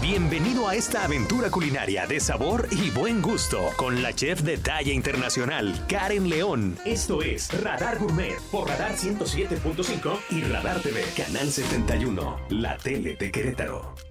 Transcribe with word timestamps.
Bienvenido 0.00 0.66
a 0.66 0.76
esta 0.76 1.04
aventura 1.04 1.50
culinaria 1.50 2.06
de 2.06 2.20
sabor 2.20 2.66
y 2.70 2.88
buen 2.90 3.20
gusto 3.20 3.68
con 3.76 4.02
la 4.02 4.14
chef 4.14 4.40
de 4.40 4.56
talla 4.56 4.94
internacional, 4.94 5.74
Karen 5.88 6.26
León. 6.26 6.78
Esto 6.86 7.20
es 7.20 7.52
Radar 7.62 7.98
Gourmet 7.98 8.40
por 8.50 8.66
Radar 8.66 8.96
107.5 8.96 10.18
y 10.30 10.42
Radar 10.44 10.80
TV, 10.80 11.04
Canal 11.14 11.50
71, 11.50 12.40
la 12.48 12.78
tele 12.78 13.14
de 13.16 13.30
Querétaro. 13.30 14.09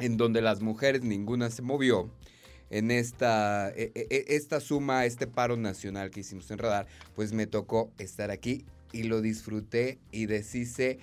en 0.00 0.18
donde 0.18 0.42
las 0.42 0.60
mujeres 0.60 1.02
ninguna 1.02 1.48
se 1.48 1.62
movió, 1.62 2.10
en 2.70 2.90
esta, 2.90 3.70
e, 3.70 3.92
e, 3.94 4.06
e, 4.10 4.36
esta 4.36 4.60
suma, 4.60 5.04
este 5.04 5.26
paro 5.26 5.56
nacional 5.56 6.10
que 6.10 6.20
hicimos 6.20 6.50
en 6.50 6.58
Radar, 6.58 6.86
pues 7.14 7.32
me 7.32 7.46
tocó 7.46 7.90
estar 7.98 8.30
aquí 8.30 8.64
y 8.92 9.04
lo 9.04 9.20
disfruté 9.20 9.98
y 10.12 10.26
deshice 10.26 10.98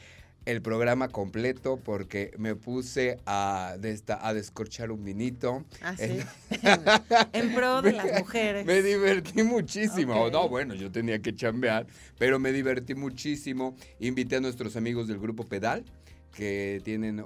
el 0.46 0.62
programa 0.62 1.10
completo 1.10 1.78
porque 1.78 2.32
me 2.38 2.56
puse 2.56 3.18
a, 3.26 3.78
a 4.22 4.34
descorchar 4.34 4.92
un 4.92 5.04
vinito. 5.04 5.66
Ah, 5.82 5.96
sí. 5.98 6.20
en, 7.34 7.54
pro 7.56 7.82
de 7.82 7.94
las 7.94 8.20
mujeres. 8.20 8.66
Me 8.66 8.82
divertí 8.82 9.42
muchísimo. 9.44 10.30
No, 10.30 10.48
bueno, 10.48 10.76
yo 10.76 10.92
tenía 10.92 11.20
que 11.20 11.36
chambear, 11.36 11.88
pero 12.20 12.40
me 12.40 12.52
divertí 12.52 12.94
muchísimo. 12.94 13.76
Invité 14.00 14.36
a 14.36 14.40
nuestros 14.40 14.76
amigos 14.76 15.08
del 15.08 15.20
grupo 15.20 15.46
Pedal 15.46 15.84
que 16.36 16.82
tienen 16.84 17.24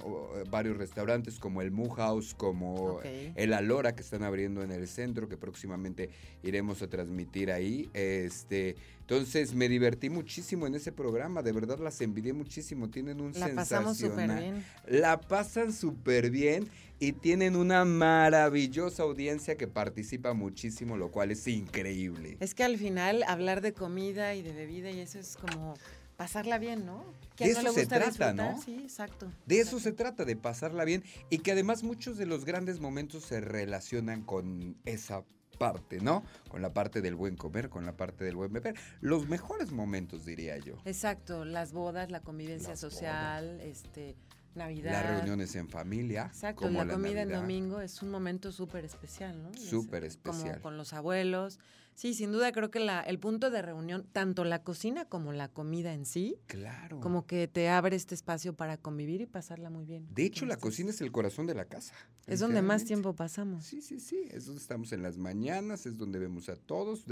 varios 0.52 0.78
restaurantes 0.78 1.40
como 1.40 1.62
el 1.62 1.72
Mu 1.72 1.90
House, 1.90 2.36
como 2.36 3.00
el 3.04 3.54
Alora 3.54 3.96
que 3.96 4.02
están 4.02 4.24
abriendo 4.24 4.64
en 4.64 4.72
el 4.72 4.88
centro, 4.88 5.28
que 5.28 5.36
próximamente 5.36 6.12
iremos 6.44 6.82
a 6.84 6.88
transmitir 6.88 7.52
ahí. 7.52 7.90
Este, 7.94 8.76
entonces 9.02 9.56
me 9.56 9.68
divertí 9.68 10.12
muchísimo 10.12 10.68
en 10.68 10.76
ese 10.76 10.92
programa, 10.92 11.42
de 11.42 11.52
verdad 11.52 11.80
las 11.80 12.00
envidié 12.02 12.34
muchísimo, 12.34 12.92
tienen 12.92 13.20
un 13.20 13.34
La 13.34 13.50
pasamos 13.56 13.98
súper 13.98 14.30
bien. 14.30 14.64
La 14.88 15.20
pasan 15.20 15.74
súper 15.74 16.30
bien 16.30 16.70
y 17.00 17.14
tienen 17.14 17.56
una 17.56 17.86
maravillosa 17.86 19.04
audiencia 19.04 19.56
que 19.56 19.68
participa 19.68 20.34
muchísimo, 20.34 20.98
lo 20.98 21.10
cual 21.10 21.32
es 21.32 21.48
increíble. 21.48 22.38
Es 22.40 22.54
que 22.54 22.64
al 22.64 22.78
final 22.78 23.24
hablar 23.24 23.62
de 23.62 23.74
comida 23.74 24.36
y 24.36 24.44
de 24.44 24.54
bebida 24.54 24.92
y 24.92 25.00
eso 25.00 25.18
es 25.18 25.36
como 25.38 25.74
pasarla 26.20 26.58
bien, 26.58 26.86
¿no? 26.86 27.06
Que 27.38 27.46
de 27.46 27.52
eso 27.52 27.72
se 27.72 27.86
trata, 27.86 28.34
¿no? 28.34 28.62
Sí, 28.62 28.78
exacto. 28.84 29.32
De 29.46 29.62
eso 29.62 29.80
se 29.80 29.94
trata, 29.94 30.26
de 30.26 30.36
pasarla 30.36 30.84
bien 30.84 31.02
y 31.30 31.38
que 31.38 31.54
además 31.54 31.82
muchos 31.82 32.18
de 32.18 32.26
los 32.26 32.44
grandes 32.44 32.82
momentos 32.82 33.24
se 33.24 33.40
relacionan 33.40 34.24
con 34.24 34.76
esa 34.84 35.24
parte, 35.58 36.02
¿no? 36.02 36.26
Con 36.50 36.62
la 36.62 36.74
parte 36.74 37.00
del 37.00 37.16
buen 37.16 37.38
comer, 37.38 37.70
con 37.70 37.86
la 37.86 37.96
parte 37.96 38.26
del 38.26 38.36
buen 38.36 38.52
beber. 38.52 38.76
Los 39.00 39.30
mejores 39.30 39.72
momentos, 39.72 40.26
diría 40.26 40.58
yo. 40.58 40.74
Exacto, 40.84 41.46
las 41.46 41.72
bodas, 41.72 42.12
la 42.12 42.20
convivencia 42.20 42.76
social, 42.76 43.62
este, 43.62 44.18
Navidad. 44.56 44.92
Las 44.92 45.10
reuniones 45.20 45.56
en 45.56 45.70
familia. 45.70 46.26
Exacto, 46.26 46.70
la, 46.70 46.86
comida 46.86 47.22
en 47.22 47.30
domingo 47.30 47.80
es 47.80 48.02
un 48.02 48.12
momento 48.12 48.52
súper 48.52 48.84
especial, 48.84 49.42
¿no? 49.42 49.54
Súper 49.54 50.04
especial. 50.04 50.50
Como 50.56 50.62
con 50.62 50.78
los 50.78 50.92
abuelos. 50.92 51.60
Sí, 52.00 52.14
sin 52.14 52.32
duda 52.32 52.54
creo 52.54 52.72
que 52.72 52.80
la, 52.80 53.02
el 53.02 53.20
punto 53.20 53.50
de 53.50 53.62
reunión, 53.62 54.08
tanto 54.14 54.46
la 54.46 54.64
cocina 54.64 55.04
como 55.04 55.34
la 55.34 55.50
comida 55.50 55.94
en 55.94 56.06
sí, 56.06 56.38
claro. 56.48 57.02
como 57.02 57.28
que 57.28 57.50
te 57.50 57.68
abre 57.68 57.98
este 57.98 58.16
espacio 58.16 58.54
para 58.54 58.78
convivir 58.78 59.20
y 59.20 59.26
pasarla 59.26 59.70
muy 59.70 59.84
bien. 59.84 60.08
De 60.10 60.24
hecho, 60.24 60.46
la 60.46 60.56
cocina 60.56 60.92
es 60.92 61.02
el 61.02 61.12
corazón 61.12 61.46
de 61.46 61.56
la 61.56 61.66
casa. 61.66 61.94
Es 62.26 62.40
donde 62.40 62.62
más 62.62 62.86
tiempo 62.86 63.16
pasamos. 63.16 63.66
Sí, 63.66 63.82
sí, 63.82 64.00
sí. 64.00 64.30
Es 64.32 64.46
donde 64.46 64.62
estamos 64.62 64.94
en 64.94 65.04
las 65.04 65.18
mañanas, 65.18 65.86
es 65.86 65.98
donde 65.98 66.20
vemos 66.20 66.48
a 66.48 66.56
todos, 66.56 67.04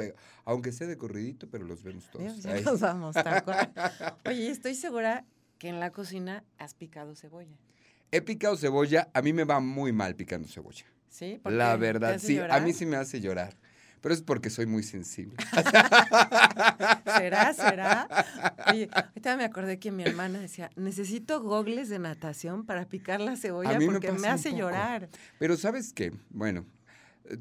aunque 0.46 0.72
sea 0.72 0.88
de 0.88 0.98
corridito, 0.98 1.50
pero 1.50 1.66
los 1.66 1.84
vemos 1.84 2.10
todos. 2.10 2.42
Ya 2.42 2.62
nos 2.62 2.80
vamos, 2.80 3.14
tal 3.14 3.44
cual. 3.44 3.74
Oye, 4.26 4.50
estoy 4.50 4.74
segura 4.74 5.26
que 5.58 5.68
en 5.68 5.82
la 5.82 5.92
cocina 5.92 6.46
has 6.58 6.76
picado 6.76 7.14
cebolla. 7.14 7.58
He 8.10 8.22
picado 8.22 8.56
cebolla, 8.56 9.10
a 9.14 9.22
mí 9.22 9.34
me 9.34 9.44
va 9.44 9.60
muy 9.60 9.92
mal 9.92 10.16
picando 10.16 10.48
cebolla. 10.48 10.86
Sí, 11.10 11.42
la 11.44 11.76
verdad, 11.76 12.20
sí, 12.20 12.40
a 12.40 12.62
mí 12.62 12.72
sí 12.72 12.86
me 12.86 12.96
hace 12.96 13.20
llorar 13.20 13.58
pero 14.02 14.14
es 14.14 14.22
porque 14.22 14.50
soy 14.50 14.66
muy 14.66 14.84
sensible. 14.84 15.36
¿Será? 17.18 17.54
¿Será? 17.54 18.08
Oye, 18.72 18.90
ahorita 18.94 19.38
me 19.38 19.44
acordé 19.44 19.80
que 19.80 19.92
mi 19.92 20.04
hermana 20.04 20.40
decía, 20.40 20.70
necesito 20.76 21.42
gogles 21.42 21.90
de 21.90 22.00
natación 22.00 22.66
para 22.66 22.86
picar 22.86 23.20
la 23.20 23.36
cebolla 23.36 23.80
porque 23.86 24.12
me, 24.12 24.28
hace 24.28 24.56
llorar. 24.56 25.10
Pero 25.40 25.58
¿sabes 25.58 25.94
qué? 25.94 26.14
Bueno, 26.30 26.66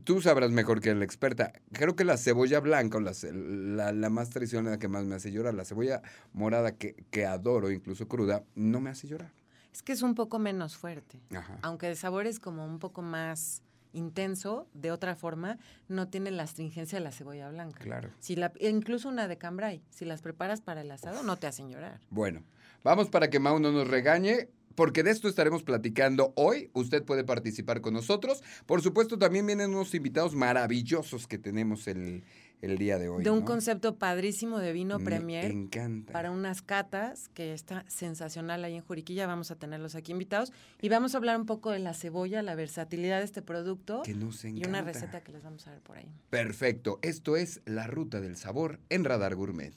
tú 0.05 0.21
sabrás 0.21 0.51
mejor 0.51 0.81
que 0.81 0.95
la 0.95 1.05
experta. 1.05 1.53
Creo 1.73 1.97
que 1.97 2.05
la 2.05 2.17
cebolla 2.17 2.61
blanca, 2.61 2.99
o 2.99 3.01
la, 3.01 3.93
la, 3.93 4.11
más 4.11 4.31
tradicional, 4.31 4.73
la 4.73 4.79
que 4.79 4.89
más 4.89 5.05
me 5.05 5.15
hace 5.15 5.31
llorar, 5.33 5.55
la 5.55 5.65
cebolla 5.65 6.03
morada 6.33 6.73
que, 6.73 6.95
que 7.11 7.27
adoro, 7.27 7.71
incluso 7.71 8.09
cruda, 8.09 8.45
no 8.55 8.81
me 8.81 8.91
hace 8.91 9.07
llorar. 9.09 9.33
Es 9.73 9.83
que 9.83 9.93
es 9.93 10.01
un 10.01 10.15
poco 10.15 10.39
menos 10.39 10.77
fuerte. 10.77 11.21
Aunque 11.61 11.89
el 11.89 11.97
sabor 11.97 12.27
es 12.27 12.41
como 12.41 12.65
un 12.65 12.79
poco 12.79 13.03
más 13.03 13.63
intenso, 13.97 14.69
de 14.75 14.93
otra 14.93 15.17
forma, 15.17 15.59
no 15.89 16.09
tiene 16.09 16.31
la 16.31 16.45
astringencia 16.45 16.99
de 16.99 17.05
la 17.05 17.13
cebolla 17.13 17.49
blanca. 17.49 17.81
Claro. 17.81 18.11
Si 18.21 18.37
la, 18.37 18.53
incluso 18.61 19.09
una 19.09 19.27
de 19.27 19.39
cambray, 19.39 19.83
si 19.91 20.05
las 20.05 20.23
preparas 20.23 20.61
para 20.61 20.83
el 20.83 20.91
asado, 20.91 21.23
no 21.23 21.37
te 21.37 21.47
hacen 21.47 21.71
llorar. 21.71 22.01
Bueno, 22.11 22.43
vamos 22.85 23.09
para 23.09 23.31
que 23.31 23.41
Mau 23.41 23.59
no 23.59 23.73
nos 23.73 23.89
regañe 23.89 24.49
porque 24.77 25.03
de 25.03 25.11
esto 25.11 25.29
estaremos 25.29 25.63
platicando 25.63 26.33
hoy. 26.37 26.71
Usted 26.75 27.03
puede 27.03 27.25
participar 27.25 27.81
con 27.81 27.95
nosotros. 27.95 28.43
Por 28.67 28.83
supuesto, 28.83 29.19
también 29.19 29.47
vienen 29.47 29.71
unos 29.71 29.95
invitados 29.95 30.35
maravillosos 30.35 31.27
que 31.27 31.39
tenemos 31.39 31.89
el, 31.89 32.23
el 32.63 32.79
día 32.79 32.99
de 32.99 33.09
hoy. 33.09 33.23
De 33.23 33.31
un 33.31 33.43
concepto 33.43 33.97
padrísimo 33.97 34.59
de 34.59 34.73
vino 34.73 34.99
Me 34.99 35.05
Premier. 35.05 35.51
encanta. 35.51 36.13
Para 36.13 36.31
unas 36.31 36.63
catas 36.63 37.29
que 37.29 37.53
está 37.53 37.85
sensacional 37.89 38.65
ahí 38.65 38.75
en 38.75 38.83
Juriquilla. 38.83 39.27
Vamos 39.27 39.51
a 39.51 39.57
tenerlos 39.57 39.95
aquí 39.95 40.13
invitados. 40.13 40.53
Y 40.81 40.89
vamos 40.89 41.15
a 41.15 41.19
hablar 41.19 41.39
un 41.39 41.47
poco 41.47 41.71
de 41.71 41.79
la 41.79 41.95
cebolla, 41.95 42.43
la 42.43 42.55
versatilidad 42.55 43.19
de 43.19 43.25
este 43.25 43.43
producto. 43.43 44.03
Que 44.03 44.15
nos 44.15 44.45
encanta. 44.45 44.67
Y 44.67 44.71
una 44.71 44.83
receta 44.83 45.21
que 45.21 45.33
les 45.33 45.43
vamos 45.43 45.67
a 45.67 45.71
ver 45.71 45.81
por 45.81 45.99
ahí. 45.99 46.09
Perfecto. 46.31 46.99
Esto 47.03 47.37
es 47.37 47.61
La 47.65 47.87
Ruta 47.87 48.21
del 48.21 48.37
Sabor 48.37 48.81
en 48.89 49.05
Radar 49.05 49.35
Gourmet. 49.35 49.75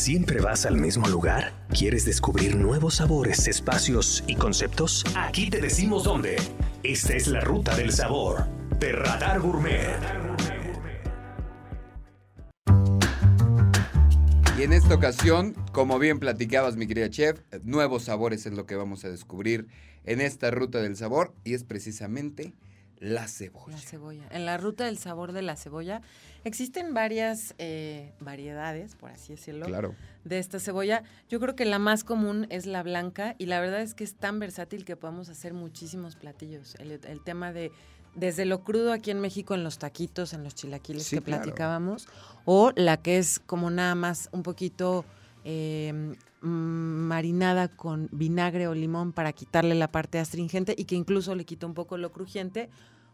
¿Siempre 0.00 0.40
vas 0.40 0.64
al 0.64 0.78
mismo 0.78 1.06
lugar? 1.08 1.52
¿Quieres 1.78 2.06
descubrir 2.06 2.56
nuevos 2.56 2.94
sabores, 2.94 3.46
espacios 3.46 4.24
y 4.26 4.34
conceptos? 4.34 5.04
Aquí 5.14 5.50
te 5.50 5.60
decimos 5.60 6.04
dónde. 6.04 6.36
Esta 6.82 7.12
es 7.16 7.26
la 7.26 7.42
ruta 7.42 7.76
del 7.76 7.92
sabor 7.92 8.46
de 8.78 8.92
Radar 8.92 9.40
Gourmet. 9.40 9.98
Y 14.58 14.62
en 14.62 14.72
esta 14.72 14.94
ocasión, 14.94 15.52
como 15.70 15.98
bien 15.98 16.18
platicabas, 16.18 16.76
mi 16.76 16.86
querida 16.86 17.10
chef, 17.10 17.42
nuevos 17.62 18.04
sabores 18.04 18.46
es 18.46 18.54
lo 18.54 18.64
que 18.64 18.76
vamos 18.76 19.04
a 19.04 19.10
descubrir 19.10 19.66
en 20.04 20.22
esta 20.22 20.50
ruta 20.50 20.80
del 20.80 20.96
sabor 20.96 21.34
y 21.44 21.52
es 21.52 21.64
precisamente 21.64 22.54
la 23.00 23.26
cebolla. 23.28 23.72
La 23.74 23.80
cebolla. 23.80 24.28
En 24.30 24.44
la 24.44 24.58
ruta 24.58 24.84
del 24.84 24.98
sabor 24.98 25.32
de 25.32 25.40
la 25.40 25.56
cebolla 25.56 26.02
existen 26.44 26.92
varias 26.92 27.54
eh, 27.58 28.12
variedades, 28.20 28.94
por 28.94 29.10
así 29.10 29.32
decirlo, 29.34 29.66
claro. 29.66 29.94
de 30.24 30.38
esta 30.38 30.60
cebolla. 30.60 31.02
Yo 31.28 31.40
creo 31.40 31.56
que 31.56 31.64
la 31.64 31.78
más 31.78 32.04
común 32.04 32.46
es 32.50 32.66
la 32.66 32.82
blanca 32.82 33.34
y 33.38 33.46
la 33.46 33.58
verdad 33.58 33.80
es 33.80 33.94
que 33.94 34.04
es 34.04 34.14
tan 34.14 34.38
versátil 34.38 34.84
que 34.84 34.96
podemos 34.96 35.30
hacer 35.30 35.54
muchísimos 35.54 36.14
platillos. 36.16 36.74
El, 36.74 37.00
tema 37.24 37.52
de 37.52 37.72
desde 38.14 38.44
lo 38.44 38.64
crudo 38.64 38.92
aquí 38.92 39.10
en 39.10 39.20
México 39.20 39.54
en 39.54 39.64
los 39.64 39.78
taquitos, 39.78 40.34
en 40.34 40.44
los 40.44 40.54
chilaquiles 40.54 41.08
que 41.08 41.22
platicábamos, 41.22 42.06
o 42.44 42.72
la 42.76 42.98
que 42.98 43.16
es 43.18 43.40
como 43.40 43.70
nada 43.70 43.94
más 43.94 44.28
un 44.32 44.42
poquito... 44.42 45.06
Eh, 45.44 46.14
marinada 46.40 47.68
con 47.68 48.08
vinagre 48.12 48.66
o 48.68 48.74
limón 48.74 49.12
para 49.12 49.32
quitarle 49.32 49.74
la 49.74 49.90
parte 49.92 50.18
astringente 50.18 50.74
y 50.76 50.84
que 50.84 50.94
incluso 50.96 51.34
le 51.34 51.44
quita 51.44 51.66
un 51.66 51.74
poco 51.74 51.96
lo 51.98 52.12
crujiente, 52.12 52.70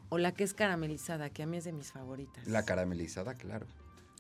o 0.09 0.19
la 0.19 0.33
que 0.33 0.45
es 0.45 0.55
caramelizada, 0.55 1.31
que 1.31 1.43
a 1.43 1.47
mí 1.47 1.57
es 1.57 1.65
de 1.65 1.73
mis 1.73 1.91
favoritas. 1.91 2.47
La 2.47 2.65
caramelizada, 2.65 3.35
claro. 3.35 3.67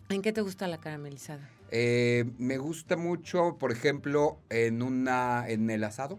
¿En 0.08 0.23
qué 0.23 0.32
te 0.32 0.41
gusta 0.41 0.67
la 0.69 0.79
caramelizada? 0.79 1.49
Eh, 1.70 2.25
me 2.38 2.58
gusta 2.58 2.97
mucho, 2.97 3.56
por 3.58 3.73
ejemplo, 3.73 4.38
en 4.50 4.82
una 4.82 5.49
en 5.49 5.69
el 5.70 5.85
asado. 5.85 6.19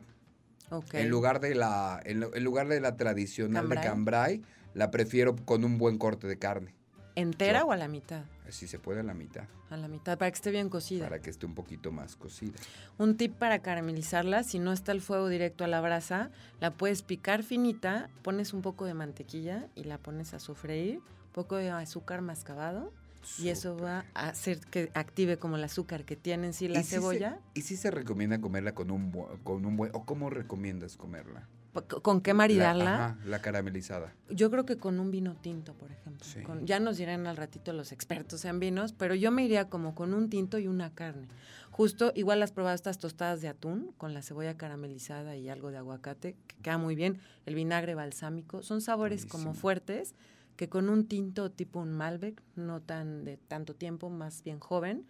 Ok. 0.69 0.95
En 0.95 1.09
lugar 1.09 1.39
de 1.39 1.55
la 1.55 2.01
en, 2.03 2.19
lugar 2.43 2.67
de 2.67 2.81
la 2.81 2.97
tradicional 2.97 3.63
¿Cambray? 3.63 3.81
de 3.83 3.87
cambray, 3.89 4.41
la 4.73 4.91
prefiero 4.91 5.35
con 5.35 5.63
un 5.63 5.77
buen 5.77 5.97
corte 5.97 6.27
de 6.27 6.37
carne. 6.37 6.73
¿Entera 7.15 7.59
Yo- 7.59 7.67
o 7.67 7.71
a 7.71 7.77
la 7.77 7.87
mitad? 7.87 8.23
Si 8.51 8.67
se 8.67 8.79
puede 8.79 8.99
a 9.01 9.03
la 9.03 9.13
mitad, 9.13 9.45
A 9.69 9.77
la 9.77 9.87
mitad, 9.87 10.17
para 10.17 10.31
que 10.31 10.35
esté 10.35 10.51
bien 10.51 10.69
cocida. 10.69 11.03
para 11.05 11.21
que 11.21 11.29
esté 11.29 11.45
un 11.45 11.53
poquito 11.55 11.91
más 11.91 12.15
cocida. 12.15 12.53
Un 12.97 13.17
tip 13.17 13.33
para 13.35 13.59
caramelizarla, 13.59 14.43
si 14.43 14.59
no 14.59 14.71
está 14.73 14.91
el 14.91 15.01
fuego 15.01 15.27
directo 15.29 15.63
a 15.63 15.67
la 15.67 15.81
brasa, 15.81 16.31
la 16.59 16.71
puedes 16.71 17.01
picar 17.01 17.43
finita, 17.43 18.09
pones 18.23 18.53
un 18.53 18.61
poco 18.61 18.85
de 18.85 18.93
mantequilla 18.93 19.67
y 19.75 19.83
la 19.83 19.97
pones 19.97 20.33
a 20.33 20.39
sofreír, 20.39 20.97
un 20.97 21.31
poco 21.33 21.55
de 21.57 21.69
azúcar 21.69 22.21
mascabado 22.21 22.91
y 23.39 23.49
eso 23.49 23.75
va 23.77 24.05
a 24.13 24.29
hacer 24.29 24.59
que 24.61 24.89
active 24.93 25.37
como 25.37 25.57
el 25.57 25.63
azúcar 25.65 26.05
que 26.05 26.15
tiene 26.15 26.47
en 26.47 26.53
sí 26.53 26.69
la 26.69 26.79
¿Y 26.79 26.83
si 26.83 26.89
se- 26.91 26.95
cebolla. 26.95 27.39
¿Y 27.53 27.61
si 27.63 27.75
se 27.75 27.91
recomienda 27.91 28.39
comerla 28.39 28.73
con 28.73 28.89
un 28.89 29.11
con 29.43 29.65
un 29.65 29.75
buen 29.75 29.91
o 29.93 30.05
cómo 30.05 30.29
recomiendas 30.29 30.95
comerla? 30.95 31.47
¿Con 31.85 32.21
qué 32.21 32.31
La- 32.31 32.35
maridarla? 32.35 33.05
ajá, 33.05 33.17
la 33.25 33.39
caramelizada. 33.41 34.13
Yo 34.29 34.49
creo 34.51 34.65
que 34.65 34.77
con 34.77 34.99
un 34.99 35.11
vino 35.11 35.35
tinto, 35.35 35.73
por 35.73 35.91
ejemplo. 35.91 36.25
Sí. 36.25 36.41
Con- 36.41 36.65
ya 36.65 36.79
nos 36.79 36.97
dirán 36.97 37.27
al 37.27 37.37
ratito 37.37 37.73
los 37.73 37.91
expertos 37.91 38.45
en 38.45 38.59
vinos, 38.59 38.93
pero 38.93 39.15
yo 39.15 39.31
me 39.31 39.43
iría 39.45 39.69
como 39.69 39.95
con 39.95 40.13
un 40.13 40.29
tinto 40.29 40.57
y 40.57 40.67
una 40.67 40.93
carne. 40.93 41.27
Justo, 41.71 42.11
igual 42.15 42.41
has 42.41 42.51
probado 42.51 42.75
estas 42.75 42.97
tostadas 42.97 43.41
de 43.41 43.49
atún 43.49 43.93
con 43.97 44.13
la 44.13 44.21
cebolla 44.23 44.57
caramelizada 44.57 45.35
y 45.35 45.49
algo 45.49 45.69
de 45.71 45.77
aguacate, 45.77 46.35
que 46.47 46.55
queda 46.63 46.77
muy 46.77 46.95
bien. 46.95 47.19
El 47.45 47.53
vinagre 47.55 47.93
balsámico. 47.93 48.63
Son 48.63 48.81
sabores 48.81 49.25
como 49.25 49.43
Buenísimo. 49.45 49.61
fuertes 49.61 50.15
que 50.55 50.69
con 50.69 50.89
un 50.89 51.05
tinto 51.07 51.51
tipo 51.51 51.79
un 51.79 51.91
Malbec, 51.91 52.41
no 52.55 52.81
tan 52.81 53.23
de 53.25 53.37
tanto 53.37 53.75
tiempo, 53.75 54.09
más 54.09 54.43
bien 54.43 54.59
joven, 54.59 55.05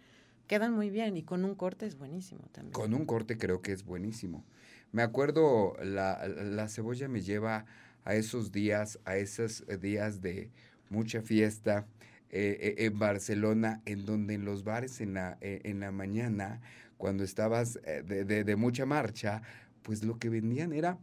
quedan 0.46 0.74
muy 0.74 0.90
bien. 0.90 1.16
Y 1.16 1.22
con 1.22 1.44
un 1.46 1.54
corte 1.54 1.86
es 1.86 1.96
buenísimo 1.96 2.42
también. 2.52 2.72
Con 2.74 2.92
un 2.92 3.06
corte 3.06 3.38
creo 3.38 3.62
que 3.62 3.72
es 3.72 3.82
buenísimo. 3.84 4.44
Me 4.92 5.02
acuerdo, 5.02 5.76
la, 5.82 6.26
la 6.28 6.68
cebolla 6.68 7.08
me 7.08 7.20
lleva 7.20 7.66
a 8.04 8.14
esos 8.14 8.52
días, 8.52 8.98
a 9.04 9.16
esos 9.16 9.64
días 9.80 10.20
de 10.22 10.50
mucha 10.88 11.20
fiesta 11.22 11.86
eh, 12.30 12.74
eh, 12.78 12.84
en 12.86 12.98
Barcelona, 12.98 13.82
en 13.84 14.04
donde 14.06 14.34
en 14.34 14.44
los 14.44 14.64
bares 14.64 15.00
en 15.00 15.14
la, 15.14 15.36
eh, 15.40 15.60
en 15.64 15.80
la 15.80 15.90
mañana, 15.92 16.60
cuando 16.96 17.22
estabas 17.24 17.78
eh, 17.84 18.02
de, 18.06 18.24
de- 18.24 18.44
de 18.44 18.56
mucha 18.56 18.86
marcha, 18.86 19.42
pues 19.82 20.02
lo 20.04 20.18
que 20.18 20.28
vendían 20.30 20.72
era 20.72 20.98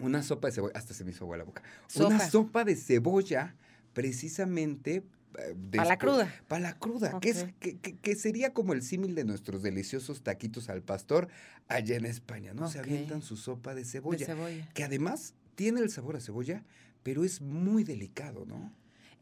una 0.00 0.22
sopa 0.22 0.48
de 0.48 0.52
cebolla, 0.54 0.72
hasta 0.76 0.92
se 0.94 1.04
me 1.04 1.10
hizo 1.12 1.24
agua 1.24 1.36
la 1.38 1.44
boca, 1.44 1.62
una 2.06 2.18
sopa. 2.30 2.64
de 2.64 2.76
cebolla 2.76 3.54
precisamente... 3.92 5.02
Pa' 5.76 5.84
la 5.84 5.98
cruda. 5.98 6.34
Para 6.48 6.60
la 6.62 6.78
cruda, 6.78 7.18
que, 7.20 7.30
es, 7.30 7.46
que, 7.60 7.76
que- 7.78 7.96
que 7.96 8.14
sería 8.16 8.52
como 8.52 8.72
el 8.72 8.82
símil 8.82 9.14
de 9.14 9.24
nuestros 9.24 9.62
deliciosos 9.62 10.22
taquitos 10.22 10.68
al 10.68 10.82
pastor 10.82 11.28
allá 11.68 11.96
en 11.96 12.04
España, 12.06 12.54
¿no? 12.54 12.68
Se 12.68 12.78
avientan 12.78 13.22
su 13.22 13.36
sopa 13.36 13.74
de 13.74 13.82
De 13.82 13.86
cebolla, 13.86 14.26
cebolla. 14.26 14.68
que 14.74 14.84
además 14.84 15.34
tiene 15.54 15.80
el 15.80 15.90
sabor 15.90 16.16
a 16.16 16.20
cebolla, 16.20 16.62
pero 17.02 17.24
es 17.24 17.40
muy 17.40 17.84
delicado, 17.84 18.44
¿no? 18.46 18.72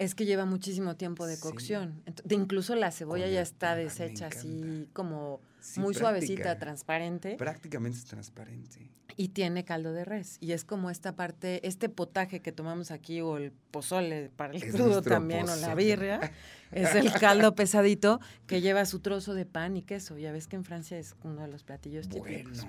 Es 0.03 0.15
que 0.15 0.25
lleva 0.25 0.45
muchísimo 0.45 0.97
tiempo 0.97 1.27
de 1.27 1.39
cocción. 1.39 2.03
De 2.25 2.35
incluso 2.35 2.75
la 2.75 2.91
cebolla 2.91 3.29
ya 3.29 3.41
está 3.41 3.75
deshecha 3.77 4.27
así 4.29 4.89
como 4.93 5.41
Sí, 5.61 5.79
muy 5.81 5.95
suavecita, 5.95 6.43
práctica- 6.43 6.59
transparente 6.59 7.37
Prácticamente 7.37 7.97
es 7.99 8.05
transparente. 8.05 8.91
y 9.17 9.29
tiene 9.29 9.65
caldo 9.65 9.93
de 9.93 10.05
res. 10.05 10.39
Y 10.41 10.53
es 10.53 10.65
como 10.65 10.91
esta 10.91 11.15
parte, 11.15 11.65
este 11.69 11.89
potaje 11.89 12.41
que 12.41 12.51
tomamos 12.51 12.91
aquí 12.91 13.21
o 13.21 13.37
el 13.37 13.53
pozole 13.71 14.31
para 14.35 14.53
el 14.55 14.61
Es 14.63 14.75
crudo 14.75 15.03
también 15.03 15.49
o 15.49 15.55
la 15.57 15.75
birria, 15.77 16.33
es 16.73 16.95
el 16.97 17.13
caldo 17.13 17.55
pesadito 17.55 18.19
que 18.49 18.61
lleva 18.61 18.85
su 18.87 18.99
trozo 18.99 19.35
de 19.35 19.47
pan 19.47 19.77
y 19.77 19.83
queso. 19.83 20.19
Ya 20.19 20.33
ves 20.33 20.49
que 20.49 20.57
en 20.57 20.65
Francia 20.65 20.99
es 20.99 21.15
uno 21.23 21.43
de 21.43 21.49
los 21.49 21.63
platillos 21.63 22.09
Bueno, 22.09 22.25
típicos. 22.25 22.67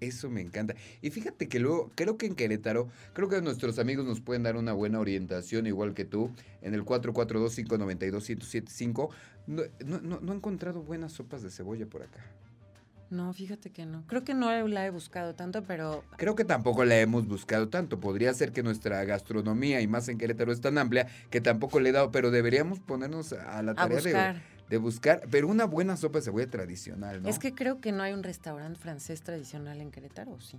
Eso 0.00 0.30
me 0.30 0.40
encanta. 0.40 0.74
Y 1.02 1.10
fíjate 1.10 1.48
que 1.48 1.60
luego, 1.60 1.90
creo 1.94 2.16
que 2.16 2.26
en 2.26 2.34
Querétaro, 2.34 2.88
creo 3.12 3.28
que 3.28 3.40
nuestros 3.42 3.78
amigos 3.78 4.06
nos 4.06 4.20
pueden 4.20 4.42
dar 4.42 4.56
una 4.56 4.72
buena 4.72 4.98
orientación, 4.98 5.66
igual 5.66 5.94
que 5.94 6.04
tú, 6.04 6.32
en 6.62 6.74
el 6.74 6.84
442-592-1075. 6.84 9.10
No, 9.46 9.62
no, 9.84 10.00
no, 10.00 10.18
no 10.20 10.32
he 10.32 10.36
encontrado 10.36 10.82
buenas 10.82 11.12
sopas 11.12 11.42
de 11.42 11.50
cebolla 11.50 11.86
por 11.86 12.02
acá. 12.02 12.20
No, 13.10 13.32
fíjate 13.32 13.70
que 13.70 13.86
no. 13.86 14.04
Creo 14.06 14.22
que 14.22 14.34
no 14.34 14.68
la 14.68 14.86
he 14.86 14.90
buscado 14.90 15.34
tanto, 15.34 15.64
pero 15.64 16.04
Creo 16.16 16.36
que 16.36 16.44
tampoco 16.44 16.84
la 16.84 17.00
hemos 17.00 17.26
buscado 17.26 17.68
tanto. 17.68 17.98
Podría 17.98 18.32
ser 18.34 18.52
que 18.52 18.62
nuestra 18.62 19.02
gastronomía, 19.04 19.80
y 19.80 19.88
más 19.88 20.08
en 20.08 20.16
Querétaro, 20.16 20.52
es 20.52 20.60
tan 20.60 20.78
amplia 20.78 21.08
que 21.28 21.40
tampoco 21.40 21.80
le 21.80 21.88
he 21.88 21.92
dado, 21.92 22.12
pero 22.12 22.30
deberíamos 22.30 22.78
ponernos 22.78 23.32
a 23.32 23.62
la 23.62 23.72
a 23.72 23.74
tarea 23.74 23.96
de, 23.96 24.02
buscar. 24.04 24.34
de 24.36 24.42
buscar, 24.78 25.22
pero 25.30 25.48
una 25.48 25.64
buena 25.64 25.96
sopa 25.96 26.18
de 26.18 26.24
cebolla 26.24 26.50
tradicional, 26.50 27.22
¿no? 27.22 27.28
Es 27.28 27.38
que 27.38 27.54
creo 27.54 27.80
que 27.80 27.92
no 27.92 28.02
hay 28.02 28.12
un 28.12 28.22
restaurante 28.22 28.78
francés 28.78 29.22
tradicional 29.22 29.80
en 29.80 29.90
Querétaro, 29.90 30.32
¿o 30.32 30.40
sí? 30.40 30.58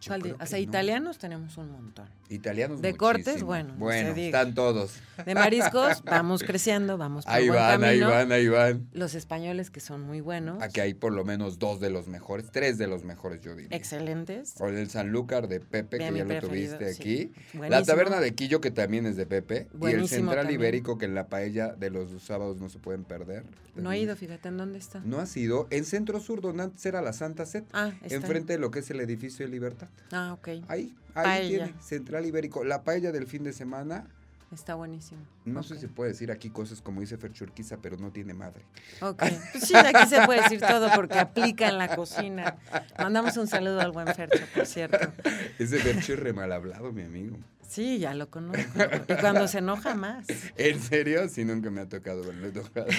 Yo 0.00 0.10
¿Cuál 0.10 0.22
di- 0.22 0.28
creo 0.30 0.36
o 0.40 0.46
sea, 0.46 0.58
no. 0.58 0.62
italianos 0.64 1.18
tenemos 1.18 1.56
un 1.56 1.72
montón. 1.72 2.08
Italianos 2.28 2.80
de 2.82 2.94
cortes, 2.94 3.42
bueno, 3.42 3.70
no 3.70 3.74
se 3.74 3.78
Bueno, 3.80 4.10
están 4.10 4.54
todos. 4.54 4.94
De 5.24 5.34
mariscos, 5.34 6.02
vamos 6.04 6.42
creciendo, 6.44 6.98
vamos 6.98 7.24
por 7.24 7.34
Ahí 7.34 7.48
buen 7.48 7.58
van, 7.58 7.82
ahí 7.84 8.00
van, 8.00 8.30
ahí 8.30 8.46
van. 8.48 8.86
Los 8.92 9.14
españoles 9.14 9.70
que 9.70 9.80
son 9.80 10.02
muy 10.02 10.20
buenos, 10.20 10.62
Aquí 10.62 10.80
hay 10.80 10.94
por 10.94 11.12
lo 11.12 11.24
menos 11.24 11.58
dos 11.58 11.80
de 11.80 11.90
los 11.90 12.06
mejores, 12.06 12.50
tres 12.52 12.76
de 12.78 12.86
los 12.86 13.02
mejores, 13.04 13.40
yo 13.40 13.56
diría. 13.56 13.76
excelentes. 13.76 14.54
O 14.60 14.68
el 14.68 14.88
Sanlúcar 14.90 15.48
de 15.48 15.60
Pepe, 15.60 15.98
que 15.98 16.04
ya 16.04 16.24
lo 16.24 16.40
tuviste 16.40 16.92
sí. 16.94 17.00
aquí. 17.00 17.32
La 17.54 17.58
Buenísimo. 17.60 17.86
taberna 17.86 18.20
de 18.20 18.34
Quillo, 18.34 18.60
que 18.60 18.70
también 18.70 19.06
es 19.06 19.16
de 19.16 19.26
Pepe. 19.26 19.54
y 19.56 19.72
el 19.74 19.78
Buenísimo 19.78 20.08
Central 20.08 20.36
también. 20.44 20.60
Ibérico, 20.60 20.98
que 20.98 21.06
en 21.06 21.14
la 21.14 21.28
paella 21.28 21.68
de 21.74 21.90
los 21.90 22.22
sábados 22.22 22.58
no 22.60 22.68
se 22.68 22.78
pueden 22.78 23.04
perder. 23.04 23.44
No 23.74 23.90
he 23.92 23.98
ido, 24.00 24.14
fíjate, 24.16 24.48
¿en 24.48 24.58
dónde 24.58 24.78
está? 24.78 25.00
No 25.04 25.18
ha 25.18 25.26
sido. 25.26 25.66
En 25.70 25.84
Centro 25.84 26.20
Sur, 26.20 26.40
donde 26.40 26.64
antes 26.64 26.84
era 26.84 27.00
la 27.00 27.12
Santa 27.12 27.46
Set. 27.46 27.64
Ah, 27.72 27.92
está. 28.02 28.14
Enfrente 28.16 28.52
de 28.52 28.58
lo 28.58 28.70
que 28.70 28.80
es 28.80 28.90
el 28.90 29.00
edificio 29.00 29.46
de 29.46 29.52
Libertad. 29.52 29.87
Ah, 30.12 30.32
ok. 30.32 30.48
Ahí, 30.48 30.62
ahí 30.68 30.94
Paella. 31.14 31.64
tiene. 31.64 31.82
Central 31.82 32.26
Ibérico. 32.26 32.64
La 32.64 32.82
paella 32.82 33.12
del 33.12 33.26
fin 33.26 33.44
de 33.44 33.52
semana. 33.52 34.06
Está 34.50 34.74
buenísimo. 34.74 35.20
No 35.44 35.62
sé 35.62 35.78
si 35.78 35.88
puede 35.88 36.12
decir 36.12 36.30
aquí 36.32 36.48
cosas 36.48 36.80
como 36.80 37.02
dice 37.02 37.18
Ferchurquiza, 37.18 37.76
pero 37.82 37.98
no 37.98 38.10
tiene 38.12 38.32
madre. 38.32 38.62
Ok. 39.02 39.18
Pues 39.52 39.64
sí, 39.64 39.74
aquí 39.76 40.08
se 40.08 40.24
puede 40.24 40.40
decir 40.42 40.60
todo 40.60 40.88
porque 40.94 41.18
aplica 41.18 41.68
en 41.68 41.76
la 41.76 41.94
cocina. 41.94 42.56
Mandamos 42.98 43.36
un 43.36 43.46
saludo 43.46 43.80
al 43.80 43.92
buen 43.92 44.06
Fercho, 44.14 44.42
por 44.54 44.64
cierto. 44.64 45.12
Ese 45.58 45.78
Ferchur 45.78 46.20
re 46.20 46.32
mal 46.32 46.50
hablado, 46.50 46.92
mi 46.92 47.02
amigo. 47.02 47.36
Sí, 47.68 47.98
ya 47.98 48.14
lo 48.14 48.30
conozco. 48.30 48.62
Y 49.08 49.14
cuando 49.20 49.46
se 49.46 49.58
enoja 49.58 49.94
más. 49.94 50.26
¿En 50.56 50.80
serio? 50.80 51.28
Sí, 51.28 51.44
nunca 51.44 51.70
me 51.70 51.82
ha 51.82 51.88
tocado 51.88 52.22
verlo 52.24 52.48
enojado. 52.48 52.86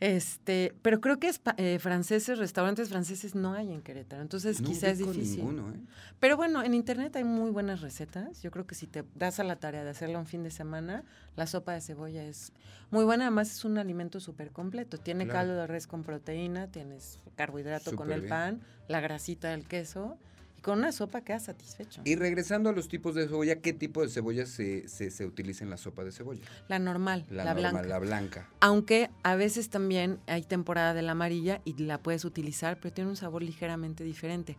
Este, 0.00 0.72
pero 0.80 1.02
creo 1.02 1.18
que 1.18 1.28
es 1.28 1.42
eh, 1.58 1.78
franceses, 1.78 2.38
restaurantes 2.38 2.88
franceses 2.88 3.34
no 3.34 3.52
hay 3.52 3.70
en 3.70 3.82
Querétaro, 3.82 4.22
entonces 4.22 4.62
No 4.62 4.68
quizás 4.68 4.92
es 4.92 4.98
difícil. 5.00 5.40
ninguno, 5.40 5.70
¿eh? 5.74 5.78
Pero 6.18 6.38
bueno, 6.38 6.62
en 6.62 6.72
internet 6.72 7.14
hay 7.16 7.24
muy 7.24 7.50
buenas 7.50 7.82
recetas. 7.82 8.40
Yo 8.40 8.50
creo 8.50 8.66
que 8.66 8.74
si 8.74 8.86
te 8.86 9.04
das 9.14 9.40
a 9.40 9.44
la 9.44 9.56
tarea 9.56 9.84
de 9.84 9.90
hacerla 9.90 10.18
un 10.18 10.24
fin 10.26 10.42
de 10.42 10.50
semana, 10.50 11.04
la 11.36 11.46
sopa 11.46 11.74
de 11.74 11.82
cebolla 11.82 12.24
es 12.24 12.52
muy 12.90 13.04
buena. 13.04 13.26
Además 13.26 13.50
es 13.50 13.62
un 13.66 13.76
alimento 13.76 14.20
súper 14.20 14.52
completo. 14.52 14.96
Tiene 14.96 15.24
Claro. 15.26 15.38
caldo 15.40 15.54
de 15.56 15.66
res 15.66 15.86
con 15.86 16.02
proteína, 16.02 16.68
tienes 16.68 17.18
carbohidrato 17.36 17.94
con 17.94 18.10
el 18.10 18.20
bien. 18.20 18.30
pan, 18.30 18.60
la 18.88 19.00
grasita 19.00 19.50
del 19.50 19.66
queso 19.66 20.16
y 20.60 20.62
con 20.62 20.78
una 20.78 20.92
sopa 20.92 21.22
quedas 21.22 21.44
satisfecho. 21.44 22.02
Y 22.04 22.16
regresando 22.16 22.68
a 22.68 22.72
los 22.72 22.88
tipos 22.88 23.14
de 23.14 23.26
cebolla, 23.26 23.60
¿qué 23.60 23.72
tipo 23.72 24.02
de 24.02 24.08
cebolla 24.08 24.44
se, 24.44 24.88
se, 24.88 25.10
se 25.10 25.24
utiliza 25.24 25.64
en 25.64 25.70
la 25.70 25.78
sopa 25.78 26.04
de 26.04 26.12
cebolla? 26.12 26.42
La 26.68 26.78
normal, 26.78 27.24
la, 27.30 27.44
normal, 27.44 27.72
blanca. 27.72 27.88
la 27.88 27.98
blanca. 27.98 28.48
Aunque 28.60 29.10
a 29.22 29.36
veces 29.36 29.70
también 29.70 30.18
hay 30.26 30.42
temporada 30.42 30.92
de 30.92 31.02
la 31.02 31.12
amarilla 31.12 31.62
y 31.64 31.74
la 31.82 31.98
puedes 31.98 32.24
utilizar, 32.24 32.78
pero 32.78 32.92
tiene 32.92 33.08
un 33.08 33.16
sabor 33.16 33.42
ligeramente 33.42 34.04
diferente. 34.04 34.56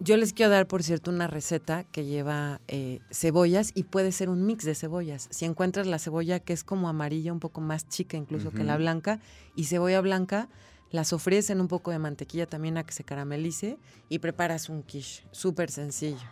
Yo 0.00 0.16
les 0.16 0.32
quiero 0.32 0.50
dar, 0.50 0.66
por 0.66 0.82
cierto, 0.82 1.10
una 1.10 1.28
receta 1.28 1.84
que 1.84 2.04
lleva 2.04 2.60
eh, 2.68 2.98
cebollas 3.10 3.70
y 3.74 3.84
puede 3.84 4.12
ser 4.12 4.28
un 4.28 4.44
mix 4.44 4.64
de 4.64 4.74
cebollas. 4.74 5.28
Si 5.30 5.44
encuentras 5.44 5.86
la 5.86 5.98
cebolla 5.98 6.40
que 6.40 6.52
es 6.52 6.64
como 6.64 6.88
amarilla, 6.88 7.32
un 7.32 7.40
poco 7.40 7.60
más 7.60 7.88
chica 7.88 8.16
incluso 8.16 8.50
que 8.50 8.64
la 8.64 8.76
blanca, 8.76 9.20
y 9.54 9.64
cebolla 9.64 10.00
blanca, 10.00 10.48
la 10.94 11.02
sofríes 11.02 11.50
en 11.50 11.60
un 11.60 11.66
poco 11.66 11.90
de 11.90 11.98
mantequilla 11.98 12.46
también 12.46 12.78
a 12.78 12.86
que 12.86 12.92
se 12.92 13.02
caramelice 13.02 13.78
y 14.08 14.20
preparas 14.20 14.68
un 14.68 14.84
quiche. 14.84 15.24
Súper 15.32 15.68
sencillo. 15.68 16.22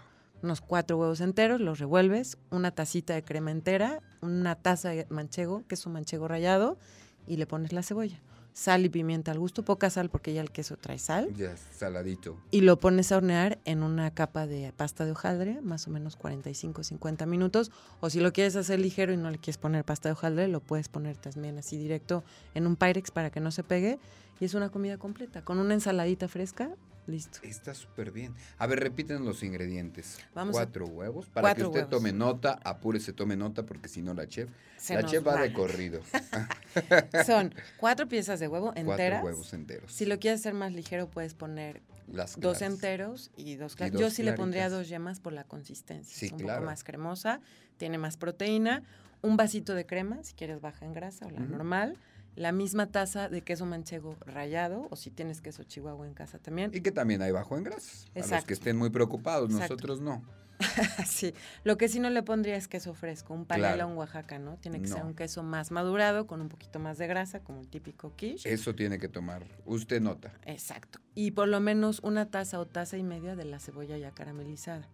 Unos 0.40 0.60
cuatro 0.60 0.96
huevos 0.96 1.20
enteros, 1.20 1.60
los 1.60 1.80
revuelves, 1.80 2.38
una 2.52 2.70
tacita 2.70 3.12
de 3.12 3.24
crema 3.24 3.50
entera, 3.50 4.00
una 4.20 4.54
taza 4.54 4.90
de 4.90 5.04
manchego, 5.10 5.64
queso 5.66 5.90
manchego 5.90 6.28
rallado, 6.28 6.78
y 7.26 7.38
le 7.38 7.46
pones 7.48 7.72
la 7.72 7.82
cebolla. 7.82 8.20
Sal 8.52 8.84
y 8.84 8.90
pimienta 8.90 9.32
al 9.32 9.38
gusto, 9.38 9.64
poca 9.64 9.88
sal 9.88 10.10
porque 10.10 10.34
ya 10.34 10.42
el 10.42 10.50
queso 10.50 10.76
trae 10.76 10.98
sal. 10.98 11.32
Ya, 11.34 11.56
saladito. 11.56 12.36
Y 12.50 12.60
lo 12.60 12.78
pones 12.78 13.10
a 13.10 13.16
hornear 13.16 13.58
en 13.64 13.82
una 13.82 14.12
capa 14.12 14.46
de 14.46 14.72
pasta 14.76 15.06
de 15.06 15.12
hojaldre, 15.12 15.60
más 15.62 15.88
o 15.88 15.90
menos 15.90 16.18
45-50 16.18 17.26
minutos. 17.26 17.70
O 18.00 18.10
si 18.10 18.20
lo 18.20 18.32
quieres 18.32 18.54
hacer 18.56 18.78
ligero 18.78 19.12
y 19.12 19.16
no 19.16 19.30
le 19.30 19.38
quieres 19.38 19.56
poner 19.56 19.84
pasta 19.84 20.10
de 20.10 20.12
hojaldre, 20.12 20.48
lo 20.48 20.60
puedes 20.60 20.88
poner 20.88 21.16
también 21.16 21.56
así 21.56 21.78
directo 21.78 22.24
en 22.54 22.66
un 22.66 22.76
Pyrex 22.76 23.10
para 23.10 23.30
que 23.30 23.40
no 23.40 23.50
se 23.50 23.62
pegue. 23.62 23.98
Y 24.38 24.44
es 24.44 24.54
una 24.54 24.68
comida 24.68 24.98
completa. 24.98 25.42
Con 25.42 25.58
una 25.58 25.72
ensaladita 25.72 26.28
fresca, 26.28 26.70
listo. 27.06 27.38
Está 27.42 27.74
súper 27.74 28.10
bien. 28.12 28.34
A 28.58 28.66
ver, 28.66 28.80
repiten 28.80 29.24
los 29.24 29.42
ingredientes. 29.42 30.18
Vamos 30.34 30.56
a- 30.56 30.60
Cuatro 30.64 30.86
huevos. 30.86 31.26
Para 31.28 31.48
Cuatro 31.48 31.64
que 31.64 31.68
usted 31.68 31.80
huevos. 31.80 31.90
tome 31.90 32.12
nota, 32.12 32.58
apúrese, 32.64 33.12
tome 33.12 33.36
nota, 33.36 33.64
porque 33.64 33.88
si 33.88 34.02
no 34.02 34.14
la 34.14 34.26
chef. 34.28 34.48
Se 34.76 34.94
la 34.94 35.04
chef 35.04 35.26
va 35.26 35.34
va. 35.34 35.42
de 35.42 35.52
corrido. 35.52 36.00
Son 37.26 37.54
cuatro 37.76 38.08
piezas 38.08 38.40
de 38.40 38.48
huevo 38.48 38.66
Cuatro 38.72 38.90
enteras. 38.92 39.24
huevos 39.24 39.52
enteros. 39.52 39.92
Si 39.92 40.06
lo 40.06 40.18
quieres 40.18 40.40
hacer 40.40 40.54
más 40.54 40.72
ligero, 40.72 41.08
puedes 41.08 41.34
poner 41.34 41.82
Las 42.10 42.38
dos 42.38 42.62
enteros 42.62 43.30
y 43.36 43.54
dos 43.56 43.76
claras. 43.76 43.98
Yo 44.00 44.10
sí 44.10 44.22
le 44.22 44.32
pondría 44.32 44.68
dos 44.68 44.88
yemas 44.88 45.20
por 45.20 45.32
la 45.32 45.44
consistencia. 45.44 46.16
Sí, 46.16 46.26
es 46.26 46.32
un 46.32 46.38
claro. 46.38 46.60
poco 46.60 46.70
más 46.70 46.84
cremosa, 46.84 47.40
tiene 47.76 47.98
más 47.98 48.16
proteína. 48.16 48.82
Un 49.22 49.36
vasito 49.36 49.74
de 49.76 49.86
crema, 49.86 50.22
si 50.24 50.34
quieres 50.34 50.60
baja 50.60 50.84
en 50.84 50.92
grasa 50.94 51.26
o 51.26 51.30
la 51.30 51.38
normal. 51.40 51.96
La 52.34 52.52
misma 52.52 52.86
taza 52.90 53.28
de 53.28 53.42
queso 53.42 53.66
manchego 53.66 54.16
rallado, 54.24 54.88
o 54.90 54.96
si 54.96 55.10
tienes 55.10 55.40
queso 55.42 55.64
chihuahua 55.64 56.06
en 56.06 56.14
casa 56.14 56.38
también. 56.38 56.70
Y 56.74 56.80
que 56.80 56.90
también 56.92 57.20
hay 57.22 57.30
bajo 57.32 57.56
en 57.58 57.64
grasas. 57.64 58.06
A 58.14 58.18
los 58.18 58.26
Exacto. 58.26 58.46
que 58.46 58.54
estén 58.54 58.76
muy 58.76 58.90
preocupados, 58.90 59.50
Exacto. 59.50 59.74
nosotros 59.74 60.00
no. 60.00 60.22
sí. 61.06 61.34
Lo 61.64 61.76
que 61.76 61.88
sí 61.88 61.98
no 61.98 62.08
le 62.08 62.22
pondría 62.22 62.56
es 62.56 62.68
queso 62.68 62.94
fresco, 62.94 63.34
un 63.34 63.44
panela 63.46 63.74
Claro. 63.74 63.88
un 63.90 63.96
Oaxaca, 63.98 64.38
¿no? 64.38 64.56
Tiene 64.58 64.80
que 64.80 64.86
ser 64.88 65.04
un 65.04 65.14
queso 65.14 65.42
más 65.42 65.70
madurado, 65.72 66.26
con 66.26 66.40
un 66.40 66.48
poquito 66.48 66.78
más 66.78 66.98
de 66.98 67.06
grasa, 67.06 67.40
como 67.40 67.60
el 67.60 67.68
típico 67.68 68.14
quiche. 68.16 68.52
Eso 68.52 68.74
tiene 68.74 68.98
que 68.98 69.08
tomar. 69.08 69.44
Usted 69.66 70.00
nota. 70.00 70.32
Exacto. 70.46 71.00
Y 71.14 71.32
por 71.32 71.48
lo 71.48 71.60
menos 71.60 72.00
una 72.04 72.30
taza 72.30 72.60
o 72.60 72.66
taza 72.66 72.96
y 72.96 73.02
media 73.02 73.34
de 73.36 73.44
la 73.44 73.58
cebolla 73.58 73.98
ya 73.98 74.12
caramelizada. 74.12 74.88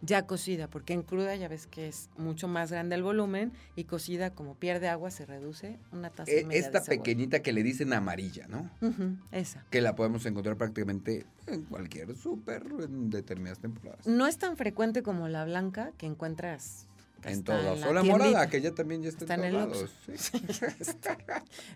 Ya 0.00 0.26
cocida, 0.26 0.68
porque 0.68 0.92
en 0.92 1.02
cruda 1.02 1.34
ya 1.36 1.48
ves 1.48 1.66
que 1.66 1.88
es 1.88 2.08
mucho 2.16 2.48
más 2.48 2.70
grande 2.70 2.94
el 2.96 3.02
volumen 3.02 3.52
y 3.76 3.84
cocida 3.84 4.30
como 4.34 4.54
pierde 4.54 4.88
agua 4.88 5.10
se 5.10 5.26
reduce 5.26 5.78
una 5.92 6.10
taza 6.10 6.30
y 6.32 6.36
E- 6.38 6.44
media 6.44 6.60
Esta 6.60 6.80
de 6.80 6.86
pequeñita 6.86 7.40
que 7.42 7.52
le 7.52 7.62
dicen 7.62 7.92
amarilla, 7.92 8.46
¿no? 8.48 8.70
Esa. 9.32 9.64
Que 9.70 9.80
la 9.80 9.94
podemos 9.94 10.24
encontrar 10.26 10.56
prácticamente 10.56 11.26
en 11.46 11.62
cualquier 11.64 12.16
súper 12.16 12.64
en 12.80 13.10
determinadas 13.10 13.58
temporadas. 13.60 14.06
No 14.06 14.26
es 14.26 14.38
tan 14.38 14.56
frecuente 14.56 15.02
como 15.02 15.28
la 15.28 15.44
blanca 15.44 15.92
que 15.96 16.06
encuentras 16.06 16.86
En 17.24 17.42
todos. 17.42 17.82
O 17.84 17.92
la 17.92 18.02
tiendita. 18.02 18.02
morada, 18.02 18.48
que 18.48 18.60
ya 18.60 18.72
también 18.74 19.02
ya 19.02 19.08
está, 19.08 19.24
Está 19.24 19.34
en 19.34 19.44
en 19.44 19.52
todos 19.52 19.90
el 20.06 20.18
sí. 20.18 20.38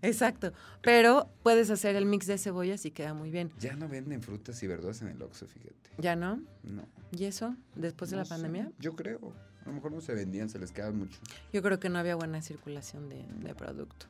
Exacto. 0.02 0.52
Pero 0.82 1.28
puedes 1.42 1.70
hacer 1.70 1.96
el 1.96 2.06
mix 2.06 2.26
de 2.26 2.38
cebollas 2.38 2.84
y 2.86 2.90
queda 2.90 3.14
muy 3.14 3.30
bien. 3.30 3.50
Ya 3.58 3.74
no 3.74 3.88
venden 3.88 4.22
frutas 4.22 4.62
y 4.62 4.66
verduras 4.66 5.02
en 5.02 5.08
el 5.08 5.22
Oxxo, 5.22 5.46
fíjate. 5.46 5.74
¿Ya 5.98 6.16
no? 6.16 6.40
No. 6.62 6.86
¿Y 7.10 7.24
eso? 7.24 7.56
¿Después 7.74 8.10
de 8.10 8.16
la 8.16 8.24
sé, 8.24 8.30
pandemia? 8.30 8.70
Yo 8.78 8.94
creo. 8.94 9.32
A 9.64 9.68
lo 9.68 9.74
mejor 9.74 9.92
no 9.92 10.00
se 10.00 10.14
vendían, 10.14 10.48
se 10.48 10.58
les 10.58 10.72
quedaban 10.72 10.98
mucho. 10.98 11.18
Yo 11.52 11.62
creo 11.62 11.78
que 11.78 11.88
no 11.88 11.98
había 11.98 12.16
buena 12.16 12.42
circulación 12.42 13.08
de, 13.08 13.24
de 13.40 13.54
producto. 13.54 14.06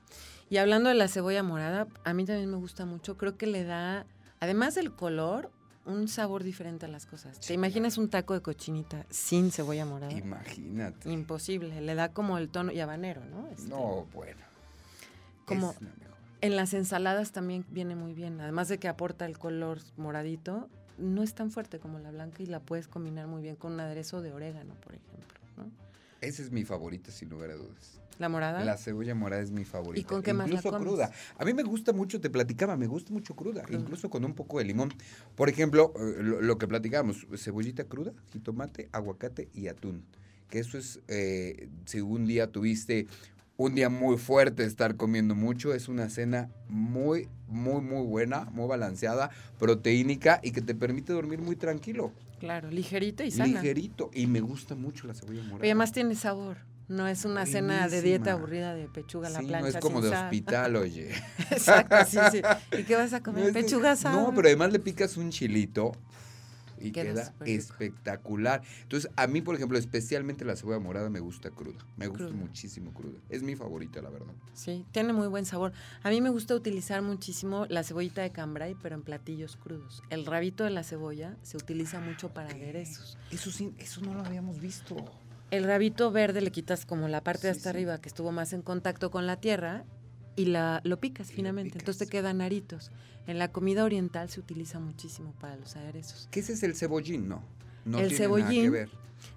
Y 0.48 0.58
hablando 0.58 0.88
de 0.88 0.94
la 0.94 1.08
cebolla 1.08 1.42
morada, 1.42 1.88
a 2.04 2.14
mí 2.14 2.24
también 2.24 2.50
me 2.50 2.56
gusta 2.56 2.86
mucho. 2.86 3.16
Creo 3.16 3.36
que 3.36 3.46
le 3.46 3.64
da, 3.64 4.06
además 4.40 4.74
del 4.74 4.94
color, 4.94 5.50
un 5.84 6.08
sabor 6.08 6.44
diferente 6.44 6.86
a 6.86 6.88
las 6.88 7.06
cosas. 7.06 7.36
Sí, 7.40 7.48
¿Te 7.48 7.54
imaginas 7.54 7.98
un 7.98 8.08
taco 8.08 8.34
de 8.34 8.40
cochinita 8.42 9.04
sin 9.10 9.50
cebolla 9.50 9.84
morada? 9.84 10.12
Imagínate. 10.12 11.10
Imposible. 11.10 11.80
Le 11.80 11.94
da 11.94 12.12
como 12.12 12.38
el 12.38 12.48
tono 12.48 12.72
y 12.72 12.80
habanero, 12.80 13.24
¿no? 13.24 13.48
Este, 13.48 13.68
No, 13.68 14.06
bueno. 14.14 14.40
Como- 15.44 15.70
Es 15.72 15.80
la 15.82 15.88
mejor. 15.88 16.02
En 16.40 16.56
las 16.56 16.74
ensaladas 16.74 17.32
también 17.32 17.64
viene 17.70 17.94
muy 17.94 18.14
bien. 18.14 18.40
Además 18.40 18.68
de 18.68 18.78
que 18.78 18.88
aporta 18.88 19.26
el 19.26 19.38
color 19.38 19.78
moradito, 19.96 20.68
no 20.98 21.22
es 21.22 21.34
tan 21.34 21.50
fuerte 21.50 21.78
como 21.78 21.98
la 22.00 22.10
blanca 22.10 22.42
y 22.42 22.46
la 22.46 22.60
puedes 22.60 22.88
combinar 22.88 23.26
muy 23.28 23.42
bien 23.42 23.56
con 23.56 23.72
un 23.72 23.80
aderezo 23.80 24.22
de 24.22 24.32
orégano, 24.32 24.74
por 24.74 24.94
ejemplo. 24.94 25.38
¿no? 25.56 25.70
Esa 26.20 26.42
es 26.42 26.50
mi 26.50 26.64
favorita, 26.64 27.10
sin 27.12 27.28
lugar 27.30 27.50
a 27.50 27.54
dudas. 27.54 28.00
La 28.22 28.28
morada. 28.28 28.64
La 28.64 28.76
cebolla 28.76 29.14
morada 29.16 29.42
es 29.42 29.50
mi 29.50 29.64
favorita. 29.64 30.00
¿Y 30.00 30.04
con 30.04 30.22
qué 30.22 30.32
más 30.32 30.48
la 30.48 30.54
Incluso 30.54 30.70
comes? 30.70 30.88
cruda. 30.88 31.10
A 31.36 31.44
mí 31.44 31.52
me 31.54 31.64
gusta 31.64 31.92
mucho, 31.92 32.20
te 32.20 32.30
platicaba, 32.30 32.76
me 32.76 32.86
gusta 32.86 33.12
mucho 33.12 33.34
cruda, 33.34 33.62
Cruda. 33.62 33.80
incluso 33.80 34.08
con 34.10 34.24
un 34.24 34.32
poco 34.34 34.58
de 34.58 34.64
limón. 34.64 34.94
Por 35.34 35.48
ejemplo, 35.48 35.92
eh, 35.98 36.22
lo, 36.22 36.40
lo 36.40 36.56
que 36.56 36.68
platicábamos, 36.68 37.26
cebollita 37.36 37.82
cruda, 37.84 38.12
jitomate, 38.32 38.88
aguacate 38.92 39.48
y 39.54 39.66
atún. 39.66 40.04
Que 40.48 40.60
eso 40.60 40.78
es, 40.78 41.00
eh, 41.08 41.68
si 41.84 42.00
un 42.00 42.26
día 42.26 42.46
tuviste 42.46 43.08
un 43.56 43.74
día 43.74 43.88
muy 43.88 44.16
fuerte 44.18 44.64
estar 44.64 44.96
comiendo 44.96 45.34
mucho, 45.34 45.74
es 45.74 45.88
una 45.88 46.08
cena 46.10 46.48
muy, 46.68 47.28
muy, 47.48 47.80
muy 47.80 48.06
buena, 48.06 48.44
muy 48.52 48.66
balanceada, 48.68 49.30
proteínica 49.58 50.40
y 50.42 50.50
que 50.52 50.62
te 50.62 50.74
permite 50.74 51.12
dormir 51.12 51.40
muy 51.40 51.56
tranquilo, 51.56 52.12
Claro, 52.40 52.70
ligerita 52.70 53.24
y 53.24 53.30
sana. 53.30 53.46
ligerito. 53.46 54.10
Y 54.12 54.26
me 54.26 54.40
gusta 54.40 54.74
mucho 54.74 55.06
la 55.06 55.14
cebolla 55.14 55.42
morada. 55.42 55.58
Pero 55.60 55.68
además 55.70 55.92
tiene 55.92 56.16
sabor. 56.16 56.56
No 56.92 57.08
es 57.08 57.24
una 57.24 57.46
cena 57.46 57.88
de 57.88 58.02
dieta 58.02 58.32
aburrida 58.32 58.74
de 58.74 58.86
pechuga 58.88 59.28
a 59.28 59.30
la 59.30 59.40
Sí, 59.40 59.46
plancha. 59.46 59.62
no 59.62 59.68
es 59.68 59.76
como 59.76 60.00
sin 60.00 60.10
de 60.10 60.16
sal. 60.16 60.24
hospital, 60.26 60.76
oye. 60.76 61.10
Exacto, 61.50 61.96
sí, 62.06 62.18
sí. 62.30 62.42
¿Y 62.78 62.82
qué 62.84 62.96
vas 62.96 63.12
a 63.14 63.22
comer? 63.22 63.40
No 63.40 63.46
de- 63.46 63.52
Pechuga 63.62 63.92
asada. 63.92 64.14
No, 64.14 64.34
pero 64.34 64.48
además 64.48 64.72
le 64.72 64.78
picas 64.78 65.16
un 65.16 65.30
chilito 65.30 65.92
y 66.78 66.90
Queda 66.90 67.32
espectacular. 67.46 68.60
Entonces, 68.82 69.08
a 69.16 69.26
mí, 69.28 69.40
por 69.40 69.54
ejemplo, 69.54 69.78
especialmente 69.78 70.44
la 70.44 70.56
cebolla 70.56 70.80
morada 70.80 71.08
me 71.10 71.20
gusta 71.20 71.50
cruda. 71.50 71.78
Me 71.96 72.08
gusta 72.08 72.24
Cruda. 72.26 72.36
muchísimo 72.40 72.92
cruda. 72.92 73.18
Es 73.30 73.42
mi 73.42 73.54
favorita, 73.54 74.02
la 74.02 74.10
verdad. 74.10 74.34
Sí, 74.52 74.84
tiene 74.90 75.12
muy 75.12 75.28
buen 75.28 75.44
sabor. 75.46 75.72
A 76.02 76.10
mí 76.10 76.20
me 76.20 76.28
gusta 76.30 76.54
utilizar 76.56 77.00
muchísimo 77.00 77.66
la 77.68 77.84
cebollita 77.84 78.20
de 78.22 78.32
cambray, 78.32 78.74
pero 78.82 78.96
en 78.96 79.02
platillos 79.02 79.56
crudos. 79.56 80.02
El 80.10 80.26
rabito 80.26 80.64
de 80.64 80.70
la 80.70 80.82
cebolla 80.82 81.36
se 81.42 81.56
utiliza 81.56 82.00
mucho 82.00 82.30
para 82.34 82.50
aderezos. 82.50 83.16
Eso 83.30 83.50
sí, 83.52 83.72
eso 83.78 84.00
no 84.00 84.12
lo 84.14 84.24
habíamos 84.24 84.60
visto. 84.60 84.96
El 85.52 85.64
rabito 85.64 86.10
verde 86.10 86.40
le 86.40 86.50
quitas 86.50 86.86
como 86.86 87.08
la 87.08 87.22
parte 87.22 87.46
de 87.46 87.50
hasta 87.50 87.64
sí. 87.64 87.68
arriba 87.68 88.00
que 88.00 88.08
estuvo 88.08 88.32
más 88.32 88.54
en 88.54 88.62
contacto 88.62 89.10
con 89.10 89.26
la 89.26 89.36
tierra 89.36 89.84
y 90.34 90.46
la, 90.46 90.80
lo 90.82 90.98
picas 90.98 91.28
Y 91.28 91.32
lo 91.32 91.36
finamente. 91.36 91.78
Entonces 91.78 92.08
te 92.08 92.10
quedan 92.10 92.40
aritos. 92.40 92.90
En 93.26 93.38
la 93.38 93.52
comida 93.52 93.84
oriental 93.84 94.30
se 94.30 94.40
utiliza 94.40 94.80
muchísimo 94.80 95.34
para 95.38 95.56
los 95.56 95.76
aderezos. 95.76 96.26
¿Qué 96.30 96.40
ese 96.40 96.54
es 96.54 96.62
el 96.62 96.74
cebollín? 96.74 97.28
No. 97.28 97.42
No 97.84 97.98
El 97.98 98.08
tiene 98.08 98.28
nada 98.28 98.48
que 98.48 98.54
cebollín, 98.54 98.72
ver. 98.72 98.88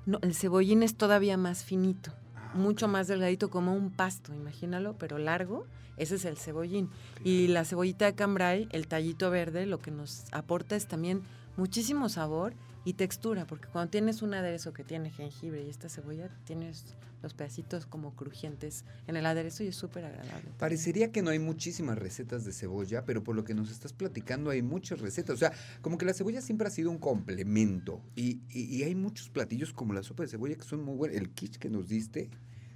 No, 0.05 0.19
el 0.21 0.33
cebollín 0.33 0.83
es 0.83 0.95
todavía 0.95 1.35
más 1.35 1.65
finito, 1.65 2.13
Ah, 2.33 2.53
mucho 2.55 2.87
más 2.87 3.09
delgadito, 3.09 3.49
como 3.49 3.73
un 3.73 3.91
pasto, 3.91 4.33
imagínalo, 4.33 4.97
pero 4.97 5.17
largo. 5.17 5.67
Ese 5.97 6.15
es 6.15 6.23
el 6.23 6.37
cebollín. 6.37 6.89
Y 7.25 7.47
la 7.47 7.65
cebollita 7.65 8.05
de 8.05 8.15
cambray, 8.15 8.69
el 8.71 8.87
tallito 8.87 9.29
verde, 9.31 9.65
lo 9.65 9.79
que 9.79 9.91
nos 9.91 10.23
aporta 10.31 10.77
es 10.77 10.87
también 10.87 11.23
muchísimo 11.57 12.07
sabor 12.07 12.53
y 12.85 12.93
textura, 12.93 13.45
porque 13.45 13.67
cuando 13.67 13.89
tienes 13.91 14.21
un 14.21 14.33
aderezo 14.33 14.71
que 14.71 14.83
tiene 14.83 15.09
jengibre 15.11 15.63
y 15.63 15.69
esta 15.69 15.89
cebolla, 15.89 16.29
tienes 16.45 16.85
los 17.23 17.33
pedacitos 17.33 17.87
como 17.87 18.15
crujientes 18.15 18.85
en 19.07 19.15
el 19.15 19.25
aderezo 19.25 19.63
y 19.63 19.67
es 19.67 19.75
súper 19.75 20.05
agradable. 20.05 20.47
Parecería 20.59 21.11
que 21.11 21.23
no 21.23 21.31
hay 21.31 21.39
muchísimas 21.39 21.97
recetas 21.97 22.45
de 22.45 22.53
cebolla, 22.53 23.03
pero 23.03 23.23
por 23.23 23.35
lo 23.35 23.43
que 23.43 23.55
nos 23.55 23.71
estás 23.71 23.93
platicando 23.93 24.51
hay 24.51 24.61
muchas 24.61 24.99
recetas. 25.01 25.33
O 25.33 25.37
sea, 25.37 25.51
como 25.81 25.97
que 25.97 26.05
la 26.05 26.13
cebolla 26.13 26.41
siempre 26.41 26.67
ha 26.67 26.71
sido 26.71 26.91
un 26.91 26.99
complemento. 26.99 28.01
Y, 28.15 28.41
y- 28.51 28.65
y 28.75 28.83
hay 28.83 28.93
muchos 28.93 29.29
platillos 29.29 29.73
como 29.73 29.93
la 29.93 30.03
sopa 30.03 30.21
de 30.23 30.29
cebolla 30.29 30.55
que 30.55 30.63
son 30.63 30.83
muy 30.83 30.95
buenos. 30.95 31.17
El 31.17 31.31
quiche 31.31 31.57
que 31.59 31.69
nos 31.71 31.87
diste. 31.87 32.29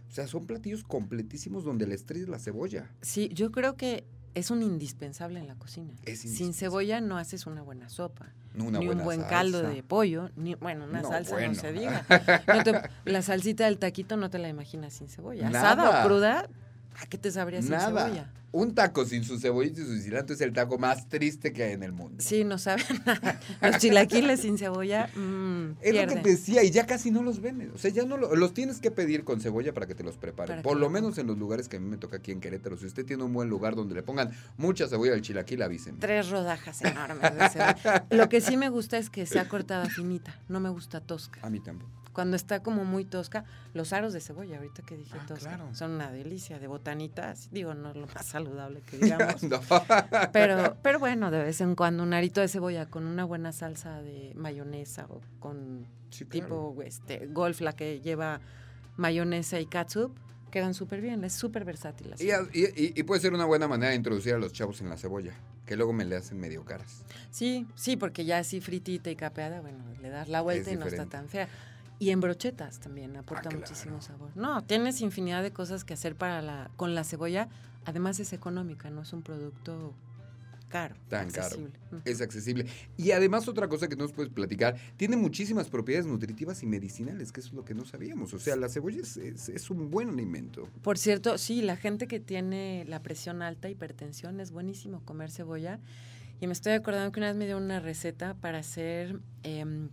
O 0.10 0.12
sea, 0.12 0.26
son 0.26 0.48
platillos 0.48 0.84
completísimos 0.84 1.64
donde 1.64 1.86
la 1.86 1.94
estrella 1.94 2.24
es 2.24 2.30
la 2.30 2.40
cebolla. 2.40 2.90
Sí, 3.02 3.30
yo 3.32 3.52
creo 3.52 3.76
que 3.78 4.06
es 4.36 4.52
un 4.52 4.62
indispensable 4.64 5.40
en 5.40 5.48
la 5.48 5.56
cocina. 5.56 5.92
Es 6.06 6.22
Sin 6.22 6.54
cebolla 6.54 7.02
no 7.02 7.18
haces 7.18 7.46
una 7.48 7.62
buena 7.62 7.90
sopa. 7.90 8.28
Una 8.58 8.80
ni 8.80 8.88
un 8.88 9.04
buen 9.04 9.20
salsa. 9.22 9.30
caldo 9.36 9.62
de 9.62 9.84
pollo, 9.84 10.30
ni 10.36 10.56
bueno, 10.56 10.86
una 10.86 11.02
No, 11.02 11.10
salsa 11.10 11.32
bueno. 11.36 11.54
no 11.54 11.60
se 11.60 11.72
diga. 11.72 12.06
No 12.48 12.64
te- 12.64 12.82
la 13.06 13.22
salsita 13.22 13.66
del 13.66 13.78
taquito 13.78 14.18
no 14.18 14.30
te 14.30 14.40
la 14.40 14.50
imaginas 14.50 14.94
sin 14.94 15.08
cebolla. 15.08 15.50
Nada. 15.50 15.72
Asada 15.72 16.04
o 16.04 16.08
cruda, 16.08 16.50
¿a 17.02 17.06
qué 17.08 17.18
te 17.18 17.32
sabría 17.32 17.62
sin 17.62 17.72
Nada. 17.72 18.06
cebolla? 18.06 18.34
Un 18.52 18.74
taco 18.74 19.06
sin 19.06 19.24
su 19.24 19.38
cebollita 19.40 19.80
y 19.80 19.84
su 19.86 19.96
cilantro 20.02 20.34
es 20.34 20.42
el 20.42 20.54
taco 20.54 20.80
más 20.80 21.08
triste 21.08 21.54
que 21.54 21.62
hay 21.66 21.74
en 21.74 21.84
el 21.84 21.92
mundo. 21.92 22.16
Sí, 22.18 22.44
no 22.44 22.58
saben. 22.58 22.84
Los 23.62 23.78
chilaquiles 23.78 24.40
sin 24.40 24.58
cebolla, 24.58 25.08
mmm, 25.16 25.74
Es 25.82 25.94
lo 25.94 26.08
que 26.08 26.16
te 26.22 26.30
decía, 26.32 26.64
y 26.64 26.72
ya 26.72 26.88
casi 26.88 27.12
no 27.12 27.22
los 27.22 27.42
venden. 27.42 27.72
O 27.76 27.78
sea, 27.78 27.92
ya 27.92 28.06
no 28.06 28.18
lo- 28.18 28.36
los 28.36 28.56
tienes 28.56 28.80
que 28.80 28.90
pedir 28.90 29.24
con 29.24 29.40
cebolla 29.40 29.72
para 29.72 29.86
que 29.86 29.94
te 29.94 30.04
los 30.04 30.18
preparen. 30.18 30.64
Por 30.64 30.78
lo 30.78 30.90
menos 30.90 31.20
en 31.20 31.28
los 31.28 31.38
lugares 31.38 31.70
que 31.70 31.78
a 31.78 31.80
mí 31.80 31.88
me 31.88 31.98
toca 31.98 32.18
aquí 32.18 32.32
en 32.32 32.40
Querétaro. 32.42 32.76
Si 32.76 32.88
usted 32.88 33.06
tiene 33.06 33.24
un 33.24 33.34
buen 33.34 33.50
lugar 33.50 33.76
donde 33.76 33.94
le 33.94 34.02
pongan 34.02 34.32
mucha 34.58 34.88
cebolla 34.88 35.14
al 35.14 35.22
chilaquil, 35.22 35.62
avísenme. 35.62 36.00
Tres 36.00 36.30
rodajas 36.32 36.82
enormes 36.82 37.22
de 37.36 37.50
cebolla. 37.50 38.08
Lo 38.10 38.30
que 38.30 38.42
sí 38.42 38.58
me 38.58 38.70
gusta 38.70 38.98
es 38.98 39.12
que 39.12 39.28
sea 39.28 39.48
cortada 39.48 39.86
finita, 39.86 40.36
no 40.48 40.60
me 40.60 40.70
gusta 40.70 41.02
tosca. 41.02 41.40
A 41.44 41.52
mí 41.52 41.60
tampoco. 41.60 41.92
Cuando 42.20 42.36
está 42.36 42.62
como 42.62 42.84
muy 42.84 43.06
tosca, 43.06 43.46
los 43.74 43.94
aros 43.94 44.12
de 44.12 44.20
cebolla, 44.20 44.58
ahorita 44.58 44.82
que 44.84 44.98
dije 44.98 45.16
Ah, 45.18 45.26
tosca, 45.26 45.56
claro. 45.56 45.74
son 45.74 45.92
una 45.92 46.12
delicia 46.12 46.60
de 46.60 46.68
botanitas. 46.68 47.48
Digo, 47.50 47.74
no 47.76 47.92
es 47.92 47.96
lo 47.96 48.08
más 48.08 48.26
saludable 48.26 48.82
que 48.82 48.98
digamos. 49.38 49.42
No. 49.44 49.62
Pero, 50.34 50.76
pero 50.84 51.00
bueno, 51.00 51.32
de 51.32 51.40
vez 51.44 51.62
en 51.62 51.76
cuando 51.76 52.04
un 52.04 52.14
arito 52.14 52.42
de 52.42 52.50
cebolla 52.50 52.88
con 52.88 53.06
una 53.06 53.24
buena 53.24 53.54
salsa 53.54 54.02
de 54.02 54.34
mayonesa 54.36 55.06
o 55.10 55.22
con 55.40 55.86
Sí, 56.10 56.26
claro. 56.26 56.74
tipo 56.74 56.82
este 56.84 57.28
golf, 57.28 57.62
la 57.62 57.72
que 57.74 58.02
lleva 58.02 58.42
mayonesa 58.98 59.60
y 59.62 59.66
catsup, 59.66 60.12
quedan 60.52 60.74
súper 60.74 61.00
bien. 61.00 61.24
Es 61.24 61.34
súper 61.34 61.64
versátil. 61.64 62.14
Y, 62.20 62.32
y- 62.60 62.94
y- 63.00 63.04
puede 63.04 63.22
ser 63.22 63.34
una 63.34 63.46
buena 63.46 63.68
manera 63.70 63.92
de 63.92 63.96
introducir 63.96 64.34
a 64.34 64.40
los 64.40 64.52
chavos 64.52 64.82
en 64.82 64.90
la 64.90 64.98
cebolla, 64.98 65.34
que 65.66 65.78
luego 65.78 65.94
me 65.94 66.04
le 66.04 66.18
hacen 66.18 66.38
medio 66.40 66.66
caras. 66.66 67.06
Sí, 67.32 67.66
sí, 67.76 67.96
porque 67.96 68.26
ya 68.26 68.40
así 68.40 68.60
fritita 68.60 69.10
y 69.10 69.16
capeada, 69.16 69.62
bueno, 69.62 69.86
le 70.02 70.10
das 70.10 70.28
la 70.28 70.42
vuelta 70.42 70.70
Es 70.72 70.76
y 70.76 70.80
no 70.80 70.86
está 70.88 71.06
tan 71.06 71.30
fea. 71.30 71.48
Y 72.00 72.12
en 72.12 72.22
brochetas 72.22 72.80
también 72.80 73.16
aporta 73.18 73.50
Ah, 73.50 73.52
claro. 73.52 73.60
muchísimo 73.60 74.02
sabor. 74.02 74.32
No, 74.36 74.64
tienes 74.64 75.02
infinidad 75.02 75.44
de 75.44 75.52
cosas 75.52 75.84
que 75.84 75.94
hacer 75.94 76.16
para 76.16 76.42
la, 76.42 76.72
con 76.78 76.96
la 76.96 77.04
cebolla. 77.04 77.50
Además 77.86 78.20
es 78.20 78.32
económica, 78.34 78.90
no 78.90 79.02
es 79.02 79.12
un 79.14 79.22
producto 79.22 79.94
caro. 80.70 80.96
Tan 81.10 81.30
caro. 81.32 81.46
accesible. 81.48 81.72
Es 82.06 82.22
accesible. 82.22 82.66
Y 82.96 83.12
además 83.12 83.48
otra 83.48 83.68
cosa 83.68 83.88
que 83.90 83.96
nos 83.96 84.14
puedes 84.14 84.32
platicar, 84.32 84.78
tiene 84.98 85.18
muchísimas 85.18 85.68
propiedades 85.70 86.06
nutritivas 86.06 86.62
y 86.64 86.68
medicinales, 86.68 87.32
que 87.32 87.40
eso 87.42 87.50
es 87.50 87.56
lo 87.56 87.66
que 87.66 87.74
no 87.74 87.84
sabíamos. 87.86 88.34
O 88.34 88.40
sea, 88.40 88.56
la 88.56 88.70
cebolla 88.70 89.02
es, 89.02 89.18
es- 89.18 89.50
es 89.50 89.70
un 89.70 89.90
buen 89.90 90.10
alimento. 90.10 90.70
Por 90.84 90.98
cierto, 90.98 91.38
sí, 91.38 91.62
la 91.64 91.76
gente 91.76 92.08
que 92.08 92.20
tiene 92.20 92.86
la 92.88 93.02
presión 93.02 93.42
alta, 93.42 93.68
hipertensión, 93.70 94.40
es 94.40 94.52
buenísimo 94.52 95.02
comer 95.06 95.32
cebolla. 95.32 95.80
Y 96.40 96.48
me 96.48 96.54
estoy 96.54 96.74
acordando 96.74 97.12
que 97.12 97.20
una 97.20 97.28
vez 97.28 97.36
me 97.36 97.46
dio 97.48 97.58
una 97.58 97.80
receta 97.82 98.36
para 98.36 98.60
hacer 98.60 99.20
em, 99.44 99.90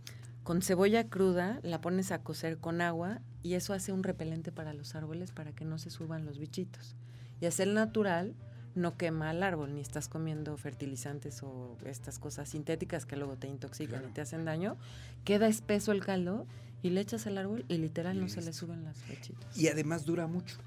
con 0.46 0.62
cebolla 0.62 1.08
cruda, 1.08 1.58
la 1.64 1.80
pones 1.80 2.12
a 2.12 2.22
cocer 2.22 2.58
con 2.58 2.80
agua 2.80 3.20
y 3.42 3.54
eso 3.54 3.72
hace 3.72 3.90
un 3.90 4.04
repelente 4.04 4.52
para 4.52 4.74
los 4.74 4.94
árboles 4.94 5.32
para 5.32 5.50
que 5.52 5.64
no 5.64 5.76
se 5.76 5.90
suban 5.90 6.24
los 6.24 6.38
bichitos. 6.38 6.94
Y 7.40 7.46
hacer 7.46 7.66
natural 7.66 8.32
no 8.76 8.96
quema 8.96 9.30
al 9.30 9.42
árbol, 9.42 9.74
ni 9.74 9.80
estás 9.80 10.06
comiendo 10.06 10.56
fertilizantes 10.56 11.42
o 11.42 11.76
estas 11.84 12.20
cosas 12.20 12.48
sintéticas 12.50 13.06
que 13.06 13.16
luego 13.16 13.36
te 13.36 13.48
intoxican 13.48 13.98
Claro. 13.98 14.08
y 14.08 14.12
te 14.12 14.20
hacen 14.20 14.44
daño. 14.44 14.76
Queda 15.24 15.48
espeso 15.48 15.90
el 15.90 16.04
caldo 16.04 16.46
y 16.80 16.90
le 16.90 17.00
echas 17.00 17.26
al 17.26 17.38
árbol 17.38 17.64
y 17.66 17.78
literal 17.78 18.20
no 18.20 18.28
se 18.28 18.40
le 18.40 18.52
suben 18.52 18.84
las 18.84 19.04
bichitos. 19.08 19.58
Y 19.58 19.66
además 19.66 20.04
dura 20.06 20.28
mucho. 20.28 20.58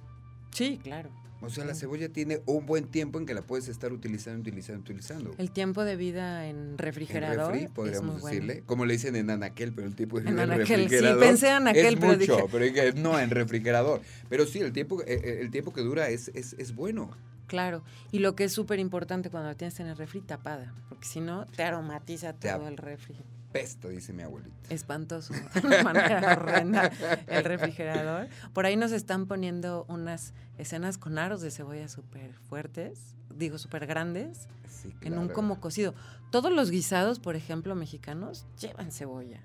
Sí, 0.52 0.78
claro. 0.84 1.10
O 1.42 1.50
sea, 1.50 1.64
la 1.66 1.74
Sí. 1.74 1.82
cebolla 1.82 2.10
tiene 2.10 2.42
un 2.46 2.66
buen 2.66 2.86
tiempo 2.88 3.18
en 3.18 3.26
que 3.26 3.34
la 3.34 3.42
puedes 3.42 3.70
estar 3.70 3.94
utilizando, 3.94 4.42
utilizando, 4.42 4.82
utilizando. 4.82 5.34
El 5.38 5.52
tiempo 5.52 5.86
de 5.86 5.96
vida 5.96 6.48
en 6.48 6.58
En 6.72 6.78
refrigerador 6.78 7.52
refri, 7.54 7.66
es 7.66 7.72
podríamos 7.72 8.20
bueno. 8.22 8.28
decirle. 8.28 8.64
Como 8.66 8.86
le 8.86 8.94
dicen 8.94 9.16
en 9.16 9.30
anaquel, 9.30 9.72
pero 9.74 9.88
el 9.88 9.96
tiempo 9.96 10.20
de 10.20 10.28
En 10.30 10.36
vida 10.36 10.44
en 10.44 10.50
sí, 10.52 10.58
refrigerador. 10.76 11.20
pensé 11.24 11.48
en 11.48 11.54
anaquel, 11.54 11.86
es 11.94 11.96
pero 11.96 12.08
mucho, 12.08 12.20
dije- 12.36 12.46
pero 12.52 12.66
dije, 12.66 12.94
no, 12.94 13.20
en 13.20 13.30
refrigerador. 13.30 14.02
Pero 14.28 14.46
sí, 14.46 14.60
el 14.60 14.74
tiempo, 14.74 15.02
eh, 15.04 15.06
eh, 15.24 15.38
el 15.42 15.50
tiempo 15.52 15.72
que 15.74 15.82
dura 15.82 16.10
es, 16.10 16.30
es, 16.34 16.54
es 16.60 16.76
bueno. 16.76 17.10
Claro. 17.48 17.84
Y 18.12 18.20
lo 18.20 18.36
que 18.36 18.44
es 18.44 18.52
súper 18.54 18.78
importante 18.80 19.30
cuando 19.32 19.50
la 19.50 19.56
tienes 19.56 19.80
en 19.80 19.88
el 19.88 19.98
refri, 19.98 20.22
tapada. 20.22 20.74
Porque 20.90 21.06
si 21.08 21.20
no, 21.20 21.46
te 21.46 21.64
aromatiza 21.64 22.34
todo 22.34 22.68
el 22.68 22.78
refri. 22.78 23.16
Pesta, 23.52 23.88
dice 23.90 24.14
mi 24.14 24.22
abuelita. 24.22 24.56
Espantoso. 24.70 25.34
De 25.54 25.66
una 25.68 25.84
manera 25.84 26.34
horrenda 26.34 26.92
el 27.28 27.44
refrigerador. 27.44 28.28
Por 28.54 28.66
ahí 28.66 28.76
nos 28.76 28.92
están 28.92 29.26
poniendo 29.26 29.86
unas 29.90 30.34
escenas 30.58 30.98
con 30.98 31.18
aros 31.18 31.42
de 31.42 31.50
cebolla 31.52 31.88
súper 31.88 32.34
fuertes. 32.34 33.16
Digo, 33.36 33.58
súper 33.58 33.88
grandes. 33.88 34.48
Sí, 34.70 34.94
En 35.02 35.18
un 35.18 35.30
como 35.30 35.60
cocido. 35.60 35.96
Todos 36.32 36.52
los 36.52 36.70
guisados, 36.70 37.20
por 37.20 37.36
ejemplo, 37.36 37.74
mexicanos, 37.76 38.46
llevan 38.60 38.92
cebolla. 38.92 39.42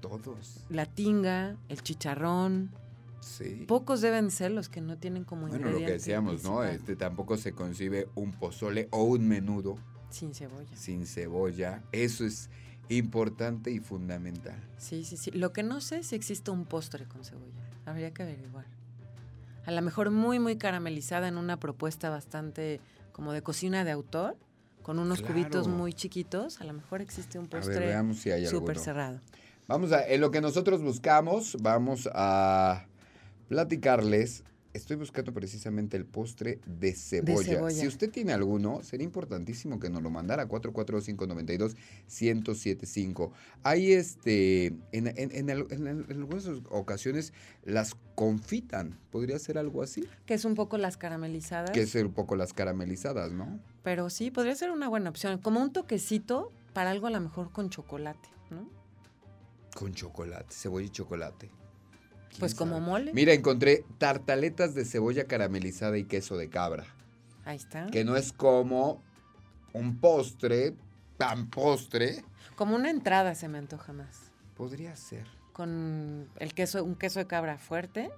Todos. 0.00 0.64
La 0.68 0.86
tinga, 0.86 1.56
el 1.68 1.82
chicharrón. 1.82 2.70
Sí. 3.20 3.64
Pocos 3.66 4.00
deben 4.00 4.30
ser 4.30 4.52
los 4.52 4.68
que 4.68 4.80
no 4.80 4.96
tienen 4.96 5.24
como 5.24 5.42
Bueno, 5.48 5.56
lo 5.56 5.60
ingrediente 5.70 5.86
que 5.92 5.98
decíamos, 5.98 6.44
¿no? 6.44 6.62
Este 6.62 6.94
tampoco 6.94 7.36
se 7.36 7.52
concibe 7.52 8.08
un 8.14 8.30
pozole 8.30 8.86
o 8.92 9.02
un 9.02 9.26
menudo 9.26 9.76
Sin 10.10 10.32
cebolla. 10.34 10.76
sin 10.76 11.04
cebolla. 11.06 11.82
Eso 11.90 12.24
es 12.24 12.48
importante 12.88 13.70
y 13.70 13.80
fundamental. 13.80 14.60
Sí, 14.78 15.04
sí, 15.04 15.16
sí. 15.16 15.30
Lo 15.30 15.52
que 15.52 15.62
no 15.62 15.80
sé 15.80 15.98
es 15.98 16.08
si 16.08 16.16
existe 16.16 16.50
un 16.50 16.64
postre 16.64 17.04
con 17.04 17.24
cebolla. 17.24 17.68
Habría 17.86 18.12
que 18.12 18.22
averiguar. 18.22 18.66
A 19.66 19.70
lo 19.70 19.82
mejor 19.82 20.10
muy, 20.10 20.38
muy 20.38 20.56
caramelizada 20.56 21.28
en 21.28 21.36
una 21.36 21.58
propuesta 21.58 22.08
bastante 22.08 22.80
como 23.12 23.32
de 23.32 23.42
cocina 23.42 23.84
de 23.84 23.90
autor, 23.90 24.36
con 24.82 24.98
unos 24.98 25.20
cubitos 25.20 25.68
muy 25.68 25.92
chiquitos. 25.92 26.60
A 26.60 26.64
lo 26.64 26.72
mejor 26.72 27.02
existe 27.02 27.38
un 27.38 27.48
postre 27.48 27.94
si 28.14 28.46
súper 28.46 28.78
cerrado. 28.78 29.20
Vamos 29.66 29.92
a, 29.92 30.06
en 30.06 30.22
lo 30.22 30.30
que 30.30 30.40
nosotros 30.40 30.82
buscamos, 30.82 31.58
vamos 31.60 32.08
a 32.14 32.86
platicarles. 33.48 34.44
Estoy 34.78 34.96
buscando 34.96 35.32
precisamente 35.34 35.96
el 35.96 36.04
postre 36.06 36.60
de 36.66 36.92
cebolla. 36.94 37.42
cebolla. 37.44 37.80
Si 37.80 37.86
usted 37.88 38.10
tiene 38.10 38.32
alguno, 38.32 38.82
sería 38.84 39.04
importantísimo 39.04 39.78
que 39.80 39.90
nos 39.90 40.02
lo 40.02 40.10
mandara 40.10 40.44
a 40.44 40.48
445-92-1075. 40.48 43.32
Hay 43.64 43.92
este, 43.92 44.66
en- 44.92 45.12
en 45.16 45.50
algunas 45.50 46.46
ocasiones 46.70 47.32
las 47.64 47.94
confitan. 48.14 48.98
¿Podría 49.10 49.38
ser 49.38 49.58
algo 49.58 49.82
así? 49.82 50.04
Que 50.26 50.34
es 50.34 50.44
un 50.44 50.54
poco 50.54 50.78
las 50.78 50.96
caramelizadas. 50.96 51.70
Que 51.72 51.82
es 51.82 51.94
un 51.94 52.12
poco 52.12 52.36
las 52.36 52.52
caramelizadas, 52.52 53.32
¿no? 53.32 53.58
Pero 53.82 54.10
sí, 54.10 54.30
podría 54.30 54.54
ser 54.54 54.70
una 54.70 54.88
buena 54.88 55.10
opción. 55.10 55.38
Como 55.38 55.60
un 55.60 55.72
toquecito 55.72 56.52
para 56.72 56.90
algo 56.90 57.06
a 57.06 57.10
lo 57.10 57.20
mejor 57.20 57.52
con 57.52 57.70
chocolate, 57.70 58.28
¿no? 58.50 58.68
Con 59.74 59.92
chocolate, 59.92 60.54
cebolla 60.54 60.86
y 60.86 60.90
chocolate. 60.90 61.50
¿Quién 62.28 62.40
Pues 62.40 62.54
como 62.54 62.80
mole. 62.80 63.12
Mira, 63.12 63.32
encontré 63.32 63.84
tartaletas 63.98 64.74
de 64.74 64.84
cebolla 64.84 65.24
caramelizada 65.24 65.98
y 65.98 66.04
queso 66.04 66.36
de 66.36 66.48
cabra. 66.48 66.84
Ahí 67.44 67.56
está. 67.56 67.86
Que 67.86 68.04
no 68.04 68.16
es 68.16 68.32
como 68.32 69.02
un 69.72 69.98
postre, 69.98 70.74
tan 71.16 71.48
postre. 71.48 72.24
Como 72.56 72.76
una 72.76 72.90
entrada 72.90 73.34
se 73.34 73.48
me 73.48 73.58
antoja 73.58 73.92
más. 73.92 74.32
Podría 74.56 74.94
ser. 74.96 75.26
Con 75.52 76.28
el 76.38 76.54
queso, 76.54 76.84
un 76.84 76.94
queso 76.94 77.18
de 77.18 77.26
cabra 77.26 77.58
fuerte 77.58 78.10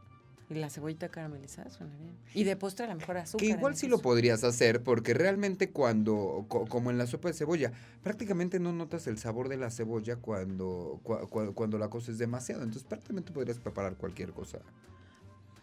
y 0.51 0.55
la 0.55 0.69
cebollita 0.69 1.09
caramelizada, 1.09 1.71
suena 1.71 1.97
bien. 1.97 2.17
Y 2.35 2.45
de 2.45 2.57
postre 2.57 2.87
a 2.87 2.89
lo 2.89 2.97
mejor 2.97 3.17
azúcar. 3.19 3.47
Que 3.47 3.53
igual 3.53 3.77
sí 3.77 3.87
lo 3.89 3.99
podrías 3.99 4.43
hacer, 4.45 4.83
porque 4.83 5.15
realmente 5.15 5.71
cuando, 5.71 6.45
co- 6.49 6.67
como 6.67 6.91
en 6.91 6.99
la 6.99 7.07
sopa 7.07 7.29
de 7.29 7.35
cebolla, 7.35 7.73
prácticamente 8.03 8.59
no 8.61 8.73
notas 8.73 9.07
el 9.07 9.19
sabor 9.19 9.49
de 9.49 9.57
la 9.57 9.71
cebolla 9.71 10.17
cuando, 10.17 11.01
cua- 11.05 11.29
cua- 11.29 11.55
cuando 11.55 11.79
la 11.79 11.89
cosa 11.89 12.11
es 12.11 12.19
demasiado. 12.19 12.63
Entonces 12.63 12.85
prácticamente 12.85 13.33
podrías 13.33 13.59
preparar 13.59 13.95
cualquier 13.97 14.33
cosa. 14.33 14.59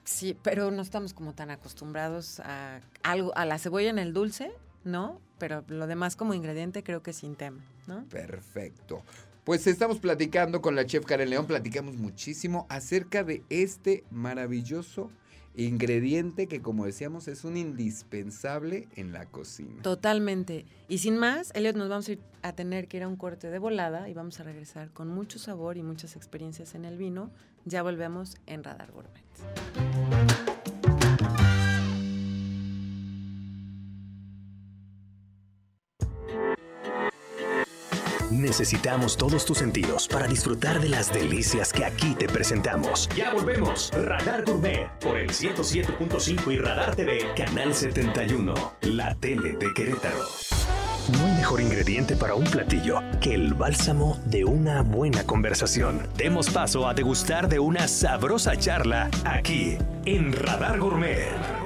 Sí, 0.04 0.38
pero 0.42 0.72
no 0.72 0.82
estamos 0.82 1.14
como 1.14 1.34
tan 1.34 1.50
acostumbrados 1.52 2.40
a 2.40 2.80
algo, 3.04 3.36
a 3.36 3.46
la 3.46 3.60
cebolla 3.60 3.90
en 3.90 4.00
el 4.00 4.14
dulce, 4.14 4.52
¿no? 4.86 5.20
Pero 5.38 5.66
lo 5.68 5.86
demás 5.86 6.16
como 6.16 6.34
ingrediente 6.34 6.82
creo 6.82 7.04
que 7.04 7.12
sin 7.12 7.36
tema, 7.36 7.60
¿no? 7.88 8.06
Perfecto. 8.06 9.04
Pues 9.48 9.66
estamos 9.66 10.00
platicando 10.00 10.62
con 10.62 10.76
la 10.76 10.86
chef 10.86 11.06
Karen 11.06 11.30
León, 11.30 11.48
platicamos 11.48 11.96
muchísimo 11.96 12.66
acerca 12.68 13.24
de 13.24 13.44
este 13.50 14.04
maravilloso 14.12 15.10
ingrediente 15.56 16.48
que 16.48 16.62
como 16.62 16.86
decíamos 16.86 17.30
es 17.30 17.46
un 17.46 17.56
indispensable 17.56 18.90
en 18.98 19.14
la 19.14 19.26
cocina. 19.26 19.82
Totalmente. 19.84 20.66
Y 20.90 20.98
sin 20.98 21.16
más, 21.16 21.54
Elliot, 21.56 21.78
nos 21.78 21.88
vamos 21.88 22.10
a, 22.10 22.12
ir 22.12 22.20
a 22.42 22.52
tener 22.52 22.90
que 22.90 22.98
ir 22.98 23.04
a 23.04 23.08
un 23.08 23.16
corte 23.16 23.50
de 23.50 23.58
volada 23.58 24.10
y 24.10 24.14
vamos 24.14 24.38
a 24.42 24.44
regresar 24.44 24.92
con 24.92 25.08
mucho 25.08 25.40
sabor 25.40 25.78
y 25.78 25.82
muchas 25.82 26.18
experiencias 26.18 26.76
en 26.76 26.84
el 26.84 26.98
vino. 26.98 27.32
Ya 27.64 27.84
volvemos 27.84 28.36
en 28.48 28.66
Radar 28.66 28.92
Gourmet. 28.92 29.24
Necesitamos 38.48 39.18
todos 39.18 39.44
tus 39.44 39.58
sentidos 39.58 40.08
para 40.08 40.26
disfrutar 40.26 40.80
de 40.80 40.88
las 40.88 41.12
delicias 41.12 41.74
que 41.74 41.84
aquí 41.84 42.16
te 42.16 42.30
presentamos. 42.30 43.10
Ya 43.14 43.34
volvemos. 43.34 43.92
Radar 43.92 44.46
Gourmet 44.46 44.88
por 45.02 45.18
el 45.18 45.32
107.5 45.32 46.54
y 46.54 46.58
Radar 46.58 46.96
TV, 46.96 47.34
Canal 47.36 47.74
71, 47.74 48.54
la 48.84 49.14
tele 49.16 49.58
de 49.58 49.74
Querétaro. 49.74 50.24
No 51.12 51.26
hay 51.26 51.34
mejor 51.34 51.60
ingrediente 51.60 52.16
para 52.16 52.36
un 52.36 52.46
platillo 52.46 53.02
que 53.20 53.34
el 53.34 53.54
bálsamo 53.54 54.18
de 54.28 54.46
una 54.46 54.82
buena 54.82 55.26
conversación. 55.26 56.08
Demos 56.16 56.50
paso 56.50 56.88
a 56.88 56.94
degustar 56.94 57.50
de 57.50 57.60
una 57.60 57.90
sabrosa 57.90 58.56
charla 58.56 59.10
aquí 59.26 59.78
en 60.06 60.32
Radar 60.32 60.80
Gourmet. 60.80 61.57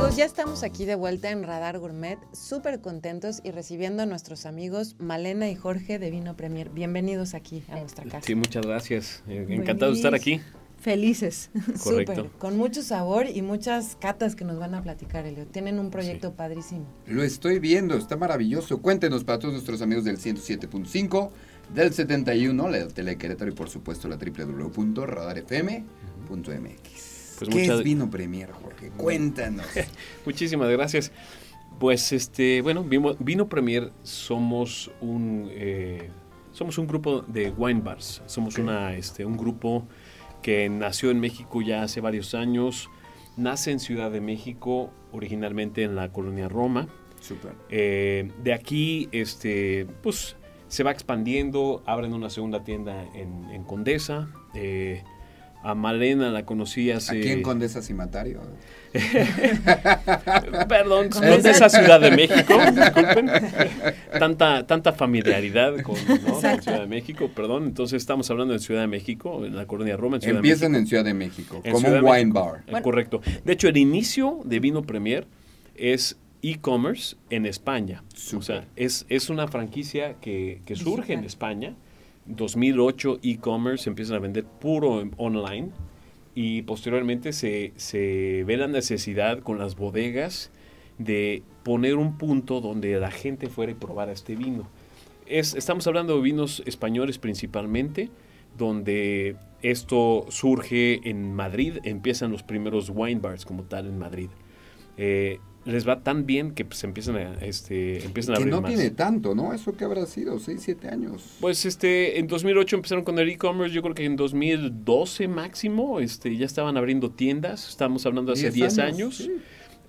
Amigos, 0.00 0.16
ya 0.16 0.24
estamos 0.24 0.62
aquí 0.62 0.86
de 0.86 0.94
vuelta 0.94 1.30
en 1.30 1.42
Radar 1.42 1.78
Gourmet, 1.78 2.18
súper 2.32 2.80
contentos 2.80 3.42
y 3.44 3.50
recibiendo 3.50 4.02
a 4.02 4.06
nuestros 4.06 4.46
amigos 4.46 4.96
Malena 4.98 5.50
y 5.50 5.54
Jorge 5.54 5.98
de 5.98 6.10
Vino 6.10 6.38
Premier. 6.38 6.70
Bienvenidos 6.70 7.34
aquí 7.34 7.62
a 7.68 7.78
nuestra 7.78 8.04
casa. 8.04 8.22
Sí, 8.22 8.34
muchas 8.34 8.64
gracias. 8.64 9.22
Eh, 9.28 9.44
Encantado 9.50 9.92
de 9.92 9.98
estar 9.98 10.14
aquí. 10.14 10.40
Felices. 10.78 11.50
Correcto. 11.84 12.14
Súper. 12.14 12.30
Con 12.38 12.56
mucho 12.56 12.80
sabor 12.80 13.26
y 13.28 13.42
muchas 13.42 13.98
catas 14.00 14.36
que 14.36 14.46
nos 14.46 14.58
van 14.58 14.74
a 14.74 14.82
platicar, 14.82 15.26
Elio. 15.26 15.46
Tienen 15.46 15.78
un 15.78 15.90
proyecto 15.90 16.32
padrísimo. 16.32 16.86
Lo 17.06 17.22
estoy 17.22 17.58
viendo, 17.58 17.94
está 17.94 18.16
maravilloso. 18.16 18.80
Cuéntenos 18.80 19.24
para 19.24 19.38
todos 19.38 19.52
nuestros 19.52 19.82
amigos 19.82 20.04
del 20.04 20.16
107.5, 20.16 21.30
del 21.74 21.92
71, 21.92 22.68
la 22.70 22.88
tele 22.88 23.10
de 23.10 23.18
Querétaro 23.18 23.50
y 23.50 23.54
por 23.54 23.68
supuesto 23.68 24.08
la 24.08 24.16
www.radarfm.mx. 24.16 27.09
Pues 27.40 27.48
¿Qué 27.50 27.60
muchas- 27.62 27.78
es 27.78 27.84
Vino 27.84 28.10
Premier, 28.10 28.50
Jorge? 28.52 28.90
Cuéntanos. 28.96 29.66
Muchísimas 30.26 30.70
gracias. 30.70 31.10
Pues 31.78 32.12
este, 32.12 32.60
bueno, 32.62 32.84
Vino, 32.84 33.16
Vino 33.18 33.48
Premier 33.48 33.92
somos 34.02 34.90
un 35.00 35.48
eh, 35.50 36.10
somos 36.52 36.76
un 36.78 36.86
grupo 36.86 37.22
de 37.22 37.50
wine 37.50 37.80
bars. 37.80 38.22
Somos 38.26 38.58
una 38.58 38.94
este, 38.94 39.24
un 39.24 39.36
grupo 39.36 39.86
que 40.42 40.68
nació 40.68 41.10
en 41.10 41.20
México 41.20 41.62
ya 41.62 41.82
hace 41.82 42.00
varios 42.00 42.34
años. 42.34 42.88
Nace 43.36 43.70
en 43.70 43.80
Ciudad 43.80 44.10
de 44.10 44.20
México, 44.20 44.90
originalmente 45.12 45.82
en 45.84 45.96
la 45.96 46.12
colonia 46.12 46.48
Roma. 46.48 46.88
Súper. 47.20 47.52
Eh, 47.70 48.30
de 48.42 48.52
aquí, 48.52 49.08
este, 49.12 49.86
pues 50.02 50.36
se 50.68 50.82
va 50.82 50.90
expandiendo, 50.90 51.82
abren 51.86 52.12
una 52.14 52.28
segunda 52.30 52.62
tienda 52.64 53.04
en, 53.14 53.48
en 53.50 53.64
Condesa. 53.64 54.28
eh, 54.54 55.02
A 55.62 55.74
Malena 55.74 56.30
la 56.30 56.44
conocí 56.46 56.90
hace... 56.90 57.18
Aquí 57.18 57.28
en 57.28 57.42
Condesa 57.42 57.82
Cimatario. 57.82 58.40
Perdón, 60.68 61.08
Condesa 61.10 61.68
Ciudad 61.68 62.00
de 62.00 62.10
México, 62.10 62.54
disculpen. 62.74 63.30
Tanta, 64.18 64.66
tanta 64.66 64.92
familiaridad 64.92 65.80
con 65.82 65.96
¿no? 66.08 66.40
la 66.42 66.60
Ciudad 66.60 66.80
de 66.80 66.86
México, 66.86 67.30
perdón. 67.34 67.64
Entonces 67.64 67.98
estamos 68.00 68.30
hablando 68.30 68.54
de 68.54 68.60
Ciudad 68.60 68.80
de 68.80 68.86
México, 68.86 69.44
en 69.44 69.54
la 69.56 69.66
colonia 69.66 69.96
Roma, 69.96 70.16
en 70.16 70.22
Ciudad 70.22 70.36
Empiezan 70.38 70.72
de 70.72 70.78
México. 70.78 70.80
en 70.80 70.86
Ciudad 70.88 71.04
de 71.04 71.14
México, 71.14 71.60
En 71.64 71.72
como 71.72 71.86
Ciudad 71.86 72.02
un 72.02 72.08
wine 72.08 72.24
México. 72.26 72.44
bar. 72.44 72.78
Eh, 72.78 72.82
Correcto. 72.82 73.20
De 73.44 73.52
hecho, 73.52 73.68
el 73.68 73.76
inicio 73.76 74.40
de 74.44 74.60
Vino 74.60 74.82
Premier 74.82 75.26
es 75.76 76.16
e-commerce 76.42 77.16
en 77.28 77.46
España. 77.46 78.02
O 78.36 78.42
sea, 78.42 78.64
es, 78.76 79.04
es 79.08 79.30
una 79.30 79.46
franquicia 79.48 80.14
que, 80.20 80.62
que 80.64 80.74
surge 80.74 81.12
en 81.12 81.24
España. 81.24 81.74
2008 82.36 83.20
e-commerce 83.22 83.88
empiezan 83.88 84.16
a 84.16 84.20
vender 84.20 84.44
puro 84.44 85.02
online 85.16 85.70
y 86.34 86.62
posteriormente 86.62 87.32
se, 87.32 87.72
se 87.76 88.44
ve 88.44 88.56
la 88.56 88.68
necesidad 88.68 89.40
con 89.40 89.58
las 89.58 89.76
bodegas 89.76 90.50
de 90.98 91.42
poner 91.62 91.96
un 91.96 92.18
punto 92.18 92.60
donde 92.60 92.98
la 93.00 93.10
gente 93.10 93.48
fuera 93.48 93.72
y 93.72 93.74
probara 93.74 94.12
este 94.12 94.36
vino. 94.36 94.68
Es, 95.26 95.54
estamos 95.54 95.86
hablando 95.86 96.16
de 96.16 96.22
vinos 96.22 96.62
españoles 96.66 97.18
principalmente, 97.18 98.10
donde 98.58 99.36
esto 99.62 100.26
surge 100.28 101.08
en 101.08 101.34
Madrid, 101.34 101.78
empiezan 101.84 102.32
los 102.32 102.42
primeros 102.42 102.90
wine 102.94 103.20
bars 103.20 103.44
como 103.44 103.62
tal 103.62 103.86
en 103.86 103.98
Madrid. 103.98 104.28
Eh, 104.96 105.38
les 105.64 105.86
va 105.86 106.02
tan 106.02 106.26
bien 106.26 106.52
que 106.52 106.64
pues, 106.64 106.82
empiezan 106.84 107.16
a, 107.16 107.34
este, 107.44 108.04
empiezan 108.04 108.34
a 108.34 108.36
Que 108.38 108.42
abrir 108.42 108.54
no 108.54 108.60
más. 108.62 108.70
tiene 108.72 108.90
tanto, 108.90 109.34
¿no? 109.34 109.52
¿Eso 109.52 109.76
qué 109.76 109.84
habrá 109.84 110.06
sido? 110.06 110.38
¿6, 110.38 110.56
7 110.58 110.88
años? 110.88 111.36
Pues 111.40 111.66
este, 111.66 112.18
en 112.18 112.26
2008 112.26 112.76
empezaron 112.76 113.04
con 113.04 113.18
el 113.18 113.28
e-commerce, 113.28 113.74
yo 113.74 113.82
creo 113.82 113.94
que 113.94 114.04
en 114.04 114.16
2012 114.16 115.28
máximo, 115.28 116.00
este, 116.00 116.36
ya 116.36 116.46
estaban 116.46 116.76
abriendo 116.76 117.10
tiendas, 117.10 117.68
estamos 117.68 118.06
hablando 118.06 118.32
de 118.32 118.38
hace 118.38 118.50
10 118.50 118.78
años. 118.78 119.16
sí. 119.18 119.30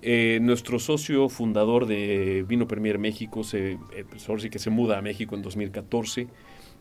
Eh, 0.04 0.40
nuestro 0.42 0.80
socio 0.80 1.28
fundador 1.28 1.86
de 1.86 2.44
Vino 2.48 2.66
Premier 2.66 2.98
México, 2.98 3.44
se, 3.44 3.78
eh, 3.94 4.04
pues, 4.10 4.48
que 4.50 4.58
se 4.58 4.68
muda 4.68 4.98
a 4.98 5.00
México 5.02 5.36
en 5.36 5.42
2014 5.42 6.26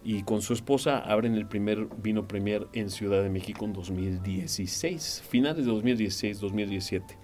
y 0.04 0.24
con 0.24 0.42
su 0.42 0.54
esposa 0.54 0.98
abren 0.98 1.36
el 1.36 1.48
primer 1.48 1.88
Vino 2.02 2.28
Premier 2.28 2.68
en 2.74 2.90
Ciudad 2.90 3.22
de 3.22 3.30
México 3.30 3.66
en 3.66 3.74
2016, 3.74 5.22
finales 5.30 5.68
de 5.68 5.72
2016-2017. 5.72 7.21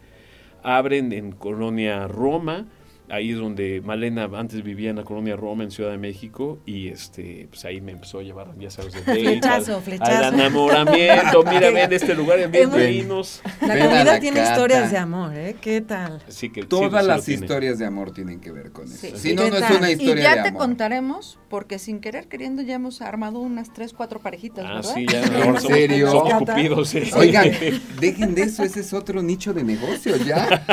Abren 0.68 1.14
en 1.14 1.32
Colonia 1.32 2.08
Roma, 2.10 2.66
ahí 3.10 3.32
es 3.32 3.38
donde 3.38 3.82
Malena 3.84 4.30
antes 4.36 4.64
vivía 4.64 4.90
en 4.90 4.98
la 4.98 5.04
Colonia 5.04 5.36
Roma 5.36 5.64
en 5.64 5.72
Ciudad 5.72 5.92
de 5.92 5.98
México 5.98 6.60
y 6.66 6.90
este 6.90 7.48
pues 7.50 7.64
ahí 7.66 7.80
me 7.82 7.92
empezó 7.94 8.20
a 8.20 8.24
llevar, 8.24 8.54
ya 8.60 8.70
sabes, 8.70 8.94
de 8.94 9.02
Flechazo, 9.02 9.78
al- 9.78 9.82
flechazo. 9.82 10.12
al 10.28 10.34
enamoramiento, 10.34 11.44
mira, 11.44 11.70
ven 11.72 11.92
este 11.94 12.14
lugar 12.16 12.38
de 12.52 12.62
Hemos- 12.62 12.76
vinos. 12.88 13.42
La 13.62 13.74
Ven 13.76 13.84
comida 13.86 14.04
la 14.04 14.20
tiene 14.20 14.38
cata. 14.40 14.52
historias 14.52 14.92
de 14.92 14.98
amor, 14.98 15.34
¿eh? 15.36 15.56
¿Qué 15.62 15.82
tal? 15.82 16.22
Sí 16.28 16.50
que, 16.50 16.64
Todas 16.64 17.02
sí 17.04 17.08
las 17.08 17.26
tiene. 17.26 17.46
historias 17.46 17.80
de 17.80 17.86
amor 17.86 18.12
tienen 18.12 18.40
que 18.40 18.52
ver 18.52 18.72
con 18.72 18.86
eso. 18.86 18.98
Sí. 18.98 19.12
Si 19.16 19.34
no, 19.36 19.44
¿Qué 19.46 19.52
no 19.52 19.58
es 19.58 19.72
una 19.72 19.90
Y 19.90 19.94
historia 19.94 20.24
ya 20.24 20.36
de 20.38 20.42
te 20.44 20.48
amor. 20.50 20.62
contaremos, 20.62 21.40
porque 21.50 21.80
sin 21.80 22.00
querer 22.02 22.28
queriendo 22.28 22.62
ya 22.62 22.76
hemos 22.76 23.02
armado 23.02 23.40
unas 23.40 23.74
tres, 23.74 23.94
cuatro 23.94 24.20
parejitas, 24.20 24.66
Ah, 24.68 24.74
¿verdad? 24.76 24.94
sí, 24.96 25.06
ya. 25.10 25.22
¿En 25.24 25.34
ahora 25.36 25.60
somos, 25.60 25.78
serio? 25.78 26.12
somos 26.12 26.34
cupidos, 26.34 26.90
sí. 26.90 27.04
Oigan, 27.16 27.52
dejen 28.00 28.36
de 28.36 28.44
eso, 28.44 28.64
ese 28.64 28.82
es 28.82 28.94
otro 28.94 29.22
nicho 29.24 29.54
de 29.54 29.64
negocio 29.64 30.16
ya. 30.18 30.64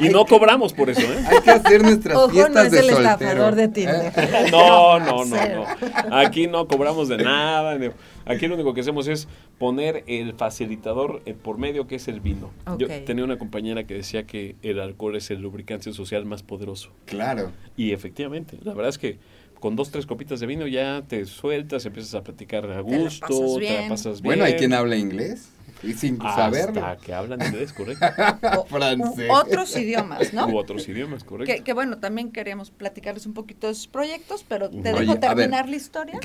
Y 0.00 0.08
no 0.08 0.24
cobramos 0.26 0.72
por 0.72 0.90
eso, 0.90 1.00
¿eh? 1.02 1.24
Hay 1.36 1.42
que 1.42 1.50
hacer 1.50 1.82
nuestras 1.82 2.16
Ojo, 2.16 2.48
no 2.48 2.60
es 2.60 2.70
de 2.70 2.78
el 2.78 2.84
soltero. 2.86 3.10
estafador 3.10 3.54
de 3.54 3.68
Tinder. 3.68 4.12
¿Eh? 4.16 4.46
No, 4.50 4.98
no, 4.98 5.24
no, 5.24 5.36
no. 5.36 6.16
Aquí 6.16 6.46
no 6.46 6.66
cobramos 6.66 7.08
de 7.08 7.18
nada. 7.18 7.78
Aquí 8.24 8.48
lo 8.48 8.54
único 8.54 8.74
que 8.74 8.80
hacemos 8.80 9.06
es 9.08 9.28
poner 9.58 10.04
el 10.06 10.34
facilitador 10.34 11.22
eh, 11.26 11.34
por 11.34 11.58
medio 11.58 11.86
que 11.86 11.96
es 11.96 12.08
el 12.08 12.20
vino. 12.20 12.50
Yo 12.78 12.88
tenía 13.04 13.24
una 13.24 13.38
compañera 13.38 13.84
que 13.84 13.94
decía 13.94 14.26
que 14.26 14.56
el 14.62 14.80
alcohol 14.80 15.16
es 15.16 15.30
el 15.30 15.40
lubricante 15.40 15.92
social 15.92 16.24
más 16.24 16.42
poderoso. 16.42 16.90
Claro. 17.04 17.52
Y 17.76 17.92
efectivamente, 17.92 18.58
la 18.62 18.74
verdad 18.74 18.90
es 18.90 18.98
que 18.98 19.18
con 19.60 19.76
dos, 19.76 19.90
tres 19.90 20.06
copitas 20.06 20.40
de 20.40 20.46
vino 20.46 20.66
ya 20.66 21.02
te 21.06 21.24
sueltas, 21.24 21.86
empiezas 21.86 22.14
a 22.14 22.22
platicar 22.22 22.64
a 22.64 22.68
la 22.68 22.80
gusto, 22.80 23.58
te 23.58 23.82
la 23.82 23.88
pasas 23.88 24.20
bien. 24.20 24.30
Bueno, 24.30 24.44
hay 24.44 24.54
quien 24.54 24.74
habla 24.74 24.96
inglés 24.96 25.55
y 25.86 25.94
sin 25.94 26.18
saberlo. 26.18 26.84
Hasta 26.84 27.04
que 27.04 27.14
hablan 27.14 27.40
inglés, 27.42 27.72
correcto. 27.72 28.04
O- 28.58 28.64
Francés. 28.66 29.28
u- 29.30 29.32
otros 29.34 29.76
idiomas, 29.76 30.32
¿no? 30.32 30.46
U 30.48 30.56
otros 30.56 30.88
idiomas, 30.88 31.24
correcto. 31.24 31.52
Que, 31.54 31.62
que 31.62 31.72
bueno, 31.72 31.98
también 31.98 32.32
queríamos 32.32 32.70
platicarles 32.70 33.26
un 33.26 33.34
poquito 33.34 33.66
de 33.68 33.74
sus 33.74 33.86
proyectos, 33.86 34.44
pero 34.48 34.68
te 34.70 34.78
Oye, 34.92 35.00
dejo 35.00 35.12
ver, 35.12 35.20
terminar 35.20 35.68
la 35.68 35.76
historia. 35.76 36.18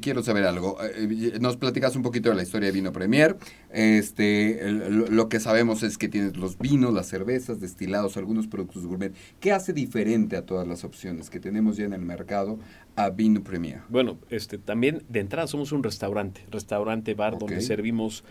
Quiero 0.00 0.22
saber 0.22 0.44
algo. 0.44 0.78
Eh, 0.82 1.38
Nos 1.40 1.56
platicas 1.56 1.96
un 1.96 2.02
poquito 2.02 2.28
de 2.30 2.34
la 2.36 2.42
historia 2.42 2.66
de 2.68 2.72
Vino 2.72 2.92
Premier. 2.92 3.36
Este, 3.70 4.66
el- 4.68 5.06
lo, 5.14 5.28
que 5.28 5.40
sabemos 5.40 5.82
es 5.82 5.98
que 5.98 6.08
tienes 6.08 6.36
los 6.36 6.58
vinos, 6.58 6.92
las 6.92 7.06
cervezas, 7.08 7.60
destilados, 7.60 8.16
algunos 8.16 8.46
productos 8.46 8.86
gourmet. 8.86 9.12
¿Qué 9.40 9.52
hace 9.52 9.72
diferente 9.72 10.36
a 10.36 10.42
todas 10.46 10.66
las 10.66 10.84
opciones 10.84 11.30
que 11.30 11.40
tenemos 11.40 11.76
ya 11.76 11.84
en 11.84 11.92
el 11.92 12.02
mercado 12.02 12.58
a 12.96 13.10
Vino 13.10 13.42
Premier? 13.42 13.80
Bueno, 13.88 14.18
este, 14.30 14.58
también 14.58 15.02
de 15.08 15.20
entrada 15.20 15.46
somos 15.46 15.72
un 15.72 15.82
restaurante, 15.82 16.44
restaurante 16.50 17.14
bar 17.14 17.38
donde 17.38 17.60
servimos 17.60 18.24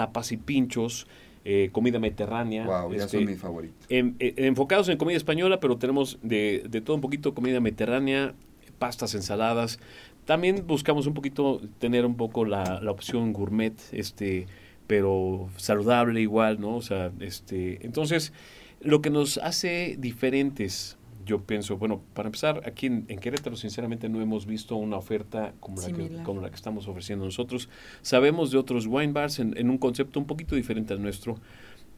tapas 0.00 0.32
y 0.32 0.38
pinchos, 0.38 1.06
eh, 1.44 1.68
comida 1.72 1.98
mediterránea. 1.98 2.64
Wow, 2.64 2.92
ya 2.94 3.04
este, 3.04 3.18
son 3.18 3.26
mis 3.26 3.38
favoritos. 3.38 3.86
en- 3.90 4.16
en- 4.18 4.44
enfocados 4.46 4.88
en 4.88 4.96
comida 4.96 5.18
española, 5.18 5.60
pero 5.60 5.76
tenemos 5.76 6.18
de, 6.22 6.64
de 6.70 6.80
todo 6.80 6.94
un 6.96 7.02
poquito 7.02 7.34
comida 7.34 7.60
mediterránea, 7.60 8.32
pastas, 8.78 9.14
ensaladas. 9.14 9.78
También 10.24 10.64
buscamos 10.66 11.06
un 11.06 11.12
poquito 11.12 11.60
tener 11.78 12.06
un 12.06 12.14
poco 12.16 12.46
la, 12.46 12.80
la 12.80 12.90
opción 12.90 13.34
gourmet, 13.34 13.74
este, 13.92 14.46
pero 14.86 15.50
saludable 15.58 16.22
igual, 16.22 16.60
¿no? 16.60 16.76
O 16.76 16.82
sea, 16.82 17.12
este, 17.20 17.84
entonces, 17.84 18.32
lo 18.80 19.02
que 19.02 19.10
nos 19.10 19.36
hace 19.36 19.96
diferentes, 19.98 20.96
yo 21.24 21.42
pienso, 21.44 21.76
bueno, 21.76 22.02
para 22.14 22.28
empezar, 22.28 22.62
aquí 22.66 22.86
en, 22.86 23.04
en 23.08 23.18
Querétaro, 23.18 23.56
sinceramente, 23.56 24.08
no 24.08 24.20
hemos 24.20 24.46
visto 24.46 24.76
una 24.76 24.96
oferta 24.96 25.54
como 25.60 25.80
la, 25.80 25.92
que, 25.92 26.22
como 26.22 26.40
la 26.40 26.50
que 26.50 26.56
estamos 26.56 26.88
ofreciendo 26.88 27.24
nosotros. 27.24 27.68
Sabemos 28.02 28.50
de 28.50 28.58
otros 28.58 28.86
wine 28.86 29.12
bars 29.12 29.38
en, 29.38 29.56
en 29.56 29.70
un 29.70 29.78
concepto 29.78 30.18
un 30.18 30.26
poquito 30.26 30.54
diferente 30.54 30.92
al 30.92 31.02
nuestro. 31.02 31.38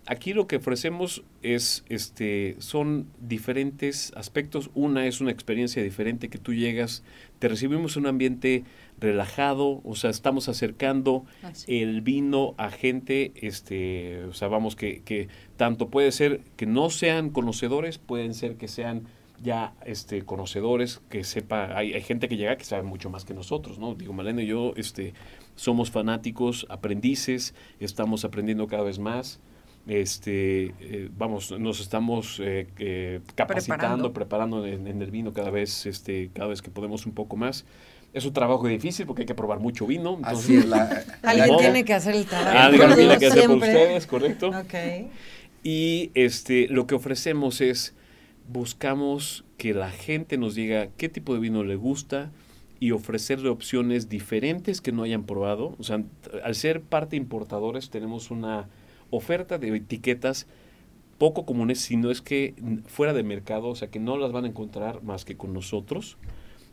Aquí 0.06 0.32
lo 0.32 0.48
que 0.48 0.56
ofrecemos 0.56 1.22
es, 1.42 1.84
este, 1.88 2.56
son 2.58 3.06
diferentes 3.20 4.12
aspectos. 4.16 4.70
Una 4.74 5.06
es 5.06 5.20
una 5.20 5.30
experiencia 5.30 5.80
diferente 5.82 6.28
que 6.28 6.38
tú 6.38 6.54
llegas, 6.54 7.04
te 7.38 7.46
recibimos 7.46 7.96
en 7.96 8.02
un 8.02 8.06
ambiente 8.08 8.64
relajado, 9.02 9.80
o 9.84 9.94
sea, 9.94 10.10
estamos 10.10 10.48
acercando 10.48 11.24
Así. 11.42 11.80
el 11.80 12.00
vino 12.00 12.54
a 12.56 12.70
gente, 12.70 13.32
este, 13.36 14.24
o 14.24 14.32
sea, 14.32 14.48
vamos 14.48 14.76
que, 14.76 15.02
que 15.02 15.28
tanto 15.56 15.90
puede 15.90 16.12
ser 16.12 16.40
que 16.56 16.66
no 16.66 16.88
sean 16.88 17.30
conocedores, 17.30 17.98
pueden 17.98 18.34
ser 18.34 18.56
que 18.56 18.68
sean 18.68 19.04
ya 19.42 19.74
este 19.84 20.22
conocedores, 20.22 21.02
que 21.10 21.24
sepa, 21.24 21.76
hay, 21.76 21.92
hay 21.94 22.02
gente 22.02 22.28
que 22.28 22.36
llega 22.36 22.56
que 22.56 22.64
sabe 22.64 22.84
mucho 22.84 23.10
más 23.10 23.24
que 23.24 23.34
nosotros, 23.34 23.78
¿no? 23.78 23.94
Digo, 23.94 24.12
Malena 24.12 24.42
y 24.42 24.46
yo, 24.46 24.72
este, 24.76 25.14
somos 25.56 25.90
fanáticos, 25.90 26.66
aprendices, 26.70 27.54
estamos 27.80 28.24
aprendiendo 28.24 28.66
cada 28.66 28.84
vez 28.84 28.98
más. 28.98 29.40
Este, 29.88 30.74
eh, 30.78 31.10
vamos, 31.18 31.50
nos 31.58 31.80
estamos 31.80 32.38
eh, 32.38 32.68
eh, 32.78 33.20
capacitando, 33.34 34.12
preparando, 34.12 34.64
en, 34.64 34.86
en 34.86 35.02
el 35.02 35.10
vino 35.10 35.32
cada 35.32 35.50
vez, 35.50 35.86
este, 35.86 36.30
cada 36.32 36.48
vez 36.48 36.62
que 36.62 36.70
podemos 36.70 37.04
un 37.04 37.12
poco 37.12 37.36
más. 37.36 37.64
Es 38.12 38.26
un 38.26 38.32
trabajo 38.32 38.66
difícil 38.66 39.06
porque 39.06 39.22
hay 39.22 39.26
que 39.26 39.34
probar 39.34 39.58
mucho 39.60 39.86
vino. 39.86 40.14
entonces- 40.18 40.44
Así 40.44 40.56
es 40.56 40.66
la... 40.66 41.02
Alguien 41.22 41.56
tiene 41.58 41.84
que 41.84 41.94
hacer 41.94 42.14
el 42.14 42.26
trabajo. 42.26 42.58
Alguien 42.58 42.82
lo 42.82 42.88
Como 42.88 42.96
tiene 42.96 43.18
que 43.18 43.26
hacer 43.26 43.46
por 43.46 43.56
ustedes, 43.56 44.06
¿correcto? 44.06 44.48
Ok. 44.48 44.74
Y 45.64 46.10
este, 46.14 46.68
lo 46.68 46.86
que 46.86 46.94
ofrecemos 46.94 47.60
es, 47.60 47.94
buscamos 48.48 49.44
que 49.56 49.74
la 49.74 49.90
gente 49.90 50.36
nos 50.36 50.54
diga 50.54 50.88
qué 50.96 51.08
tipo 51.08 51.34
de 51.34 51.40
vino 51.40 51.64
le 51.64 51.76
gusta 51.76 52.30
y 52.80 52.90
ofrecerle 52.90 53.48
opciones 53.48 54.08
diferentes 54.08 54.80
que 54.80 54.92
no 54.92 55.04
hayan 55.04 55.24
probado. 55.24 55.74
O 55.78 55.82
sea, 55.84 56.02
al 56.44 56.54
ser 56.54 56.80
parte 56.82 57.16
importadores 57.16 57.90
tenemos 57.90 58.30
una 58.30 58.68
oferta 59.10 59.58
de 59.58 59.76
etiquetas 59.76 60.46
poco 61.18 61.46
comunes, 61.46 61.78
sino 61.80 62.10
es 62.10 62.20
que 62.20 62.54
fuera 62.86 63.12
de 63.12 63.22
mercado, 63.22 63.68
o 63.68 63.76
sea, 63.76 63.88
que 63.88 64.00
no 64.00 64.16
las 64.16 64.32
van 64.32 64.44
a 64.44 64.48
encontrar 64.48 65.02
más 65.04 65.24
que 65.24 65.36
con 65.36 65.52
nosotros. 65.52 66.16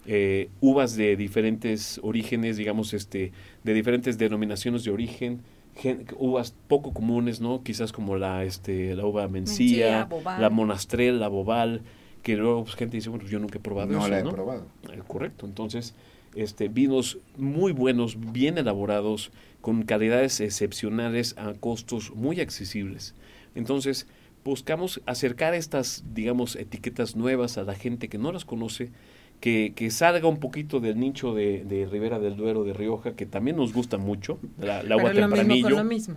Eh, 0.05 0.49
uvas 0.62 0.95
de 0.95 1.15
diferentes 1.15 1.99
orígenes, 2.03 2.57
digamos, 2.57 2.93
este, 2.93 3.31
de 3.63 3.73
diferentes 3.73 4.17
denominaciones 4.17 4.83
de 4.83 4.91
origen, 4.91 5.41
gen- 5.75 6.05
uvas 6.17 6.53
poco 6.67 6.93
comunes, 6.93 7.41
¿no? 7.41 7.63
Quizás 7.63 7.91
como 7.91 8.15
la, 8.17 8.43
este, 8.43 8.95
la 8.95 9.05
uva 9.05 9.27
mencía, 9.27 10.07
la 10.39 10.49
monastrel, 10.49 11.19
la 11.19 11.27
bobal, 11.27 11.81
que 12.23 12.35
luego 12.38 12.63
pues, 12.63 12.75
gente 12.75 12.97
dice, 12.97 13.09
bueno, 13.09 13.25
yo 13.27 13.39
nunca 13.39 13.57
he 13.57 13.62
probado 13.62 13.91
No 13.91 13.99
eso, 13.99 14.09
la 14.09 14.19
he 14.19 14.23
¿no? 14.23 14.31
probado. 14.31 14.65
Eh, 14.91 14.99
correcto, 15.07 15.45
entonces, 15.45 15.93
este, 16.35 16.69
vinos 16.69 17.19
muy 17.38 17.71
buenos, 17.71 18.17
bien 18.31 18.57
elaborados, 18.57 19.31
con 19.62 19.83
calidades 19.83 20.39
excepcionales 20.39 21.35
a 21.38 21.53
costos 21.53 22.15
muy 22.15 22.39
accesibles. 22.39 23.13
Entonces, 23.55 24.07
buscamos 24.45 25.01
acercar 25.05 25.53
estas, 25.53 26.03
digamos, 26.13 26.55
etiquetas 26.55 27.15
nuevas 27.15 27.57
a 27.57 27.63
la 27.63 27.75
gente 27.75 28.07
que 28.09 28.17
no 28.17 28.31
las 28.31 28.45
conoce, 28.45 28.91
que, 29.39 29.73
que 29.75 29.89
salga 29.91 30.28
un 30.28 30.39
poquito 30.39 30.80
del 30.80 30.99
nicho 30.99 31.34
de, 31.34 31.63
de 31.63 31.86
Ribera 31.86 32.19
del 32.19 32.36
Duero, 32.36 32.63
de 32.63 32.73
Rioja, 32.73 33.15
que 33.15 33.25
también 33.25 33.58
nos 33.58 33.73
gusta 33.73 33.97
mucho, 33.97 34.39
la, 34.60 34.84
la 34.84 34.95
agua 34.95 35.12
Pero 35.13 35.28
lo 35.28 35.28
mismo 35.28 35.36
tempranillo. 35.36 35.63
con 35.67 35.75
lo 35.78 35.84
mismo. 35.84 36.15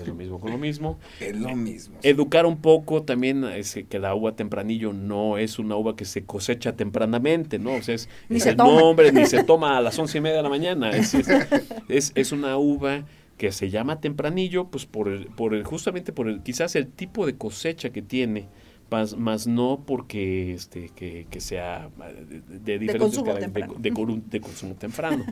Es 0.00 0.06
lo 0.08 0.14
mismo 0.14 0.40
con 0.40 0.50
lo 0.52 0.58
mismo. 0.58 0.98
Es 1.20 1.36
lo 1.36 1.54
mismo. 1.56 1.98
Educar 2.02 2.46
un 2.46 2.58
poco 2.62 3.02
también 3.02 3.44
ese, 3.44 3.84
que 3.84 3.98
la 3.98 4.14
uva 4.14 4.34
tempranillo 4.34 4.92
no 4.92 5.36
es 5.36 5.58
una 5.58 5.76
uva 5.76 5.94
que 5.96 6.04
se 6.04 6.24
cosecha 6.24 6.74
tempranamente, 6.76 7.58
¿no? 7.58 7.74
O 7.74 7.82
sea, 7.82 7.96
es, 7.96 8.08
Ni 8.28 8.36
es 8.38 8.44
se 8.44 8.50
el 8.50 8.56
toma. 8.56 8.80
nombre, 8.80 9.12
ni 9.12 9.26
se 9.26 9.42
toma 9.44 9.76
a 9.76 9.80
las 9.82 9.98
once 9.98 10.16
y 10.18 10.20
media 10.20 10.38
de 10.38 10.42
la 10.44 10.48
mañana. 10.48 10.90
Es, 10.90 11.12
es, 11.14 11.28
es- 11.88 12.12
es 12.14 12.32
una 12.32 12.56
uva 12.56 13.04
que 13.36 13.52
se 13.52 13.68
llama 13.68 14.00
tempranillo, 14.00 14.66
pues 14.68 14.86
por 14.86 15.08
el, 15.08 15.26
por 15.26 15.54
el, 15.54 15.64
justamente 15.64 16.12
por 16.12 16.28
el, 16.28 16.42
quizás 16.42 16.76
el 16.76 16.86
tipo 16.88 17.26
de 17.26 17.36
cosecha 17.36 17.90
que 17.90 18.00
tiene, 18.02 18.48
más, 18.90 19.16
más 19.16 19.46
no 19.46 19.84
porque 19.86 20.52
este, 20.54 20.90
que, 20.94 21.26
que 21.30 21.40
sea 21.40 21.88
eh, 22.04 22.26
de, 22.26 22.58
de 22.58 22.78
diferentes 22.78 23.00
consumo 23.00 23.34
de, 23.34 23.40
temprano. 23.40 23.74
de 23.78 23.92
coru- 23.92 24.22
de 24.24 24.40
consumo 24.40 24.74
temprano. 24.74 25.24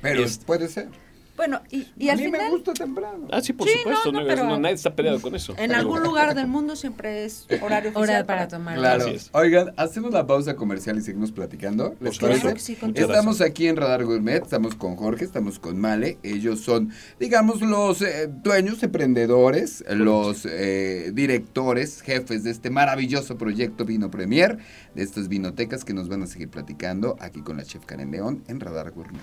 Pero 0.00 0.24
Es- 0.24 0.38
puede 0.38 0.68
ser. 0.68 0.88
Bueno, 1.34 1.62
y, 1.70 1.86
y 1.98 2.10
a 2.10 2.12
al 2.12 2.18
mí 2.18 2.24
me 2.28 2.38
final, 2.38 2.50
gusta 2.50 2.74
temprano. 2.74 3.26
Ah, 3.32 3.40
sí, 3.40 3.54
por 3.54 3.66
Sí, 3.66 3.74
supuesto, 3.78 4.12
no, 4.12 4.18
no, 4.18 4.20
no, 4.20 4.28
pero- 4.28 4.44
no, 4.46 4.58
nadie 4.60 4.74
está 4.74 4.94
peleado 4.94 5.20
con 5.20 5.34
eso. 5.34 5.52
en 5.52 5.68
Pero- 5.68 5.74
algún 5.76 6.02
lugar 6.02 6.34
del 6.34 6.46
mundo 6.46 6.76
siempre 6.76 7.24
es 7.24 7.46
horario 7.62 7.90
oficial 7.90 8.16
Hora 8.18 8.24
para 8.26 8.48
tomar. 8.48 8.76
Claro. 8.76 9.06
Oigan, 9.32 9.72
hacemos 9.78 10.12
la 10.12 10.26
pausa 10.26 10.54
comercial 10.56 10.98
y 10.98 11.00
seguimos 11.00 11.32
platicando. 11.32 11.94
¿Les 12.00 12.18
Por 12.18 12.28
parece? 12.28 12.40
supuesto. 12.58 12.86
Sí, 12.86 13.02
Estamos 13.02 13.40
aquí 13.40 13.66
en 13.66 13.76
Radar 13.76 14.04
Gourmet, 14.04 14.42
estamos 14.42 14.74
con 14.74 14.94
Jorge, 14.96 15.24
estamos 15.24 15.58
con 15.58 15.80
Male. 15.80 16.18
Ellos 16.22 16.60
son, 16.60 16.90
digamos, 17.18 17.62
los 17.62 18.02
eh, 18.02 18.28
dueños, 18.30 18.82
emprendedores, 18.82 19.82
los 19.88 20.44
eh, 20.46 21.12
directores, 21.14 22.02
jefes 22.02 22.44
de 22.44 22.50
este 22.50 22.68
maravilloso 22.68 23.38
proyecto 23.38 23.84
Vino 23.86 24.10
Premier, 24.10 24.58
de 24.94 25.02
estas 25.02 25.28
vinotecas 25.28 25.84
que 25.84 25.94
nos 25.94 26.08
van 26.08 26.22
a 26.22 26.26
seguir 26.26 26.50
platicando 26.50 27.16
aquí 27.20 27.40
con 27.40 27.56
la 27.56 27.64
chef 27.64 27.84
Karen 27.86 28.10
León 28.10 28.44
en 28.48 28.60
Radar 28.60 28.90
Gourmet. 28.90 29.20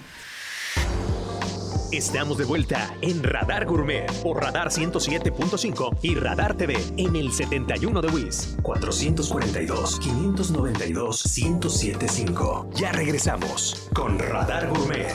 Estamos 1.91 2.37
de 2.37 2.45
vuelta 2.45 2.95
en 3.01 3.23
Radar 3.23 3.65
Gourmet 3.65 4.11
por 4.21 4.41
Radar 4.41 4.69
107.5 4.69 5.97
y 6.01 6.15
Radar 6.15 6.55
TV 6.55 6.77
en 6.97 7.15
el 7.15 7.31
71 7.31 8.01
de 8.01 8.07
WIS 8.07 8.57
442 8.61 9.99
592 9.99 11.37
1075. 11.37 12.69
Ya 12.75 12.91
regresamos 12.91 13.89
con 13.93 14.19
Radar 14.19 14.69
Gourmet. 14.69 15.07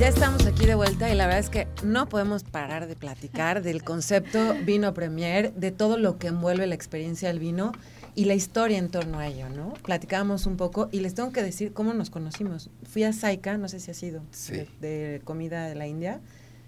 Ya 0.00 0.08
estamos 0.08 0.46
aquí 0.60 0.66
de 0.66 0.74
vuelta 0.74 1.08
y 1.10 1.14
la 1.14 1.24
verdad 1.24 1.40
es 1.40 1.48
que 1.48 1.68
no 1.82 2.06
podemos 2.10 2.44
parar 2.44 2.86
de 2.86 2.94
platicar 2.94 3.62
del 3.62 3.82
concepto 3.82 4.54
vino 4.66 4.92
premier, 4.92 5.54
de 5.54 5.70
todo 5.70 5.96
lo 5.96 6.18
que 6.18 6.26
envuelve 6.26 6.66
la 6.66 6.74
experiencia 6.74 7.28
del 7.28 7.38
vino 7.38 7.72
y 8.14 8.26
la 8.26 8.34
historia 8.34 8.76
en 8.76 8.90
torno 8.90 9.18
a 9.20 9.26
ello, 9.26 9.48
¿no? 9.48 9.72
Platicábamos 9.82 10.44
un 10.44 10.58
poco 10.58 10.90
y 10.92 11.00
les 11.00 11.14
tengo 11.14 11.32
que 11.32 11.42
decir 11.42 11.72
cómo 11.72 11.94
nos 11.94 12.10
conocimos. 12.10 12.68
Fui 12.82 13.04
a 13.04 13.14
Saika, 13.14 13.56
no 13.56 13.68
sé 13.68 13.80
si 13.80 13.90
ha 13.90 13.94
sido, 13.94 14.22
Sí. 14.32 14.66
de, 14.82 14.88
de 15.12 15.20
comida 15.24 15.66
de 15.66 15.74
la 15.76 15.86
India. 15.86 16.20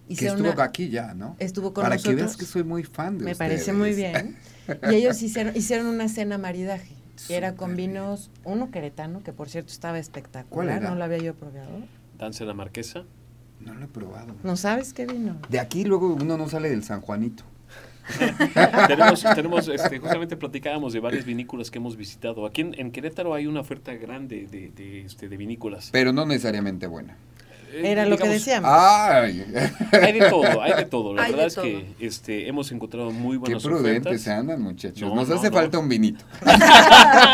Que 0.07 0.15
Hicieron 0.15 0.39
estuvo 0.39 0.53
una- 0.55 0.65
aquí 0.65 0.89
ya, 0.89 1.13
¿no? 1.13 1.37
Estuvo 1.39 1.75
con 1.75 1.83
Para 1.83 1.97
que 1.97 2.03
nosotros. 2.05 2.17
veas 2.17 2.37
que 2.39 2.45
soy 2.47 2.65
muy 2.65 2.85
fan 2.85 3.19
de 3.19 3.25
Me 3.27 3.33
ustedes. 3.33 3.51
parece 3.51 3.73
muy 3.75 3.93
bien. 3.95 4.37
Y 4.91 4.95
ellos 4.95 5.21
hicieron, 5.21 5.55
hicieron 5.55 5.87
una 5.87 6.09
cena 6.09 6.39
maridaje. 6.39 6.95
Y 7.29 7.35
era 7.35 7.57
con 7.57 7.77
vinos, 7.77 8.31
uno 8.45 8.71
queretano, 8.71 9.23
que 9.23 9.33
por 9.35 9.51
cierto 9.51 9.71
estaba 9.71 9.93
¿Cuál 9.95 10.01
espectacular, 10.01 10.79
era? 10.81 10.89
no 10.91 10.97
lo 10.97 11.05
había 11.05 11.19
yo 11.19 11.35
probado. 11.35 11.69
Danza 12.19 12.45
la 12.45 12.55
Marquesa. 12.55 13.03
No 13.65 13.75
lo 13.75 13.85
he 13.85 13.89
probado. 13.89 14.35
¿No 14.43 14.57
sabes 14.57 14.93
qué 14.93 15.07
vino? 15.07 15.37
De 15.49 15.61
aquí 15.61 15.85
luego 15.85 16.15
uno 16.15 16.37
no 16.37 16.49
sale 16.49 16.69
del 16.69 16.83
San 16.85 17.01
Juanito. 17.01 17.45
tenemos, 18.89 19.23
tenemos 19.35 19.69
este, 19.69 19.99
justamente 19.99 20.37
platicábamos 20.37 20.93
de 20.93 21.01
varias 21.01 21.25
vinícolas 21.25 21.71
que 21.71 21.79
hemos 21.79 21.97
visitado. 21.97 22.45
Aquí 22.47 22.63
en, 22.63 22.79
en 22.79 22.91
Querétaro 22.91 23.33
hay 23.35 23.47
una 23.47 23.61
oferta 23.61 23.95
grande 23.95 24.49
de, 24.51 24.71
de, 24.71 25.03
este, 25.03 25.29
de 25.29 25.37
vinícolas. 25.37 25.91
Pero 25.93 26.13
no 26.13 26.27
necesariamente 26.27 26.87
buena. 26.87 27.17
Eh, 27.73 27.91
Era 27.93 28.05
lo 28.07 28.19
que 28.19 28.29
decíamos. 28.29 28.71
¡Ay! 28.73 29.45
Hay 29.93 30.13
de 30.13 30.29
todo, 30.29 30.61
hay 30.63 30.75
de 30.75 30.85
todo. 30.85 31.15
La 31.15 31.23
Hay 31.23 31.31
de 31.31 31.37
verdad 31.37 31.47
es 31.49 31.55
todo. 31.55 31.65
que 31.65 31.87
este, 32.01 32.47
hemos 32.49 32.71
encontrado 32.73 33.11
muy 33.11 33.37
Qué 33.37 33.41
buenas 33.41 33.63
prudentes 33.63 34.07
ofertas. 34.23 34.29
andan, 34.29 34.61
muchachos. 34.63 35.09
No, 35.09 35.15
Nos 35.15 35.29
no, 35.29 35.35
hace 35.37 35.49
no. 35.49 35.53
falta 35.57 35.79
un 35.79 35.89
vinito. 35.89 36.25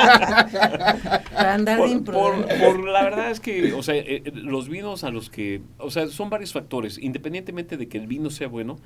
Para 0.09 1.55
andar 1.55 1.77
de 1.77 1.83
Por, 1.83 1.91
imprudente. 1.91 2.55
por- 2.57 2.77
por 2.77 2.89
la 2.89 3.03
verdad 3.05 3.31
es 3.31 3.41
que, 3.41 3.73
o 3.73 3.83
sea, 3.83 3.95
eh, 3.97 4.23
eh, 4.25 4.33
los 4.35 4.69
vinos 4.69 5.05
a 5.05 5.11
los 5.11 5.31
que, 5.31 5.63
o 5.79 5.91
sea, 5.91 6.07
son 6.09 6.31
varios 6.31 6.53
factores. 6.53 6.99
Independientemente 6.99 7.77
de 7.77 7.89
que 7.89 7.99
el 7.99 8.07
vino 8.07 8.31
sea 8.31 8.49
bueno, 8.49 8.79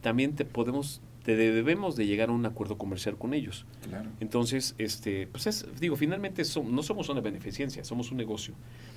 también 0.00 0.34
te 0.34 0.44
podemos, 0.44 1.00
te 1.24 1.36
debemos 1.36 1.96
de 1.96 2.06
llegar 2.06 2.30
a 2.30 2.32
un 2.32 2.46
acuerdo 2.46 2.78
comercial 2.78 3.16
con 3.16 3.34
ellos. 3.34 3.66
Claro. 3.88 4.08
Entonces, 4.20 4.74
este, 4.78 5.26
pues 5.26 5.46
es, 5.46 5.66
digo, 5.78 5.96
finalmente 5.96 6.42
no 6.70 6.82
somos 6.82 7.08
una 7.08 7.20
beneficencia, 7.20 7.84
somos 7.84 8.10
un 8.10 8.16
negocio. 8.16 8.54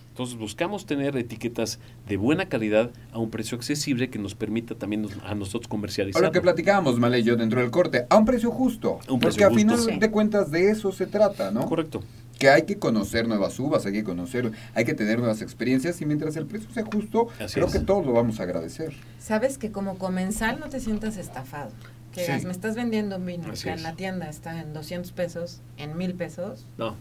Entonces 0.10 0.38
buscamos 0.38 0.86
tener 0.86 1.18
etiquetas 1.18 1.80
de 2.08 2.18
buena 2.18 2.48
calidad 2.48 2.92
a 3.12 3.18
un 3.18 3.32
precio 3.32 3.58
accesible 3.58 4.12
que 4.12 4.20
nos 4.20 4.36
permita 4.36 4.76
también 4.76 5.02
nos- 5.02 5.18
a 5.24 5.34
nosotros 5.34 5.68
comercializar. 5.68 6.22
lo 6.22 6.32
que 6.32 6.40
platicábamos, 6.40 7.00
Male 7.00 7.24
yo, 7.24 7.36
dentro 7.36 7.60
del 7.62 7.72
corte, 7.72 8.06
a 8.10 8.18
un 8.18 8.24
precio 8.26 8.52
justo. 8.52 9.00
A 9.08 9.12
un 9.12 9.20
porque 9.20 9.38
precio 9.38 9.48
a 9.48 9.50
final 9.50 9.76
justo. 9.78 9.92
Sí. 9.92 10.00
de 10.00 10.12
cuentas 10.12 10.52
de 10.52 10.70
eso 10.70 10.92
se 10.92 11.08
trata, 11.08 11.50
¿no? 11.50 11.66
Correcto. 11.66 12.02
Que 12.38 12.50
hay 12.50 12.62
que 12.64 12.78
conocer 12.78 13.28
nuevas 13.28 13.60
uvas, 13.60 13.86
hay 13.88 13.94
que 13.94 14.04
conocer, 14.04 14.52
hay 14.76 14.86
que 14.86 14.94
tener 14.94 15.18
nuevas 15.18 15.42
experiencias 15.42 16.00
y 16.02 16.06
mientras 16.06 16.36
el 16.36 16.46
precio 16.46 16.70
sea 16.72 16.86
justo, 16.86 17.28
Así 17.40 17.56
creo 17.56 17.66
es. 17.68 17.74
que 17.74 17.80
todos 17.80 18.06
lo 18.06 18.14
vamos 18.14 18.40
a 18.40 18.44
agradecer. 18.44 18.94
Sabes 19.20 19.58
que 19.58 19.72
como 19.72 19.98
comensal 19.98 20.60
no 20.60 20.70
te 20.70 20.80
sientas 20.80 21.18
estafado. 21.18 21.72
Que 22.14 22.22
digas, 22.22 22.42
Sí. 22.42 22.46
me 22.48 22.52
estás 22.54 22.76
vendiendo 22.76 23.18
un 23.18 23.26
vino 23.26 23.52
Así 23.52 23.64
que 23.64 23.72
es. 23.72 23.78
en 23.78 23.84
la 23.84 23.94
tienda 23.96 24.30
está 24.30 24.60
en 24.62 24.74
200 24.74 25.12
pesos, 25.12 25.62
en 25.78 25.98
1000 25.98 26.14
pesos, 26.14 26.66
No, 26.78 26.96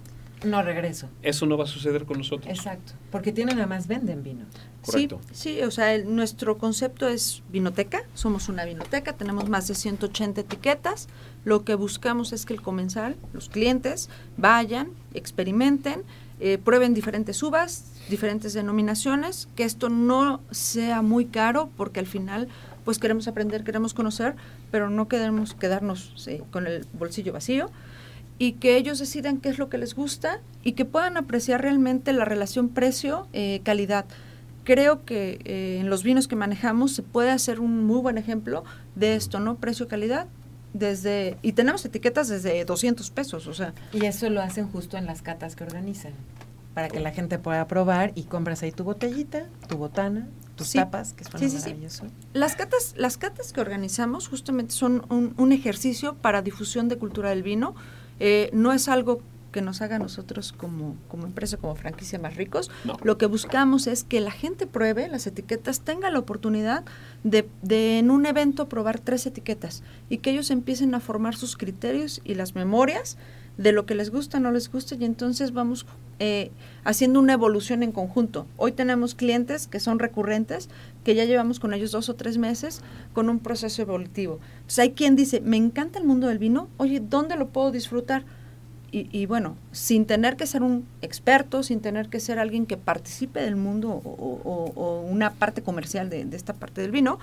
no 0.44 0.62
regreso. 0.62 1.08
eso 1.22 1.46
no 1.46 1.56
va 1.58 1.64
a 1.64 1.66
suceder 1.68 2.04
con 2.06 2.18
nosotros. 2.18 2.48
Exacto. 2.50 2.94
Porque 3.10 3.30
tienen 3.30 3.58
además 3.58 3.86
venden 3.86 4.22
vino. 4.22 4.46
Correcto. 4.84 5.20
Sí, 5.30 5.56
sí, 5.58 5.62
o 5.62 5.70
sea, 5.70 5.94
el- 5.94 6.12
nuestro 6.16 6.58
concepto 6.58 7.06
es 7.06 7.42
vinoteca, 7.50 8.02
somos 8.14 8.48
una 8.48 8.64
vinoteca, 8.64 9.12
tenemos 9.12 9.48
más 9.48 9.68
de 9.68 9.74
180 9.76 10.40
etiquetas, 10.40 11.08
lo 11.44 11.64
que 11.64 11.74
buscamos 11.76 12.32
es 12.32 12.46
que 12.46 12.54
el 12.54 12.62
comensal, 12.62 13.16
los 13.32 13.48
clientes, 13.48 14.08
vayan, 14.36 14.88
experimenten, 15.14 16.02
eh, 16.40 16.58
prueben 16.58 16.94
diferentes 16.94 17.40
uvas, 17.44 17.84
diferentes 18.08 18.52
denominaciones, 18.54 19.48
que 19.54 19.62
esto 19.62 19.88
no 19.88 20.40
sea 20.50 21.00
muy 21.02 21.26
caro, 21.26 21.70
porque 21.76 22.00
al 22.00 22.06
final 22.06 22.48
pues 22.84 22.98
queremos 22.98 23.28
aprender, 23.28 23.64
queremos 23.64 23.94
conocer, 23.94 24.34
pero 24.70 24.90
no 24.90 25.08
queremos 25.08 25.54
quedarnos 25.54 26.14
con 26.50 26.66
el 26.66 26.86
bolsillo 26.92 27.32
vacío 27.32 27.70
y 28.38 28.52
que 28.54 28.76
ellos 28.76 28.98
decidan 28.98 29.38
qué 29.38 29.50
es 29.50 29.58
lo 29.58 29.68
que 29.68 29.78
les 29.78 29.94
gusta 29.94 30.40
y 30.64 30.72
que 30.72 30.84
puedan 30.84 31.16
apreciar 31.16 31.62
realmente 31.62 32.12
la 32.12 32.24
relación 32.24 32.68
precio-calidad. 32.68 34.04
Creo 34.64 35.04
que 35.04 35.40
eh, 35.44 35.78
en 35.80 35.90
los 35.90 36.02
vinos 36.02 36.28
que 36.28 36.36
manejamos 36.36 36.92
se 36.92 37.02
puede 37.02 37.30
hacer 37.30 37.60
un 37.60 37.84
muy 37.84 38.00
buen 38.00 38.18
ejemplo 38.18 38.64
de 38.94 39.14
esto, 39.14 39.40
¿no? 39.40 39.56
Precio-calidad. 39.56 40.26
Desde, 40.72 41.36
y 41.42 41.52
tenemos 41.52 41.84
etiquetas 41.84 42.28
desde 42.28 42.64
200 42.64 43.10
pesos, 43.10 43.46
o 43.46 43.54
sea, 43.54 43.74
Y 43.92 44.06
eso 44.06 44.30
lo 44.30 44.40
hacen 44.40 44.68
justo 44.68 44.96
en 44.96 45.06
las 45.06 45.20
catas 45.20 45.54
que 45.54 45.64
organizan. 45.64 46.12
Para 46.74 46.88
que 46.88 46.98
la 46.98 47.10
gente 47.10 47.38
pueda 47.38 47.68
probar 47.68 48.12
y 48.14 48.22
compras 48.22 48.62
ahí 48.62 48.72
tu 48.72 48.82
botellita, 48.82 49.44
tu 49.68 49.76
botana, 49.76 50.26
tus 50.62 50.70
Sí. 50.70 50.78
tapas, 50.78 51.12
que 51.12 51.24
suena 51.24 51.38
Sí, 51.38 51.50
sí, 51.50 51.56
sí. 51.58 51.62
maravilloso. 51.64 52.04
Las 52.32 52.56
catas, 52.56 52.94
las 52.96 53.16
catas 53.18 53.52
que 53.52 53.60
organizamos 53.60 54.28
justamente 54.28 54.72
son 54.74 55.04
un, 55.10 55.34
un 55.36 55.52
ejercicio 55.52 56.14
para 56.14 56.42
difusión 56.42 56.88
de 56.88 56.96
cultura 56.98 57.30
del 57.30 57.42
vino. 57.42 57.74
Eh, 58.20 58.50
no 58.52 58.72
es 58.72 58.88
algo 58.88 59.20
que 59.52 59.62
nos 59.62 59.82
haga 59.82 59.96
a 59.96 59.98
nosotros 59.98 60.52
como, 60.52 60.96
como 61.08 61.26
empresa, 61.26 61.56
como 61.56 61.76
franquicia 61.76 62.18
más 62.18 62.36
ricos. 62.36 62.70
No. 62.84 62.96
Lo 63.02 63.18
que 63.18 63.26
buscamos 63.26 63.86
es 63.86 64.02
que 64.02 64.20
la 64.20 64.32
gente 64.32 64.66
pruebe 64.66 65.08
las 65.08 65.26
etiquetas, 65.26 65.80
tenga 65.80 66.10
la 66.10 66.18
oportunidad 66.18 66.84
de, 67.22 67.48
de 67.62 67.98
en 67.98 68.10
un 68.10 68.26
evento 68.26 68.68
probar 68.68 68.98
tres 68.98 69.26
etiquetas 69.26 69.82
y 70.08 70.18
que 70.18 70.30
ellos 70.30 70.50
empiecen 70.50 70.94
a 70.94 71.00
formar 71.00 71.36
sus 71.36 71.56
criterios 71.56 72.20
y 72.24 72.34
las 72.34 72.54
memorias 72.54 73.16
de 73.58 73.72
lo 73.72 73.86
que 73.86 73.94
les 73.94 74.10
gusta, 74.10 74.40
no 74.40 74.50
les 74.50 74.70
gusta 74.70 74.94
y 74.94 75.04
entonces 75.04 75.52
vamos 75.52 75.86
eh, 76.18 76.50
haciendo 76.84 77.20
una 77.20 77.34
evolución 77.34 77.82
en 77.82 77.92
conjunto. 77.92 78.46
Hoy 78.56 78.72
tenemos 78.72 79.14
clientes 79.14 79.66
que 79.66 79.80
son 79.80 79.98
recurrentes, 79.98 80.68
que 81.04 81.14
ya 81.14 81.24
llevamos 81.24 81.60
con 81.60 81.74
ellos 81.74 81.90
dos 81.90 82.08
o 82.08 82.14
tres 82.14 82.38
meses 82.38 82.80
con 83.12 83.28
un 83.28 83.40
proceso 83.40 83.82
evolutivo. 83.82 84.38
Entonces 84.54 84.78
hay 84.78 84.92
quien 84.92 85.16
dice, 85.16 85.40
me 85.40 85.56
encanta 85.56 85.98
el 85.98 86.04
mundo 86.04 86.28
del 86.28 86.38
vino, 86.38 86.68
oye, 86.76 87.00
¿dónde 87.00 87.36
lo 87.36 87.48
puedo 87.48 87.70
disfrutar? 87.70 88.24
Y, 88.94 89.08
y 89.10 89.24
bueno, 89.26 89.56
sin 89.72 90.04
tener 90.04 90.36
que 90.36 90.46
ser 90.46 90.62
un 90.62 90.86
experto, 91.00 91.62
sin 91.62 91.80
tener 91.80 92.08
que 92.10 92.20
ser 92.20 92.38
alguien 92.38 92.66
que 92.66 92.76
participe 92.76 93.40
del 93.40 93.56
mundo 93.56 93.88
o, 93.90 94.40
o- 94.44 94.72
o 94.76 95.00
una 95.00 95.32
parte 95.32 95.62
comercial 95.62 96.10
de, 96.10 96.26
de 96.26 96.36
esta 96.36 96.52
parte 96.52 96.82
del 96.82 96.90
vino, 96.90 97.18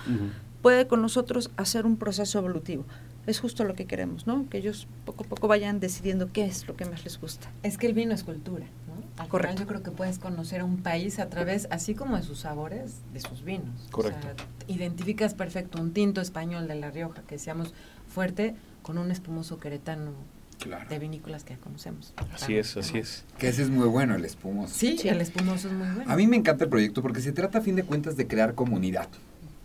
puede 0.64 0.88
con 0.88 1.02
nosotros 1.02 1.52
hacer 1.58 1.86
un 1.86 1.96
proceso 1.98 2.40
evolutivo. 2.40 2.86
Es 3.28 3.40
justo 3.40 3.64
lo 3.66 3.76
que 3.76 3.86
queremos, 3.86 4.26
¿no? 4.26 4.50
Que 4.50 4.58
ellos 4.58 4.88
poco 5.06 5.24
a 5.24 5.28
poco 5.28 5.48
vayan 5.48 5.80
decidiendo 5.80 6.32
qué 6.34 6.46
es 6.46 6.68
lo 6.68 6.76
que 6.76 6.86
más 6.86 7.04
les 7.04 7.22
gusta. 7.22 7.48
Es 7.62 7.78
que 7.78 7.86
el 7.86 7.94
vino 7.94 8.16
es 8.16 8.24
cultura, 8.24 8.66
¿no? 8.88 9.22
Al 9.22 9.28
Correcto. 9.28 9.52
final 9.58 9.64
yo 9.66 9.68
creo 9.68 9.84
que 9.84 9.92
puedes 9.92 10.18
conocer 10.18 10.62
a 10.62 10.66
un 10.66 10.78
país 10.78 11.20
a 11.20 11.30
través, 11.30 11.68
así 11.70 11.94
como 11.94 12.18
de 12.18 12.24
sus 12.24 12.40
sabores, 12.40 12.96
de 13.14 13.20
sus 13.20 13.44
vinos. 13.44 13.88
Correcto. 13.92 14.28
O 14.34 14.36
sea, 14.36 14.48
identificas 14.68 15.36
perfecto 15.36 15.80
un 15.80 15.94
tinto 15.94 16.20
español 16.22 16.68
de 16.68 16.74
La 16.76 16.90
Rioja, 16.90 17.22
que 17.28 17.36
decíamos 17.36 17.76
fuerte, 18.08 18.56
con 18.82 18.98
un 18.98 19.12
espumoso 19.12 19.60
queretano 19.60 20.14
Claro. 20.60 20.90
de 20.90 21.00
vinícolas 21.00 21.44
que 21.44 21.54
ya 21.56 21.60
conocemos. 21.60 22.14
Así 22.18 22.46
Claro, 22.48 22.62
es, 22.62 22.78
así 22.78 22.98
es. 22.98 23.24
Que 23.38 23.48
ese 23.50 23.62
es 23.64 23.70
muy 23.70 23.88
bueno, 23.88 24.16
el 24.16 24.26
espumoso. 24.26 24.74
Sí, 24.76 24.98
Sí. 24.98 25.08
el 25.10 25.22
espumoso 25.22 25.68
es 25.70 25.74
muy 25.74 25.88
bueno. 25.88 26.12
A 26.12 26.16
mí 26.16 26.28
me 26.28 26.36
encanta 26.36 26.66
el 26.66 26.70
proyecto 26.70 27.02
porque 27.02 27.22
se 27.22 27.32
trata 27.32 27.60
a 27.60 27.62
fin 27.62 27.76
de 27.76 27.84
cuentas 27.84 28.18
de 28.18 28.28
crear 28.28 28.54
comunidad. 28.56 29.08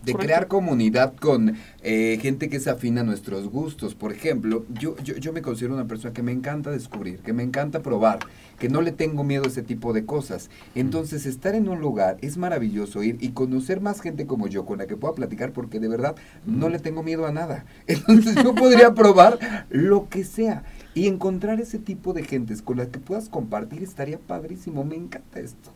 De 0.05 0.13
crear 0.13 0.47
comunidad 0.47 1.15
con 1.15 1.55
eh, 1.81 2.19
gente 2.21 2.47
que 2.47 2.57
es 2.57 2.67
afín 2.67 2.99
a 2.99 3.03
nuestros 3.03 3.49
gustos. 3.49 3.95
Por 3.95 4.11
ejemplo, 4.13 4.63
yo, 4.79 4.95
yo, 5.03 5.15
yo 5.15 5.33
me 5.33 5.41
considero 5.41 5.73
una 5.73 5.87
persona 5.87 6.13
que 6.13 6.21
me 6.21 6.31
encanta 6.31 6.69
descubrir, 6.69 7.21
que 7.21 7.33
me 7.33 7.41
encanta 7.41 7.81
probar, 7.81 8.19
que 8.59 8.69
no 8.69 8.83
le 8.83 8.91
tengo 8.91 9.23
miedo 9.23 9.45
a 9.45 9.47
ese 9.47 9.63
tipo 9.63 9.93
de 9.93 10.05
cosas. 10.05 10.51
Entonces, 10.75 11.25
estar 11.25 11.55
en 11.55 11.67
un 11.67 11.79
lugar 11.79 12.17
es 12.21 12.37
maravilloso 12.37 13.01
ir 13.01 13.17
y 13.19 13.29
conocer 13.29 13.81
más 13.81 13.99
gente 13.99 14.27
como 14.27 14.45
yo, 14.47 14.63
con 14.67 14.77
la 14.77 14.85
que 14.85 14.95
pueda 14.95 15.15
platicar, 15.15 15.53
porque 15.53 15.79
de 15.79 15.87
verdad 15.87 16.15
no 16.45 16.69
le 16.69 16.77
tengo 16.77 17.01
miedo 17.01 17.25
a 17.25 17.31
nada. 17.31 17.65
Entonces, 17.87 18.35
yo 18.35 18.53
podría 18.53 18.93
probar 18.93 19.65
lo 19.71 20.07
que 20.07 20.23
sea. 20.23 20.61
Y 20.95 21.07
encontrar 21.07 21.59
ese 21.61 21.77
tipo 21.77 22.13
de 22.13 22.23
gentes 22.23 22.61
con 22.63 22.77
las 22.77 22.87
que 22.87 22.99
puedas 22.99 23.29
compartir 23.29 23.83
estaría 23.83 24.17
padrísimo. 24.17 24.83
Me 24.83 24.95
encanta 24.95 25.39
esto 25.39 25.71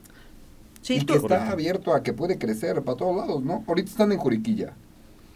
Sí, 0.82 0.96
y 0.96 1.00
tú- 1.02 1.08
que 1.08 1.14
está 1.16 1.28
Correcto. 1.28 1.52
abierto 1.54 1.94
a 1.94 2.02
que 2.04 2.14
puede 2.14 2.38
crecer 2.40 2.82
para 2.84 2.98
todos 2.98 3.16
lados, 3.16 3.44
¿no? 3.44 3.64
Ahorita 3.68 3.90
están 3.92 4.12
en 4.14 4.18
Juriquilla. 4.18 4.74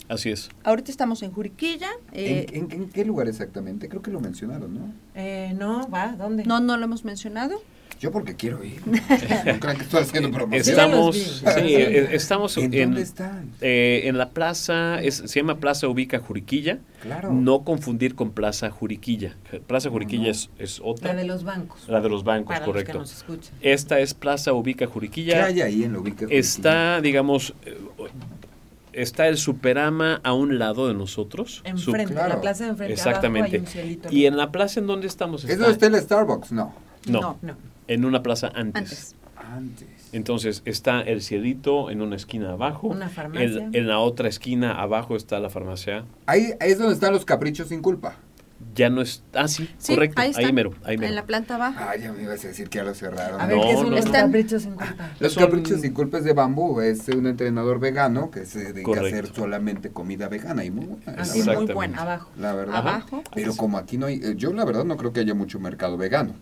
Así 0.09 0.29
es. 0.31 0.49
ahorita 0.63 0.91
estamos 0.91 1.21
en 1.23 1.31
Juriquilla. 1.31 1.89
eh, 2.11 2.45
¿En, 2.53 2.63
en- 2.65 2.71
en 2.83 2.89
qué 2.89 3.03
lugar 3.05 3.27
exactamente? 3.27 3.87
Creo 3.89 4.01
que 4.01 4.11
lo 4.11 4.19
mencionaron, 4.19 4.73
¿no? 4.73 4.93
Eh, 5.15 5.53
no, 5.57 5.89
va, 5.89 6.15
¿dónde? 6.17 6.43
no, 6.45 6.59
no 6.59 6.75
lo 6.77 6.85
hemos 6.85 7.03
mencionado. 7.05 7.61
Yo 7.99 8.11
porque 8.11 8.35
quiero 8.35 8.63
ir. 8.63 8.81
No 8.85 9.59
crean 9.59 9.77
que 9.77 9.83
estoy 9.83 10.01
haciendo 10.03 10.31
promoción. 10.31 10.61
Estamos, 10.61 11.15
Sí, 11.15 11.75
eh, 11.75 12.09
estamos 12.11 12.57
¿En 12.57 12.73
en, 12.73 12.89
dónde 12.89 13.01
están? 13.01 13.49
eh, 13.61 14.01
en 14.05 14.17
la 14.17 14.29
plaza, 14.29 15.01
es- 15.01 15.23
se 15.25 15.39
llama 15.39 15.57
Plaza 15.59 15.87
Ubica 15.87 16.19
Juriquilla. 16.19 16.79
Claro. 17.01 17.31
No 17.33 17.63
confundir 17.63 18.15
con 18.15 18.31
Plaza 18.31 18.69
Juriquilla. 18.69 19.35
Plaza 19.67 19.89
Juriquilla 19.89 20.23
no. 20.25 20.29
es, 20.31 20.49
es 20.59 20.81
otra. 20.83 21.13
La 21.13 21.21
de 21.21 21.27
los 21.27 21.43
bancos. 21.43 21.87
La 21.87 22.01
de 22.01 22.09
los 22.09 22.23
bancos, 22.23 22.53
para 22.53 22.65
correcto. 22.65 22.99
los 22.99 23.23
que 23.23 23.31
nos. 23.33 23.51
Esta 23.61 23.99
es 23.99 24.13
Plaza 24.13 24.53
Ubica 24.53 24.85
¿Qué 24.85 24.91
Juriquilla. 24.91 25.45
hay 25.45 25.61
ahí 25.61 25.83
en 25.83 25.93
la 25.93 25.99
ubica? 25.99 26.19
Juriquilla? 26.25 26.39
Está, 26.39 27.01
digamos, 27.01 27.53
eh, 27.65 27.77
está 28.93 29.27
el 29.27 29.37
Superama 29.37 30.21
a 30.23 30.33
un 30.33 30.59
lado 30.59 30.87
de 30.87 30.93
nosotros. 30.93 31.61
Su- 31.75 31.91
Enfrente, 31.91 32.13
claro. 32.13 32.29
la 32.35 32.41
plaza 32.41 32.63
de 32.65 32.69
enfrente. 32.71 32.93
Exactamente. 32.93 33.39
Abajo 33.39 33.55
hay 33.55 33.59
un 33.61 33.67
cielito 33.67 34.09
y 34.11 34.25
en 34.25 34.37
la 34.37 34.51
plaza 34.51 34.79
en 34.79 34.87
donde 34.87 35.07
estamos 35.07 35.43
¿Es 35.43 35.49
está, 35.51 35.63
donde 35.63 35.73
está 35.73 35.87
el 35.87 36.01
Starbucks? 36.03 36.51
No. 36.51 36.73
no, 37.07 37.21
No. 37.21 37.37
No. 37.41 37.72
En 37.87 38.05
una 38.05 38.23
plaza 38.23 38.51
antes. 38.55 38.75
Antes. 38.75 39.15
Antes. 39.35 39.87
Entonces 40.13 40.61
está 40.65 41.01
el 41.01 41.21
cielito 41.21 41.89
en 41.89 42.01
una 42.01 42.15
esquina 42.15 42.51
abajo. 42.51 42.87
Una 42.87 43.09
farmacia. 43.09 43.45
En, 43.65 43.75
en 43.75 43.87
la 43.87 43.99
otra 43.99 44.29
esquina 44.29 44.79
abajo 44.81 45.15
está 45.15 45.39
la 45.39 45.49
farmacia. 45.49 46.05
Ahí 46.27 46.53
es 46.61 46.77
donde 46.77 46.93
están 46.93 47.13
los 47.13 47.25
caprichos 47.25 47.69
sin 47.69 47.81
culpa. 47.81 48.15
Ya 48.75 48.89
no 48.89 49.01
es. 49.01 49.23
Ah, 49.33 49.47
sí, 49.49 49.69
Sí, 49.77 49.93
correcto. 49.93 50.21
ahí 50.21 50.31
Ahí, 50.35 50.53
mero, 50.53 50.71
ahí 50.85 50.97
mero. 50.97 51.09
En 51.09 51.15
la 51.15 51.25
planta 51.25 51.55
abajo. 51.55 51.77
Ah, 51.81 51.97
ya 51.97 52.13
me 52.13 52.23
ibas 52.23 52.43
a 52.45 52.47
decir 52.47 52.69
que 52.69 52.77
ya 52.77 52.83
lo 52.85 52.93
cerraron. 52.95 53.41
A 53.41 53.45
ver, 53.47 53.57
No, 53.57 53.63
¿qué 53.63 53.71
es 53.71 53.77
un 53.77 53.89
no, 53.89 53.95
los 53.97 54.05
no. 54.05 54.11
caprichos 54.13 54.61
sin 54.63 54.75
culpa? 54.75 55.11
Los 55.19 55.33
Son- 55.33 55.43
caprichos 55.43 55.81
sin 55.81 55.93
culpa 55.93 56.17
es 56.19 56.23
de 56.23 56.33
bambú. 56.33 56.79
Es 56.79 57.09
un 57.09 57.27
entrenador 57.27 57.79
vegano 57.79 58.31
que 58.31 58.45
se 58.45 58.71
dedica 58.71 59.01
a 59.01 59.05
hacer 59.05 59.27
solamente 59.33 59.89
comida 59.89 60.29
vegana 60.29 60.63
y 60.63 60.71
muy 60.71 60.85
buena. 60.85 61.21
Así, 61.21 61.41
muy 61.43 61.65
buena. 61.65 62.01
Abajo. 62.01 62.29
La 62.39 62.53
verdad. 62.53 62.75
Abajo. 62.77 63.21
Pero 63.35 63.53
como 63.55 63.77
aquí 63.77 63.97
no 63.97 64.05
hay, 64.05 64.21
eh, 64.23 64.35
yo 64.37 64.53
la 64.53 64.63
verdad 64.63 64.85
no 64.85 64.95
creo 64.95 65.11
que 65.11 65.19
haya 65.19 65.33
mucho 65.33 65.59
mercado 65.59 65.97
vegano. 65.97 66.33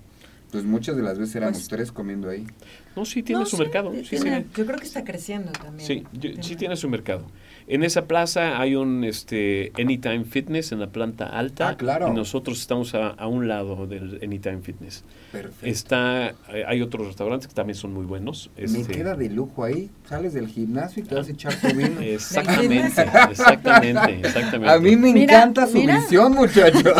Entonces 0.52 0.70
muchas 0.70 0.98
de 0.98 1.02
las 1.04 1.18
veces 1.18 1.34
éramos 1.38 1.60
Pues- 1.60 1.68
tres 1.70 1.92
comiendo 1.94 2.30
ahí. 2.30 2.46
No, 2.94 3.06
sí 3.06 3.24
tiene 3.24 3.40
No, 3.40 3.46
su 3.46 3.56
sí, 3.56 3.62
mercado. 3.64 3.94
Sí, 4.04 4.18
tiene- 4.18 4.42
sí. 4.42 4.48
Yo 4.58 4.66
creo 4.66 4.78
que 4.80 4.84
está 4.86 5.02
creciendo 5.06 5.50
también. 5.54 5.88
Sí, 5.88 6.04
yo- 6.12 6.30
sí 6.30 6.36
Tiene- 6.42 6.56
tiene 6.58 6.76
su 6.76 6.90
mercado. 6.90 7.26
En 7.74 7.84
esa 7.84 8.06
plaza 8.06 8.60
hay 8.60 8.76
un 8.76 9.06
este 9.06 9.72
Anytime 9.80 10.26
Fitness 10.26 10.74
en 10.74 10.82
la 10.82 10.88
planta 10.88 11.26
alta. 11.28 11.70
Ah, 11.70 11.78
claro. 11.78 12.10
Y 12.10 12.12
nosotros 12.14 12.60
estamos 12.60 12.94
a, 12.96 13.08
a 13.12 13.28
un 13.28 13.48
lado 13.48 13.88
del 13.88 14.20
Anytime 14.22 14.60
Fitness. 14.62 15.06
Perfecto. 15.32 15.66
Está, 15.66 16.34
eh, 16.54 16.66
hay 16.68 16.82
otros 16.82 17.08
restaurantes 17.08 17.48
que 17.48 17.54
también 17.54 17.76
son 17.78 17.94
muy 17.94 18.04
buenos. 18.06 18.52
Me 18.58 18.64
este, 18.66 18.92
queda 18.92 19.16
de 19.16 19.30
lujo 19.30 19.64
ahí. 19.64 19.90
Sales 20.10 20.34
del 20.34 20.48
gimnasio 20.50 21.02
y 21.02 21.06
te 21.08 21.16
vas 21.16 21.30
a 21.30 21.32
echar 21.32 21.54
tu 21.56 21.68
vino. 21.78 22.02
Exactamente, 22.02 23.02
exactamente, 23.30 24.20
exactamente. 24.20 24.70
A 24.70 24.78
mí 24.78 24.98
me 24.98 25.14
Mira, 25.14 25.36
encanta 25.36 25.66
su 25.68 25.78
mira. 25.78 25.96
visión, 26.02 26.34
muchacho. 26.34 26.94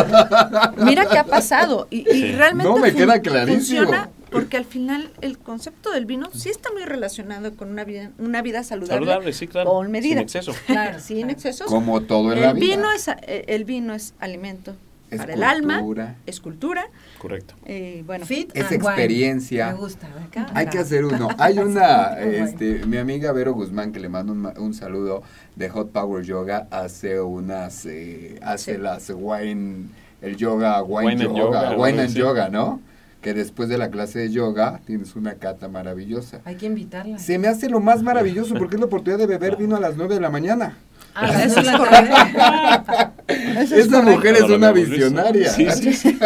Mira 0.78 1.06
qué 1.06 1.18
ha 1.18 1.24
pasado. 1.24 1.86
Y, 1.90 1.98
y 2.10 2.12
Sí. 2.22 2.32
realmente 2.32 2.72
No, 2.72 2.78
me 2.78 2.92
fun- 2.92 2.98
queda 2.98 3.20
clarísimo. 3.20 3.80
funciona 3.82 4.10
porque 4.32 4.56
al 4.56 4.64
final 4.64 5.10
el 5.20 5.38
concepto 5.38 5.90
del 5.92 6.06
vino 6.06 6.28
sí 6.32 6.48
está 6.48 6.72
muy 6.72 6.82
relacionado 6.84 7.54
con 7.56 7.70
una 7.70 7.84
vida, 7.84 8.10
una 8.18 8.42
vida 8.42 8.64
saludable, 8.64 8.94
Saludable, 9.06 9.32
sí, 9.32 9.46
claro. 9.46 9.70
con 9.70 9.90
medida. 9.90 10.14
Sin 10.14 10.18
exceso. 10.18 10.52
Claro, 10.66 10.98
sin 11.00 11.18
claro. 11.18 11.32
excesos. 11.32 11.66
Como 11.68 12.00
todo 12.02 12.32
en 12.32 12.40
la 12.40 12.50
el 12.50 12.56
vida. 12.58 12.76
vino 12.76 12.90
es 12.92 13.08
eh, 13.08 13.44
el 13.48 13.64
vino 13.64 13.94
es 13.94 14.14
alimento 14.18 14.74
Es 15.10 15.18
para 15.18 15.34
el 15.34 15.42
alma, 15.44 15.78
cultura. 15.80 16.16
es 16.26 16.40
cultura. 16.40 16.86
Correcto. 17.18 17.54
eh, 17.66 18.02
bueno, 18.06 18.26
Fit 18.26 18.50
Es 18.54 18.62
and 18.64 18.72
wine. 18.72 18.84
experiencia. 18.88 19.66
Me 19.72 19.74
gusta. 19.78 20.08
acá, 20.26 20.46
Hay 20.54 20.66
que 20.66 20.78
hacer 20.78 21.04
uno. 21.04 21.28
Hay 21.38 21.58
una, 21.58 22.18
este, 22.20 22.84
mi 22.86 22.96
amiga 22.96 23.30
Vero 23.32 23.52
Guzmán, 23.54 23.92
que 23.92 24.00
le 24.00 24.08
mando 24.08 24.32
un, 24.32 24.38
ma- 24.38 24.54
un 24.58 24.74
saludo 24.74 25.22
de 25.54 25.68
Hot 25.68 25.92
Power 25.92 26.24
Yoga, 26.24 26.66
hace 26.70 27.20
unas, 27.20 27.84
eh, 27.86 28.38
hace 28.42 28.74
Sí. 28.76 28.80
las 28.80 29.12
wine, 29.14 29.86
el 30.22 30.36
yoga, 30.36 30.82
wine, 30.82 31.08
Wine 31.14 31.24
and 31.26 31.36
yoga, 31.36 31.76
wine 31.76 32.00
and 32.00 32.10
Sí. 32.10 32.18
yoga, 32.18 32.48
¿no? 32.48 32.80
Que 33.22 33.32
después 33.34 33.68
de 33.68 33.78
la 33.78 33.88
clase 33.90 34.18
de 34.18 34.30
yoga 34.30 34.80
tienes 34.84 35.14
una 35.16 35.34
cata 35.34 35.68
maravillosa. 35.68 36.40
Hay 36.44 36.56
que 36.56 36.66
invitarla. 36.66 37.18
Se 37.18 37.38
me 37.38 37.46
hace 37.48 37.68
lo 37.70 37.78
más 37.80 38.02
maravilloso 38.02 38.54
porque 38.54 38.74
es 38.76 38.80
la 38.80 38.86
oportunidad 38.86 39.18
de 39.18 39.26
beber 39.26 39.56
vino 39.56 39.76
a 39.76 39.80
las 39.80 39.96
9 39.96 40.14
de 40.16 40.20
la 40.20 40.28
mañana. 40.28 40.76
Ah, 41.14 41.26
las 41.28 41.44
Eso 41.46 41.54
dos 41.62 41.64
es 41.66 41.72
de 41.72 41.78
la 41.78 42.84
tarde. 42.84 43.12
Esa 43.76 44.02
mujer 44.02 44.34
es 44.36 44.42
una 44.42 44.72
visionaria. 44.72 45.50
Sí, 45.50 45.66
sí, 45.70 45.92
sí. 45.92 46.18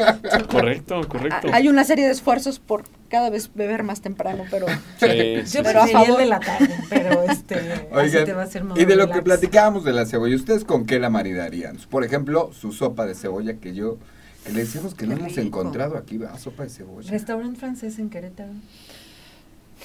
correcto, 0.50 1.00
correcto. 1.08 1.48
a- 1.52 1.56
hay 1.56 1.68
una 1.68 1.84
serie 1.84 2.06
de 2.06 2.12
esfuerzos 2.12 2.58
por 2.58 2.84
cada 3.08 3.30
vez 3.30 3.50
beber 3.54 3.82
más 3.82 4.00
temprano, 4.00 4.44
pero 4.50 4.66
Sí, 4.98 5.06
Yo 5.40 5.46
sí, 5.46 5.58
Pero 5.62 5.82
a 5.82 5.86
favor. 5.88 6.18
de 6.18 6.26
la 6.26 6.40
tarde, 6.40 6.68
pero 6.88 7.22
este, 7.24 7.56
así 7.56 7.82
Oigan, 7.92 8.24
te 8.24 8.32
va 8.32 8.42
a 8.42 8.44
hacer 8.44 8.64
y 8.76 8.84
de 8.84 8.96
lo 8.96 9.10
que 9.10 9.22
platicábamos 9.22 9.84
de 9.84 9.92
la 9.92 10.06
cebolla, 10.06 10.36
¿ustedes 10.36 10.64
con 10.64 10.86
qué 10.86 10.98
la 10.98 11.10
maridarían? 11.10 11.76
Por 11.90 12.04
ejemplo, 12.04 12.50
su 12.52 12.72
sopa 12.72 13.06
de 13.06 13.14
cebolla 13.14 13.54
que 13.54 13.74
yo, 13.74 13.98
que 14.44 14.52
le 14.52 14.60
decíamos 14.60 14.94
que 14.94 15.06
no 15.06 15.14
hemos 15.16 15.36
encontrado 15.38 15.96
aquí, 15.96 16.16
¿verdad? 16.18 16.38
Sopa 16.38 16.62
de 16.64 16.70
cebolla. 16.70 17.10
Restaurante 17.10 17.58
francés 17.58 17.98
en 17.98 18.08
Querétaro. 18.10 18.52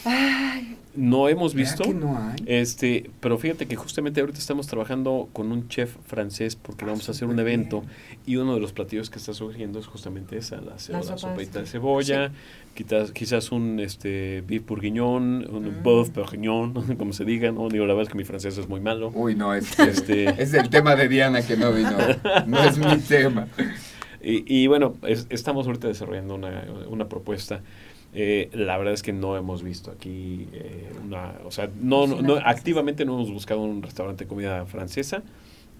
ay, 0.06 0.78
No 0.96 1.30
hemos 1.30 1.54
¿Verdad 1.54 1.72
visto. 1.72 1.84
que 1.84 1.94
no 1.94 2.18
hay? 2.18 2.36
Este, 2.46 3.10
pero 3.22 3.38
fíjate 3.38 3.66
que 3.66 3.76
justamente 3.76 4.20
ahorita 4.22 4.40
estamos 4.40 4.68
trabajando 4.68 5.30
con 5.34 5.52
un 5.52 5.68
chef 5.68 5.96
francés 6.06 6.56
porque 6.56 6.86
vamos 6.86 7.08
a 7.08 7.12
hacer 7.12 7.28
un 7.28 7.40
evento 7.40 7.82
bien. 7.82 7.92
y 8.26 8.36
uno 8.38 8.54
de 8.56 8.60
los 8.62 8.72
platillos 8.74 9.10
que 9.10 9.20
está 9.20 9.34
surgiendo 9.34 9.80
es 9.80 9.88
justamente 9.88 10.38
esa, 10.38 10.58
la, 10.58 10.76
La 10.90 11.00
la 11.00 11.04
sopa 11.04 11.14
de 11.14 11.18
sopita 11.18 11.60
de 11.62 11.66
cebolla. 11.66 12.16
cebolla, 12.30 12.32
quizás, 12.76 13.12
quizás 13.12 13.52
un 13.52 13.80
este 13.80 14.42
beef 14.48 14.66
bourguignon, 14.66 15.48
un 15.50 15.66
Mm. 15.80 15.84
boeuf 15.84 16.14
bourguignon, 16.14 16.74
como 16.98 17.14
se 17.14 17.24
diga, 17.26 17.52
¿no? 17.52 17.68
Digo, 17.70 17.86
la 17.86 17.94
verdad 17.94 18.04
es 18.04 18.10
que 18.12 18.18
mi 18.18 18.26
francés 18.26 18.58
es 18.58 18.68
muy 18.70 18.80
malo. 18.82 19.12
Uy, 19.16 19.36
no, 19.36 19.54
es, 19.54 19.78
Este- 19.80 20.30
es 20.42 20.54
el 20.54 20.70
tema 20.70 20.96
de 20.96 21.08
Diana 21.08 21.42
que 21.42 21.56
no 21.58 21.72
vino. 21.74 21.92
No 22.48 22.64
es 22.64 22.78
mi 22.78 22.98
tema. 22.98 23.48
Y, 24.26 24.44
y 24.64 24.68
bueno, 24.68 24.96
es- 25.04 25.28
estamos 25.30 25.68
ahorita 25.68 25.88
desarrollando 25.88 26.34
una, 26.36 26.66
una 26.90 27.08
propuesta. 27.08 27.62
Eh, 28.14 28.50
la 28.54 28.78
verdad 28.78 28.94
es 28.94 29.04
que 29.04 29.14
no 29.14 29.38
hemos 29.38 29.62
visto 29.62 29.92
aquí 29.92 30.48
eh, 30.54 30.90
una, 31.06 31.34
o 31.46 31.52
sea, 31.52 31.70
no, 31.80 32.08
no, 32.08 32.22
no- 32.22 32.36
activamente 32.44 33.06
no 33.06 33.14
hemos 33.16 33.32
buscado 33.32 33.62
un 33.62 33.84
restaurante 33.84 34.24
de 34.24 34.28
comida 34.28 34.66
francesa. 34.66 35.22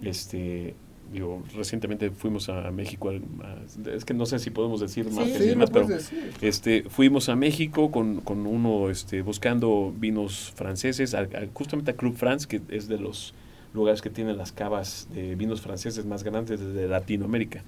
Este, 0.04 0.76
digo, 1.12 1.42
recientemente 1.56 2.12
fuimos 2.12 2.50
a 2.50 2.70
México, 2.72 3.10
a- 3.10 3.90
es 3.90 4.06
que 4.06 4.14
no 4.14 4.26
sé 4.26 4.38
si 4.40 4.50
podemos 4.52 4.80
decir 4.82 5.06
más, 5.12 5.26
Sí, 5.28 5.34
que 5.34 5.40
Sí, 5.40 5.46
demás, 5.50 5.70
lo 5.70 5.74
pero 5.74 5.88
decir. 5.88 6.20
este, 6.42 6.84
fuimos 6.90 7.30
a 7.30 7.36
México 7.36 7.90
con, 7.90 8.20
con 8.22 8.46
uno 8.46 8.90
este, 8.90 9.22
buscando 9.22 9.94
vinos 9.98 10.52
franceses, 10.56 11.14
a- 11.16 11.22
a- 11.22 11.28
justamente 11.54 11.92
a 11.92 11.96
Club 11.96 12.16
France, 12.16 12.48
que 12.48 12.62
es 12.70 12.88
de 12.88 13.00
los 13.00 13.34
lugares 13.74 14.02
que 14.02 14.10
tienen 14.10 14.38
las 14.38 14.52
cavas 14.52 15.08
de 15.14 15.36
vinos 15.36 15.62
franceses 15.62 16.06
más 16.06 16.24
grandes 16.24 16.60
de 16.60 16.88
Latinoamérica. 16.88 17.64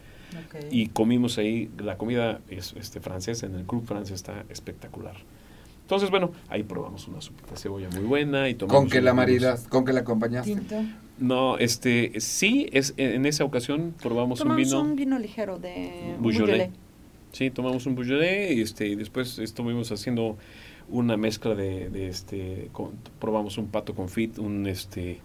Y 0.71 0.87
comimos 0.87 1.37
ahí, 1.37 1.69
la 1.79 1.97
comida 1.97 2.41
es, 2.49 2.73
este, 2.77 2.99
francesa 2.99 3.45
en 3.45 3.55
el 3.55 3.65
Club 3.65 3.85
France 3.85 4.13
está 4.13 4.43
espectacular. 4.49 5.15
Entonces, 5.83 6.09
bueno, 6.09 6.31
ahí 6.49 6.63
probamos 6.63 7.07
una 7.07 7.21
sopita 7.21 7.51
de 7.51 7.57
cebolla 7.57 7.89
muy 7.91 8.03
buena 8.03 8.49
y 8.49 8.55
tomamos 8.55 8.81
¿Con 8.81 8.89
qué 8.89 8.97
unos 8.97 9.05
la 9.05 9.13
maridas? 9.13 9.67
¿Con 9.69 9.85
qué 9.85 9.93
la 9.93 10.01
acompañaste? 10.01 10.53
Tinto. 10.53 10.75
No, 11.17 11.57
este, 11.57 12.19
sí, 12.19 12.67
es, 12.73 12.93
en 12.97 13.25
esa 13.25 13.43
ocasión 13.45 13.93
probamos 14.03 14.39
un 14.41 14.47
tomamos 14.49 14.67
vino. 14.67 14.81
un 14.81 14.95
vino 14.97 15.17
ligero 15.17 15.57
de 15.59 16.15
Beaujolais. 16.19 16.69
Sí, 17.31 17.49
tomamos 17.51 17.85
un 17.85 17.95
Beaujolais 17.95 18.55
y, 18.57 18.61
este, 18.61 18.87
y 18.87 18.95
después 18.95 19.39
estuvimos 19.39 19.91
haciendo 19.91 20.37
una 20.89 21.15
mezcla 21.17 21.55
de, 21.55 21.89
de 21.89 22.09
este, 22.09 22.69
con- 22.73 22.91
probamos 23.19 23.57
un 23.57 23.67
pato 23.67 23.95
confit, 23.95 24.37
un 24.39 24.67
este, 24.67 25.19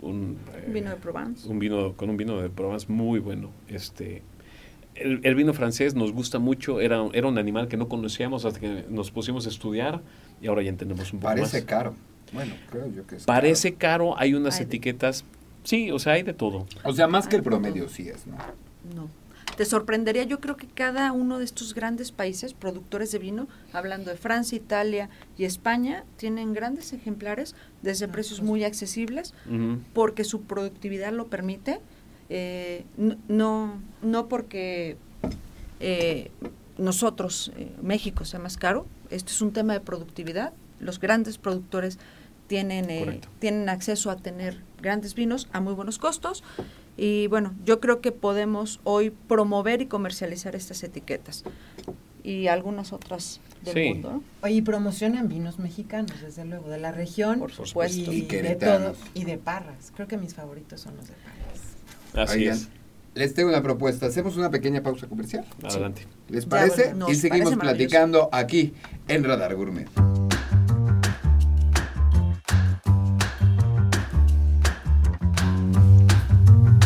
un, 0.00 0.36
eh, 0.54 0.64
Un 0.66 0.72
vino 0.72 0.90
de 0.90 0.96
Provence. 0.96 1.48
un 1.48 1.58
vino 1.58 1.92
con 1.92 2.10
un 2.10 2.16
vino 2.16 2.40
de 2.40 2.48
Provence 2.50 2.90
muy 2.90 3.20
bueno. 3.20 3.50
Este, 3.68 4.22
el, 4.98 5.20
el 5.22 5.34
vino 5.34 5.52
francés 5.54 5.94
nos 5.94 6.12
gusta 6.12 6.38
mucho, 6.38 6.80
era, 6.80 7.04
era 7.12 7.28
un 7.28 7.38
animal 7.38 7.68
que 7.68 7.76
no 7.76 7.88
conocíamos 7.88 8.44
hasta 8.44 8.60
que 8.60 8.84
nos 8.88 9.10
pusimos 9.10 9.46
a 9.46 9.48
estudiar 9.50 10.00
y 10.40 10.46
ahora 10.48 10.62
ya 10.62 10.70
entendemos 10.70 11.12
un 11.12 11.20
poco 11.20 11.34
Parece 11.34 11.58
más. 11.58 11.66
caro. 11.66 11.94
Bueno, 12.32 12.54
creo 12.70 12.90
yo 12.92 13.06
que 13.06 13.16
es 13.16 13.24
Parece 13.24 13.74
caro, 13.74 14.18
hay 14.18 14.34
unas 14.34 14.54
Hay 14.54 14.60
de- 14.60 14.64
etiquetas, 14.66 15.24
sí, 15.64 15.90
o 15.90 15.98
sea, 15.98 16.14
hay 16.14 16.22
de 16.24 16.32
todo. 16.34 16.66
O 16.84 16.92
sea, 16.92 17.06
más 17.06 17.28
que 17.28 17.36
el 17.36 17.42
no. 17.42 17.50
promedio 17.50 17.88
sí 17.88 18.08
es, 18.08 18.26
¿no? 18.26 18.36
No. 18.94 19.08
Te 19.56 19.64
sorprendería, 19.64 20.24
yo 20.24 20.38
creo 20.38 20.56
que 20.58 20.66
cada 20.66 21.12
uno 21.12 21.38
de 21.38 21.44
estos 21.46 21.72
grandes 21.72 22.12
países 22.12 22.52
productores 22.52 23.10
de 23.12 23.18
vino, 23.18 23.48
hablando 23.72 24.10
de 24.10 24.18
Francia, 24.18 24.54
Italia 24.56 25.08
y 25.38 25.44
España, 25.44 26.04
tienen 26.18 26.52
grandes 26.52 26.92
ejemplares 26.92 27.54
desde 27.80 28.06
precios 28.06 28.42
muy 28.42 28.64
accesibles 28.64 29.32
porque 29.94 30.24
su 30.24 30.42
productividad 30.42 31.12
lo 31.12 31.28
permite, 31.28 31.80
eh, 32.28 32.84
no, 33.28 33.80
no 34.02 34.28
porque 34.28 34.96
eh, 35.80 36.30
nosotros, 36.78 37.52
eh, 37.56 37.72
México, 37.82 38.24
sea 38.24 38.40
más 38.40 38.56
caro, 38.56 38.86
esto 39.10 39.32
es 39.32 39.40
un 39.40 39.52
tema 39.52 39.72
de 39.72 39.80
productividad, 39.80 40.52
los 40.80 41.00
grandes 41.00 41.38
productores 41.38 41.98
tienen, 42.48 42.90
eh, 42.90 43.20
tienen 43.38 43.68
acceso 43.68 44.10
a 44.10 44.16
tener 44.16 44.60
grandes 44.80 45.14
vinos 45.14 45.48
a 45.52 45.60
muy 45.60 45.74
buenos 45.74 45.98
costos 45.98 46.44
y 46.96 47.26
bueno, 47.28 47.54
yo 47.64 47.80
creo 47.80 48.00
que 48.00 48.12
podemos 48.12 48.80
hoy 48.84 49.10
promover 49.10 49.82
y 49.82 49.86
comercializar 49.86 50.54
estas 50.54 50.82
etiquetas 50.82 51.44
y 52.22 52.46
algunas 52.48 52.92
otras 52.92 53.40
del 53.62 53.74
Sí. 53.74 53.88
mundo. 53.94 54.10
¿no? 54.12 54.22
Oye, 54.42 54.54
y 54.54 54.62
promocionan 54.62 55.28
vinos 55.28 55.58
mexicanos, 55.58 56.20
desde 56.20 56.44
luego, 56.44 56.68
de 56.68 56.78
la 56.78 56.90
región. 56.92 57.38
Por 57.38 57.52
supuesto. 57.52 58.12
Y, 58.12 58.18
Y 58.18 58.22
de 58.26 58.56
todo. 58.56 58.94
Y 59.14 59.24
de 59.24 59.38
parras. 59.38 59.92
Creo 59.94 60.08
que 60.08 60.16
mis 60.16 60.34
favoritos 60.34 60.80
son 60.80 60.96
los 60.96 61.06
de 61.06 61.14
parras. 61.14 61.45
Así 62.16 62.38
Oigan, 62.38 62.56
es. 62.56 62.68
Les 63.14 63.34
tengo 63.34 63.48
una 63.48 63.62
propuesta. 63.62 64.06
Hacemos 64.06 64.36
una 64.36 64.50
pequeña 64.50 64.82
pausa 64.82 65.06
comercial. 65.06 65.44
Adelante. 65.62 66.02
¿Les 66.28 66.44
Ya, 66.44 66.50
parece? 66.50 66.84
bueno, 66.88 67.08
y 67.10 67.14
seguimos 67.14 67.54
parece 67.54 67.60
platicando 67.60 68.28
aquí 68.32 68.74
en 69.08 69.24
Radar 69.24 69.54
Gourmet. 69.54 69.88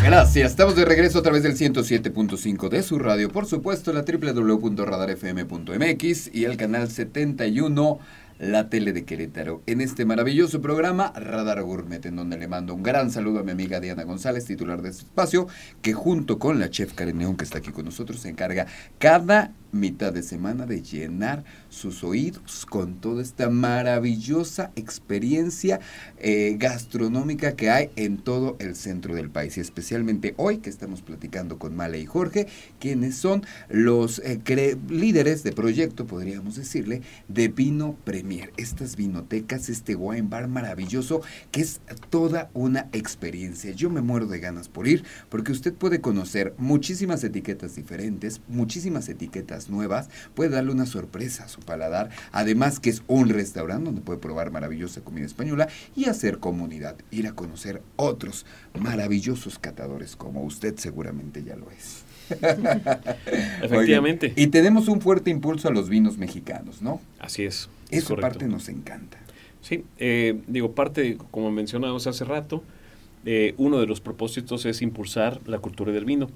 Gracias, 0.03 0.51
estamos 0.51 0.75
de 0.75 0.83
regreso 0.83 1.19
a 1.19 1.21
través 1.21 1.43
del 1.43 1.55
107.5 1.55 2.67
de 2.69 2.81
su 2.83 2.97
radio, 2.99 3.31
por 3.31 3.45
supuesto 3.45 3.93
la 3.93 4.01
www.radarfm.mx 4.03 6.31
y 6.33 6.43
el 6.45 6.57
canal 6.57 6.89
71, 6.89 7.99
la 8.41 8.69
tele 8.69 8.91
de 8.91 9.05
Querétaro, 9.05 9.61
en 9.67 9.81
este 9.81 10.03
maravilloso 10.03 10.61
programa 10.61 11.13
Radar 11.15 11.61
Gourmet, 11.61 12.03
en 12.07 12.15
donde 12.15 12.39
le 12.39 12.47
mando 12.47 12.73
un 12.73 12.81
gran 12.81 13.11
saludo 13.11 13.39
a 13.39 13.43
mi 13.43 13.51
amiga 13.51 13.79
Diana 13.79 14.03
González, 14.03 14.45
titular 14.45 14.81
de 14.81 14.89
este 14.89 15.03
espacio, 15.03 15.47
que 15.83 15.93
junto 15.93 16.39
con 16.39 16.59
la 16.59 16.71
chef 16.71 16.93
Karen 16.93 17.19
Neón, 17.19 17.37
que 17.37 17.43
está 17.43 17.59
aquí 17.59 17.71
con 17.71 17.85
nosotros, 17.85 18.19
se 18.19 18.29
encarga 18.29 18.65
cada 18.97 19.51
mitad 19.71 20.13
de 20.13 20.23
semana 20.23 20.65
de 20.65 20.81
llenar 20.81 21.43
sus 21.69 22.03
oídos 22.03 22.65
con 22.65 22.95
toda 22.95 23.21
esta 23.21 23.49
maravillosa 23.49 24.71
experiencia 24.75 25.79
eh, 26.19 26.55
gastronómica 26.57 27.55
que 27.55 27.69
hay 27.69 27.89
en 27.95 28.17
todo 28.17 28.55
el 28.59 28.75
centro 28.75 29.15
del 29.15 29.29
país 29.29 29.57
y 29.57 29.61
especialmente 29.61 30.33
hoy 30.37 30.57
que 30.57 30.69
estamos 30.69 31.01
platicando 31.01 31.57
con 31.57 31.75
Male 31.75 31.99
y 31.99 32.05
Jorge, 32.05 32.47
quienes 32.79 33.15
son 33.15 33.45
los 33.69 34.19
eh, 34.19 34.77
líderes 34.89 35.43
de 35.43 35.51
proyecto, 35.51 36.05
podríamos 36.05 36.55
decirle, 36.55 37.01
de 37.27 37.47
Vino 37.47 37.95
Premier, 38.03 38.51
estas 38.57 38.95
vinotecas, 38.95 39.69
este 39.69 39.95
wine 39.95 40.27
bar 40.27 40.47
maravilloso 40.47 41.21
que 41.51 41.61
es 41.61 41.81
toda 42.09 42.49
una 42.53 42.87
experiencia. 42.91 43.71
Yo 43.71 43.89
me 43.89 44.01
muero 44.01 44.27
de 44.27 44.39
ganas 44.39 44.69
por 44.69 44.87
ir 44.87 45.03
porque 45.29 45.51
usted 45.51 45.73
puede 45.73 46.01
conocer 46.01 46.53
muchísimas 46.57 47.23
etiquetas 47.23 47.75
diferentes, 47.75 48.41
muchísimas 48.47 49.07
etiquetas 49.09 49.60
nuevas, 49.69 50.09
puede 50.33 50.49
darle 50.49 50.71
una 50.71 50.85
sorpresa 50.85 51.45
a 51.45 51.47
su 51.47 51.59
paladar, 51.61 52.09
además 52.31 52.79
que 52.79 52.89
es 52.89 53.03
un 53.07 53.29
restaurante 53.29 53.85
donde 53.85 54.01
puede 54.01 54.19
probar 54.19 54.51
maravillosa 54.51 55.01
comida 55.01 55.25
española 55.25 55.67
y 55.95 56.05
hacer 56.05 56.39
comunidad, 56.39 56.95
ir 57.11 57.27
a 57.27 57.33
conocer 57.33 57.81
otros 57.95 58.45
maravillosos 58.79 59.59
catadores 59.59 60.15
como 60.15 60.43
usted 60.43 60.75
seguramente 60.77 61.43
ya 61.43 61.55
lo 61.55 61.69
es. 61.71 62.03
Efectivamente. 63.61 64.33
Y 64.35 64.47
tenemos 64.47 64.87
un 64.87 65.01
fuerte 65.01 65.29
impulso 65.29 65.67
a 65.67 65.71
los 65.71 65.89
vinos 65.89 66.17
mexicanos, 66.17 66.81
¿no? 66.81 67.01
Así 67.19 67.43
es. 67.43 67.69
es 67.89 67.99
Esa 67.99 68.07
correcto. 68.09 68.21
parte 68.29 68.47
nos 68.47 68.69
encanta. 68.69 69.17
Sí, 69.61 69.83
eh, 69.97 70.39
digo, 70.47 70.71
parte, 70.71 71.17
como 71.29 71.51
mencionábamos 71.51 72.07
hace 72.07 72.25
rato, 72.25 72.63
eh, 73.25 73.53
uno 73.57 73.79
de 73.79 73.85
los 73.85 74.01
propósitos 74.01 74.65
es 74.65 74.81
impulsar 74.81 75.39
la 75.45 75.59
cultura 75.59 75.91
del 75.91 76.05
vino. 76.05 76.29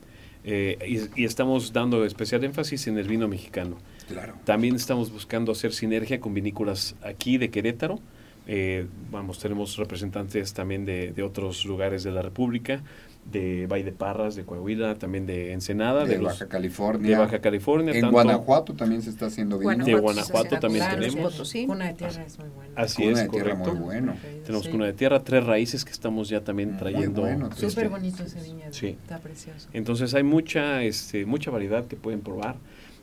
Eh, 0.46 0.78
y, 0.88 1.22
y 1.22 1.26
estamos 1.26 1.74
dando 1.74 2.06
especial 2.06 2.44
énfasis 2.44 2.88
en 2.88 2.98
el 2.98 3.08
vino 3.08 3.28
mexicano. 3.28 3.78
Claro. 4.08 4.36
También 4.46 4.76
estamos 4.76 5.12
buscando 5.12 5.52
hacer 5.52 5.74
sinergia 5.74 6.20
con 6.20 6.34
vinícolas 6.34 6.96
aquí 7.02 7.38
de 7.38 7.50
Querétaro. 7.50 8.00
Eh, 8.48 8.86
vamos, 9.12 9.40
tenemos 9.40 9.76
representantes 9.78 10.54
también 10.54 10.86
de, 10.86 11.12
de 11.12 11.24
otros 11.24 11.66
lugares 11.66 12.04
de 12.04 12.12
la 12.12 12.22
República, 12.22 12.84
de 13.26 13.66
Valle 13.68 13.84
de 13.84 13.92
Parras, 13.92 14.36
de 14.36 14.44
Coahuila, 14.46 14.96
también 14.96 15.26
de 15.26 15.52
Ensenada, 15.52 16.06
De, 16.06 16.12
de, 16.12 16.18
los- 16.22 16.34
Baja 16.34 16.48
California. 16.48 17.10
de 17.10 17.18
Baja 17.18 17.40
California. 17.42 17.92
En 17.94 18.02
tanto- 18.02 18.12
Guanajuato 18.12 18.74
también 18.76 19.02
se 19.02 19.10
está 19.10 19.26
haciendo 19.26 19.58
vino. 19.58 19.64
Guanajuato 19.72 19.96
De 19.96 20.02
Guanajuato 20.02 20.60
también 20.60 20.86
tenemos. 20.90 21.34
Potosí. 21.34 21.66
Cuna 21.66 21.88
de 21.88 21.94
tierra 21.96 22.24
es 22.24 22.38
muy 22.40 22.50
buena. 22.50 22.72
Así 22.76 23.02
Cuna 23.04 23.12
es, 23.14 23.20
de 23.24 23.30
tierra 23.30 23.50
correcto. 23.58 23.74
muy 23.76 23.84
bueno. 23.84 24.16
Tenemos 24.46 24.66
Sí. 24.66 24.72
Cuna 24.72 24.86
de 24.86 24.94
Tierra, 24.94 25.24
tres 25.24 25.44
raíces 25.46 25.84
que 25.84 25.92
estamos 25.92 26.30
ya 26.30 26.44
también 26.44 26.70
Muy 26.72 26.80
trayendo. 26.80 27.22
bueno, 27.22 27.50
este, 27.50 27.70
Súper 27.70 27.90
bonito 27.90 28.24
ese 28.24 28.42
viñedo. 28.42 28.72
Sí. 28.72 28.88
Está 29.02 29.18
precioso. 29.20 29.70
Entonces 29.74 30.14
hay 30.14 30.24
mucha, 30.24 30.84
este, 30.84 31.26
mucha 31.26 31.50
variedad 31.52 31.86
que 31.88 31.96
pueden 31.96 32.22
probar. 32.22 32.58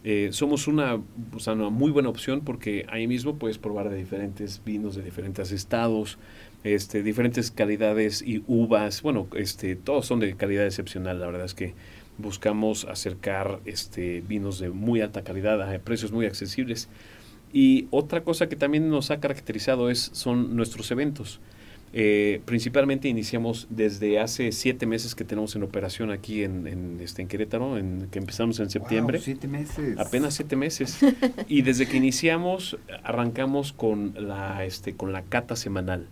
Eh, 0.05 0.31
somos 0.33 0.67
una, 0.67 1.01
o 1.35 1.39
sea, 1.39 1.53
una 1.53 1.69
muy 1.71 1.91
buena 1.93 2.09
opción 2.09 2.41
porque 2.41 2.87
ahí 2.91 3.07
mismo 3.07 3.37
puedes 3.37 3.59
probar 3.59 3.89
de 3.89 3.97
diferentes 3.97 4.61
vinos 4.65 4.97
de 4.97 5.03
diferentes 5.03 5.53
estados, 5.53 6.19
este, 6.65 7.03
diferentes 7.03 7.51
calidades 7.51 8.23
y 8.23 8.43
uvas. 8.47 9.03
Bueno, 9.03 9.27
este, 9.37 9.77
todos 9.77 10.07
son 10.07 10.21
de 10.21 10.35
calidad 10.37 10.67
excepcional. 10.67 11.21
La 11.21 11.27
verdad 11.27 11.45
es 11.45 11.55
que 11.55 11.75
buscamos 12.19 12.85
acercar 12.85 13.61
este, 13.65 14.23
vinos 14.27 14.59
de 14.59 14.71
muy 14.71 15.01
alta 15.01 15.23
calidad 15.23 15.61
a 15.63 15.79
precios 15.79 16.13
muy 16.13 16.27
accesibles. 16.27 16.89
Y 17.53 17.87
otra 17.91 18.23
cosa 18.23 18.49
que 18.49 18.57
también 18.57 18.89
nos 18.89 19.11
ha 19.11 19.21
caracterizado 19.21 19.91
es, 19.91 20.11
son 20.13 20.57
nuestros 20.57 20.91
eventos. 20.91 21.41
Eh, 21.95 22.41
principalmente 22.47 23.09
iniciamos 23.09 23.67
desde 23.69 24.19
hace 24.19 24.51
siete 24.53 24.87
meses 24.87 25.15
que 25.15 25.25
tenemos 25.25 25.55
en 25.57 25.63
operación 25.63 26.11
aquí 26.11 26.43
en, 26.43 26.67
en, 26.67 26.99
este, 27.03 27.21
en 27.21 27.29
Querétaro, 27.29 27.77
en, 27.77 28.09
que 28.11 28.19
empezamos 28.19 28.59
en 28.61 28.71
septiembre. 28.71 29.19
Wow, 29.19 29.25
siete 29.25 29.47
meses. 29.47 29.99
Apenas 29.99 30.33
siete 30.35 30.57
meses. 30.57 30.99
y 31.49 31.61
desde 31.61 31.87
que 31.87 31.99
iniciamos, 31.99 32.79
arrancamos 33.03 33.75
con 33.75 34.15
la, 34.17 34.65
este, 34.65 34.95
con 34.95 35.13
la 35.13 35.23
cata 35.23 35.55
semanal. 35.55 36.09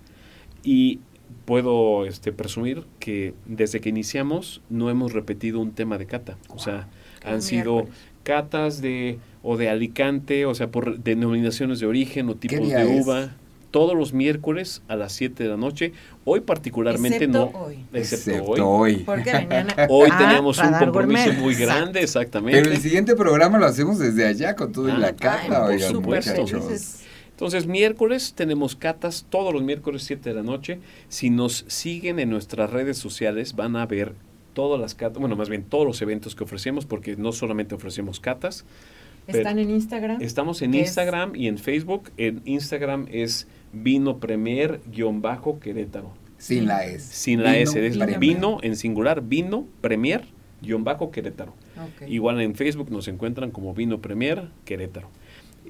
Y 0.62 0.98
puedo 1.44 2.06
este, 2.06 2.32
presumir 2.32 2.84
que 2.98 3.34
desde 3.46 3.80
que 3.80 3.88
iniciamos 3.88 4.61
no 4.70 4.90
hemos 4.90 5.12
repetido 5.12 5.61
un 5.61 5.72
tema 5.72 5.98
de 5.98 6.06
cata. 6.06 6.36
O 6.48 6.58
sea, 6.58 6.88
han 7.24 7.42
sido 7.42 7.74
miércoles. 7.74 7.98
catas 8.22 8.80
de 8.82 9.18
o 9.42 9.56
de 9.56 9.68
Alicante, 9.70 10.44
o 10.46 10.54
sea, 10.54 10.70
por 10.70 10.98
denominaciones 11.00 11.80
de 11.80 11.86
origen 11.86 12.28
o 12.28 12.34
tipos 12.36 12.68
de 12.68 12.82
es? 12.98 13.06
uva. 13.06 13.30
Todos 13.70 13.96
los 13.96 14.12
miércoles 14.12 14.82
a 14.88 14.96
las 14.96 15.12
7 15.12 15.44
de 15.44 15.48
la 15.48 15.56
noche. 15.56 15.92
Hoy 16.24 16.40
particularmente 16.40 17.24
Excepto 17.24 17.50
no. 17.52 17.58
hoy. 17.61 17.74
Excepto, 17.92 18.30
Excepto 18.32 18.68
hoy. 18.68 18.94
hoy. 18.96 19.02
Porque 19.04 19.32
venían 19.32 19.68
Hoy 19.88 20.11
a 20.12 20.18
tenemos 20.18 20.58
un 20.58 20.72
compromiso 20.72 21.22
Gourmet. 21.26 21.38
muy 21.40 21.52
Exacto. 21.54 21.74
grande, 21.74 22.00
exactamente. 22.02 22.61
Pero 22.62 22.72
el 22.74 22.80
siguiente 22.80 23.14
programa 23.14 23.58
lo 23.58 23.66
hacemos 23.66 23.98
desde 24.00 24.26
allá 24.26 24.56
con 24.56 24.72
todo 24.72 24.88
y 24.88 24.92
Ah, 24.92 24.98
la 24.98 25.06
ay, 25.08 25.14
cata, 25.14 25.61
por 25.62 25.70
oigan, 25.70 25.90
supuesto. 25.92 26.32
muchachos. 26.32 26.52
Entonces, 26.62 27.00
Entonces, 27.41 27.66
miércoles 27.66 28.34
tenemos 28.34 28.76
catas, 28.76 29.24
todos 29.30 29.55
los 29.55 29.62
miércoles 29.62 30.03
7 30.03 30.28
de 30.28 30.34
la 30.34 30.43
noche. 30.43 30.78
Si 31.09 31.30
nos 31.30 31.64
siguen 31.68 32.18
en 32.18 32.28
nuestras 32.28 32.68
redes 32.68 32.99
sociales, 32.99 33.57
van 33.57 33.76
a 33.76 33.86
ver 33.86 34.12
todas 34.53 34.78
las 34.78 34.95
catas, 34.95 35.20
bueno, 35.20 35.36
más 35.36 35.49
bien 35.49 35.62
todos 35.62 35.86
los 35.86 36.03
eventos 36.03 36.34
que 36.34 36.45
ofrecemos, 36.45 36.84
porque 36.84 37.16
no 37.16 37.32
solamente 37.32 37.74
ofrecemos 37.74 38.20
catas. 38.20 38.66
Están 39.26 39.59
en 39.59 39.70
Instagram. 39.70 40.20
Estamos 40.20 40.61
en. 40.61 40.74
Instagram 40.74 41.34
y 41.34 41.49
en 41.49 41.57
Facebook. 41.57 42.11
En 42.18 42.43
Instagram 42.45 43.07
es 43.11 43.47
Vino 43.72 44.18
Premier-Querétaro. 44.18 46.12
Sin 46.36 46.66
la 46.66 46.84
S. 46.84 47.11
Sin 47.11 47.43
la 47.43 47.53
Vino 47.53 47.62
S, 47.62 47.86
es. 47.86 48.18
Vino 48.18 48.59
en 48.61 48.76
singular, 48.76 49.22
Vino 49.22 49.66
Premier-Querétaro. 49.80 51.55
Igual 52.07 52.43
en 52.43 52.55
Facebook 52.55 52.91
nos 52.91 53.09
encuentran 53.09 53.51
como 53.51 53.72
Vino 53.72 53.99
Premier 54.03 54.51
Querétaro. 54.66 55.09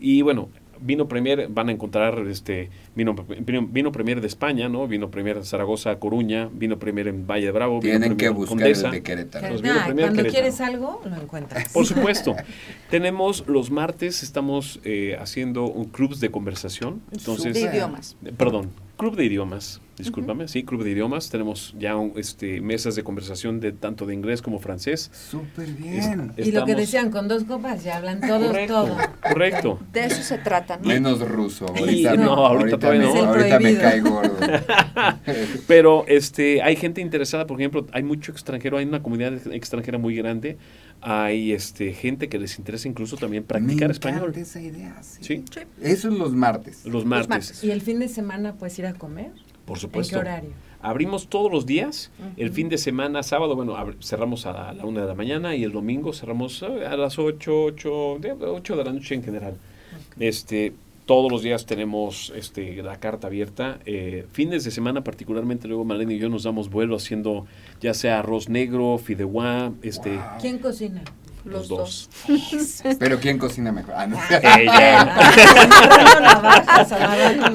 Y 0.01 0.23
bueno, 0.23 0.49
Vino 0.81 1.09
Premier 1.09 1.49
van 1.49 1.69
a 1.69 1.73
encontrar 1.73 2.19
este 2.29 2.71
vino, 2.95 3.15
vino, 3.47 3.67
vino 3.67 3.93
Premier 3.93 4.21
de 4.21 4.27
España, 4.27 4.69
¿no? 4.69 4.89
Vino 4.89 5.11
Premier 5.11 5.39
de 5.39 5.45
Zaragoza, 5.45 5.99
Coruña, 5.99 6.49
Vino 6.53 6.79
Premier 6.79 7.09
en 7.09 7.27
Valle 7.27 7.47
de 7.47 7.53
Bravo, 7.53 7.81
Vino 7.81 7.99
Tienen 7.99 8.11
que 8.17 8.25
Premier 8.27 8.33
buscar 8.35 8.49
Condesa. 8.59 8.87
el 8.87 8.93
de 8.93 9.03
Querétaro. 9.03 9.49
Los 9.51 9.63
Nah, 9.63 9.73
Vino 9.73 9.85
Premier 9.85 10.07
cuando 10.07 10.23
Querétaro. 10.23 10.33
quieres 10.33 10.61
algo, 10.61 11.03
lo 11.05 11.17
encuentras. 11.17 11.73
Por 11.73 11.87
supuesto. 11.87 12.35
Tenemos 12.91 13.45
los 13.47 13.71
martes, 13.71 14.23
estamos 14.23 14.81
eh, 14.85 15.17
haciendo 15.21 15.67
un 15.67 15.87
clubs 15.87 16.21
de 16.21 16.31
conversación. 16.31 17.01
Entonces, 17.13 17.55
de 17.55 17.61
idiomas. 17.63 18.17
perdón, 18.37 18.71
club 19.01 19.17
de 19.17 19.25
idiomas. 19.25 19.81
Discúlpame, 19.97 20.49
sí, 20.49 20.63
club 20.65 20.83
de 20.85 20.91
idiomas. 20.91 21.29
Tenemos 21.29 21.75
ya 21.79 21.95
un, 21.97 22.13
este, 22.17 22.61
mesas 22.63 22.95
de 22.97 23.03
conversación 23.03 23.61
de 23.61 23.73
tanto 23.73 24.07
de 24.07 24.15
inglés 24.15 24.41
como 24.41 24.59
francés. 24.59 25.11
Súper 25.31 25.69
Es- 25.69 25.77
bien. 25.79 26.33
Y 26.39 26.53
lo 26.53 26.65
que 26.65 26.75
decían, 26.75 27.11
con 27.11 27.29
dos 27.29 27.45
copas 27.45 27.83
ya 27.85 27.97
hablan 27.99 28.21
todos 28.21 28.47
Correcto, 28.47 28.85
todo. 28.85 28.97
correcto. 29.23 29.79
De 29.93 30.05
eso 30.05 30.23
se 30.23 30.39
trata, 30.39 30.77
¿no? 30.79 30.89
Menos 30.89 31.21
ruso. 31.21 31.67
Y- 31.77 31.81
Ahorita, 31.81 32.15
no, 32.17 32.37
me, 32.37 32.43
ahorita 32.43 32.79
todavía 32.79 33.09
me, 33.09 33.15
no. 33.15 33.25
Ahorita 33.27 33.61
me 33.61 33.77
cae 33.77 34.01
gordo. 34.01 34.37
Pero 35.67 36.05
este, 36.09 36.63
hay 36.63 36.77
gente 36.77 37.01
interesada, 37.01 37.47
por 37.47 37.61
ejemplo, 37.61 37.87
hay 37.93 38.03
mucho 38.03 38.33
extranjero, 38.33 38.79
hay 38.79 38.85
una 38.87 39.03
comunidad 39.03 39.35
extranjera 39.53 39.99
muy 39.99 40.15
grande. 40.15 40.57
Hay 41.03 41.53
este, 41.53 41.93
gente 41.95 42.29
que 42.29 42.39
les 42.39 42.59
interesa 42.59 42.87
incluso 42.89 43.17
también 43.17 43.45
practicar 43.45 43.89
me 43.89 43.93
español. 43.93 44.33
esa 44.37 44.61
idea. 44.61 45.03
Sí. 45.03 45.19
Sí, 45.23 45.45
Sí. 45.51 45.61
Eso 45.83 46.09
es 46.09 46.15
los 46.15 46.33
martes. 46.35 46.85
los 46.85 47.05
martes. 47.05 47.29
martes. 47.29 47.65
Y 47.65 47.71
el 47.71 47.81
fin 47.81 47.99
de 48.01 48.09
semana 48.09 48.55
puedes 48.55 48.79
ir 48.79 48.87
a 48.87 48.93
comer. 48.95 49.31
Por 49.65 49.77
¿En 49.77 49.81
supuesto. 49.81 50.15
qué 50.17 50.21
horario? 50.21 50.51
Abrimos 50.83 51.29
todos 51.29 51.51
los 51.53 51.67
días. 51.67 52.11
El 52.37 52.51
fin 52.53 52.69
de 52.69 52.79
semana, 52.79 53.23
sábado, 53.23 53.55
bueno, 53.55 53.77
cerramos 54.03 54.47
a 54.47 54.73
la 54.73 54.85
una 54.85 55.03
de 55.03 55.07
la 55.07 55.15
mañana 55.15 55.55
y 55.55 55.63
el 55.65 55.73
domingo 55.73 56.13
cerramos 56.13 56.63
eh, 56.63 56.87
a 56.87 56.97
las 56.97 57.19
8, 57.19 57.65
8, 57.65 58.17
de, 58.21 58.33
8 58.33 58.77
de 58.77 58.85
la 58.85 58.93
noche 58.93 59.15
en 59.15 59.23
general. 59.23 59.57
Este, 60.19 60.73
todos 61.07 61.31
los 61.31 61.43
días 61.43 61.67
tenemos 61.67 62.33
este, 62.37 62.83
la 62.83 62.99
carta 63.01 63.27
abierta. 63.27 63.81
Eh, 63.85 64.27
fines 64.33 64.65
de 64.65 64.71
semana, 64.71 65.03
particularmente, 65.03 65.69
luego 65.69 65.85
Marlene 65.85 66.15
y 66.15 66.19
yo 66.19 66.29
nos 66.29 66.45
damos 66.45 66.71
vuelo 66.71 66.97
haciendo 66.97 67.47
ya 67.81 67.95
sea 67.95 68.21
arroz 68.21 68.49
negro, 68.49 68.99
fideuá, 68.99 69.73
este. 69.83 70.21
¿Quién 70.41 70.59
cocina? 70.59 71.03
Los 71.45 71.69
dos. 71.69 72.09
Pero 72.99 73.19
¿quién 73.21 73.39
cocina 73.39 73.73
mejor? 73.73 73.95
Ah, 73.97 74.07
no. 74.07 74.19
Ella. 74.31 75.17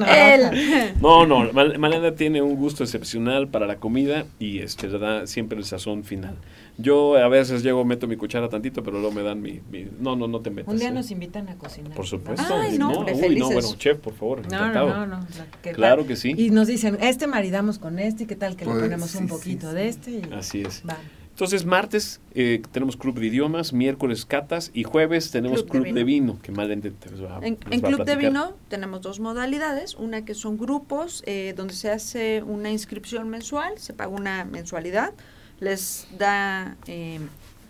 Él. 0.34 0.94
No, 1.00 1.26
no, 1.26 1.52
Mal- 1.52 1.78
Malena 1.78 2.14
tiene 2.14 2.42
un 2.42 2.56
gusto 2.56 2.84
excepcional 2.84 3.48
para 3.48 3.66
la 3.66 3.76
comida 3.76 4.26
y 4.38 4.58
este 4.58 4.88
le 4.88 4.98
da 4.98 5.26
siempre 5.26 5.58
el 5.58 5.64
sazón 5.64 6.04
final. 6.04 6.36
Yo 6.78 7.16
a 7.16 7.28
veces 7.28 7.62
llego, 7.62 7.84
meto 7.86 8.06
mi 8.06 8.16
cuchara 8.16 8.50
tantito, 8.50 8.82
pero 8.82 8.98
luego 9.00 9.14
me 9.14 9.22
dan 9.22 9.40
mi... 9.40 9.60
mi- 9.70 9.88
no, 9.98 10.14
no, 10.14 10.28
no 10.28 10.40
te 10.40 10.50
metas. 10.50 10.72
Un 10.72 10.78
día 10.78 10.88
¿eh? 10.88 10.92
nos 10.92 11.10
invitan 11.10 11.48
a 11.48 11.54
cocinar. 11.56 11.92
Por 11.94 12.06
supuesto. 12.06 12.54
Ay, 12.54 12.76
no, 12.76 12.90
hombre, 12.92 13.14
uy, 13.14 13.36
no, 13.36 13.50
bueno, 13.50 13.68
chef, 13.78 13.96
por 13.98 14.12
favor, 14.12 14.40
No, 14.40 14.44
encantado. 14.58 14.88
no, 14.90 15.06
no, 15.06 15.20
no. 15.20 15.26
¿qué 15.62 15.72
Claro 15.72 16.02
tal? 16.02 16.08
que 16.08 16.16
sí. 16.16 16.34
Y 16.36 16.50
nos 16.50 16.66
dicen, 16.66 16.98
este 17.00 17.26
maridamos 17.26 17.78
con 17.78 17.98
este, 17.98 18.24
¿y 18.24 18.26
qué 18.26 18.36
tal 18.36 18.56
que 18.56 18.66
Pues, 18.66 18.76
le 18.76 18.82
ponemos 18.82 19.14
un 19.14 19.26
poquito 19.26 19.70
sí, 19.70 19.74
de 19.74 19.88
este? 19.88 20.10
Y 20.10 20.22
Así 20.34 20.60
es. 20.62 20.82
va. 20.86 20.98
Entonces, 21.36 21.66
martes 21.66 22.18
eh, 22.34 22.62
tenemos 22.72 22.96
club 22.96 23.20
de 23.20 23.26
idiomas, 23.26 23.74
miércoles 23.74 24.24
catas 24.24 24.70
y 24.72 24.84
jueves 24.84 25.30
tenemos 25.30 25.64
Club 25.64 25.84
de 25.84 25.90
club 25.90 25.94
de 25.94 26.04
vino, 26.04 26.38
que 26.40 26.50
te, 26.50 26.90
te 26.92 27.10
va, 27.16 27.40
En, 27.42 27.58
les 27.68 27.78
en 27.78 27.84
va 27.84 27.88
a 27.88 27.92
Club 27.92 28.06
de. 28.06 28.16
Vino 28.16 28.54
tenemos 28.70 29.02
dos 29.02 29.20
modalidades, 29.20 29.96
una 29.96 30.24
que 30.24 30.32
son 30.32 30.56
grupos 30.56 31.22
eh, 31.26 31.52
donde 31.54 31.74
se 31.74 31.90
hace 31.90 32.42
una 32.42 32.70
inscripción 32.70 33.28
mensual, 33.28 33.76
se 33.76 33.92
paga 33.92 34.08
una 34.08 34.46
mensualidad, 34.46 35.12
les 35.60 36.08
da 36.16 36.78
eh, 36.86 37.20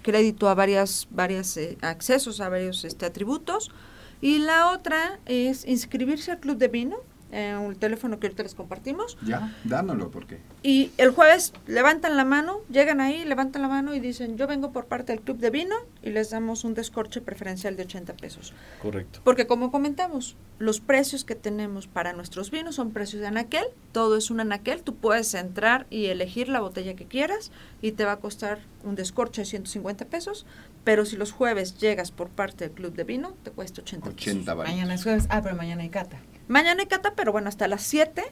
crédito 0.03 0.49
a 0.49 0.55
varias, 0.55 1.09
varias 1.11 1.57
eh, 1.57 1.77
accesos 1.81 2.41
a 2.41 2.49
varios 2.49 2.85
este, 2.85 3.05
atributos 3.05 3.73
y 4.21 4.39
la 4.39 4.71
otra 4.71 5.19
es 5.27 5.67
inscribirse 5.67 6.31
al 6.31 6.39
Club 6.39 6.59
de 6.59 6.69
Vino, 6.69 6.99
eh, 7.37 7.55
un 7.57 7.77
teléfono 7.77 8.19
que 8.19 8.27
ahorita 8.29 8.43
les 8.45 8.55
compartimos 8.55 9.19
Ya, 9.23 9.55
dándolo, 9.65 10.11
porque. 10.11 10.39
y 10.63 10.91
el 10.97 11.11
jueves 11.11 11.53
levantan 11.67 12.17
la 12.17 12.25
mano, 12.25 12.61
llegan 12.71 13.01
ahí, 13.03 13.25
levantan 13.27 13.61
la 13.63 13.69
mano 13.69 13.95
y 13.95 14.01
dicen 14.01 14.37
yo 14.39 14.47
vengo 14.47 14.73
por 14.73 14.87
parte 14.87 15.13
del 15.13 15.21
Club 15.21 15.37
de 15.39 15.51
Vino 15.51 15.75
y 16.03 16.11
les 16.11 16.31
damos 16.31 16.65
un 16.65 16.73
descorche 16.75 17.21
preferencial 17.21 17.77
de 17.77 17.83
80 17.83 18.15
pesos. 18.15 18.55
Correcto. 18.81 19.21
Porque 19.23 19.47
como 19.47 19.71
comentamos, 19.71 20.37
los 20.59 20.81
precios 20.81 21.25
que 21.25 21.35
tenemos 21.35 21.87
para 21.87 22.15
nuestros 22.15 22.51
vinos 22.51 22.77
son 22.77 22.93
precios 22.93 23.21
de 23.21 23.29
anaquel, 23.29 23.67
todo 23.93 24.17
es 24.17 24.31
un 24.31 24.41
anaquel, 24.41 24.83
tú 24.83 24.95
puedes 24.97 25.35
entrar 25.35 25.87
y 25.91 26.07
elegir 26.07 26.49
la 26.49 26.61
botella 26.61 26.95
que 26.95 27.05
quieras 27.05 27.53
y 27.83 27.93
te 27.93 28.05
va 28.07 28.13
a 28.13 28.17
costar 28.17 28.61
un 28.83 28.95
descorche 28.95 29.43
de 29.43 29.47
150 29.47 30.07
pesos, 30.07 30.47
pero 30.85 31.05
si 31.05 31.17
los 31.17 31.33
jueves 31.33 31.77
llegas 31.77 32.13
por 32.13 32.29
parte 32.31 32.65
del 32.69 32.75
club 32.75 32.95
de 32.95 33.05
vino, 33.05 33.35
te 33.43 33.51
cuesta 33.51 33.83
80 33.83 34.11
pesos. 34.11 34.23
80 34.23 34.55
baros. 34.55 34.73
Mañana 34.73 34.95
es 34.95 35.03
jueves. 35.03 35.27
Ah, 35.29 35.43
pero 35.43 35.55
mañana 35.57 35.83
hay 35.83 35.91
cata. 35.91 36.19
Mañana 36.49 36.81
hay 36.83 36.87
cata, 36.87 37.15
pero 37.17 37.33
bueno, 37.33 37.49
hasta 37.49 37.67
las 37.69 37.83
7, 37.83 38.23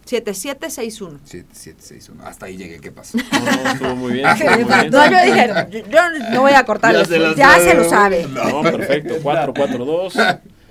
7761. 0.04 1.20
7761. 1.24 2.26
Hasta 2.26 2.46
ahí 2.46 2.56
llegué, 2.56 2.80
¿qué 2.80 2.90
pasó? 2.92 3.18
No, 3.32 3.62
no, 3.62 3.70
estuvo 3.70 3.96
muy 3.96 4.12
bien. 4.14 4.26
Qué 4.36 4.44
estuvo 4.44 4.56
muy 4.56 4.64
bien. 4.64 4.90
bien. 4.90 4.90
No, 4.90 5.10
yo 5.10 5.24
dije, 5.24 5.84
yo, 5.90 6.00
no 6.32 6.40
voy 6.42 6.52
a 6.52 6.64
cortar 6.64 6.94
Ya 6.94 7.04
se 7.04 7.18
lo 7.18 7.34
ya 7.34 7.50
sabe, 7.50 7.64
se 7.64 7.74
lo 7.74 7.82
¿no? 7.84 7.90
sabe. 7.90 8.26
No, 8.26 8.62
perfecto. 8.62 9.14
4, 9.22 9.54
4, 9.54 9.84
2. 9.84 10.14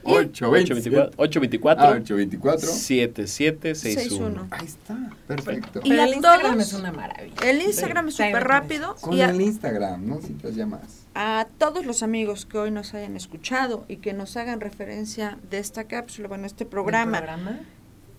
824 0.04 1.12
824. 1.18 1.84
Ah, 1.84 1.90
824 1.92 2.68
7761. 2.68 4.48
Ahí 4.52 4.66
está, 4.66 4.98
perfecto. 5.28 5.82
Y 5.84 5.92
el 5.92 6.14
Instagram 6.16 6.60
es 6.60 6.74
una 6.74 6.92
maravilla. 6.92 7.36
El 7.44 7.62
Instagram 7.62 8.08
es 8.08 8.16
súper 8.16 8.44
rápido 8.44 8.96
Con 9.02 9.14
y 9.14 9.22
a, 9.22 9.30
el 9.30 9.42
Instagram, 9.42 10.08
¿no? 10.08 10.22
Si 10.22 10.34
te 10.34 10.52
llamas. 10.54 10.82
a 11.16 11.48
todos 11.58 11.86
los 11.86 12.04
amigos 12.04 12.46
que 12.46 12.58
hoy 12.58 12.72
nos 12.72 12.94
hayan 12.94 13.16
escuchado 13.16 13.86
y 13.88 13.98
que 13.98 14.14
nos 14.14 14.38
hagan 14.38 14.62
referencia 14.62 15.38
de 15.50 15.60
esta 15.60 15.84
cápsula, 15.86 16.28
bueno, 16.28 16.46
este 16.46 16.66
programa, 16.66 17.18
¿El 17.20 17.24
programa? 17.26 17.60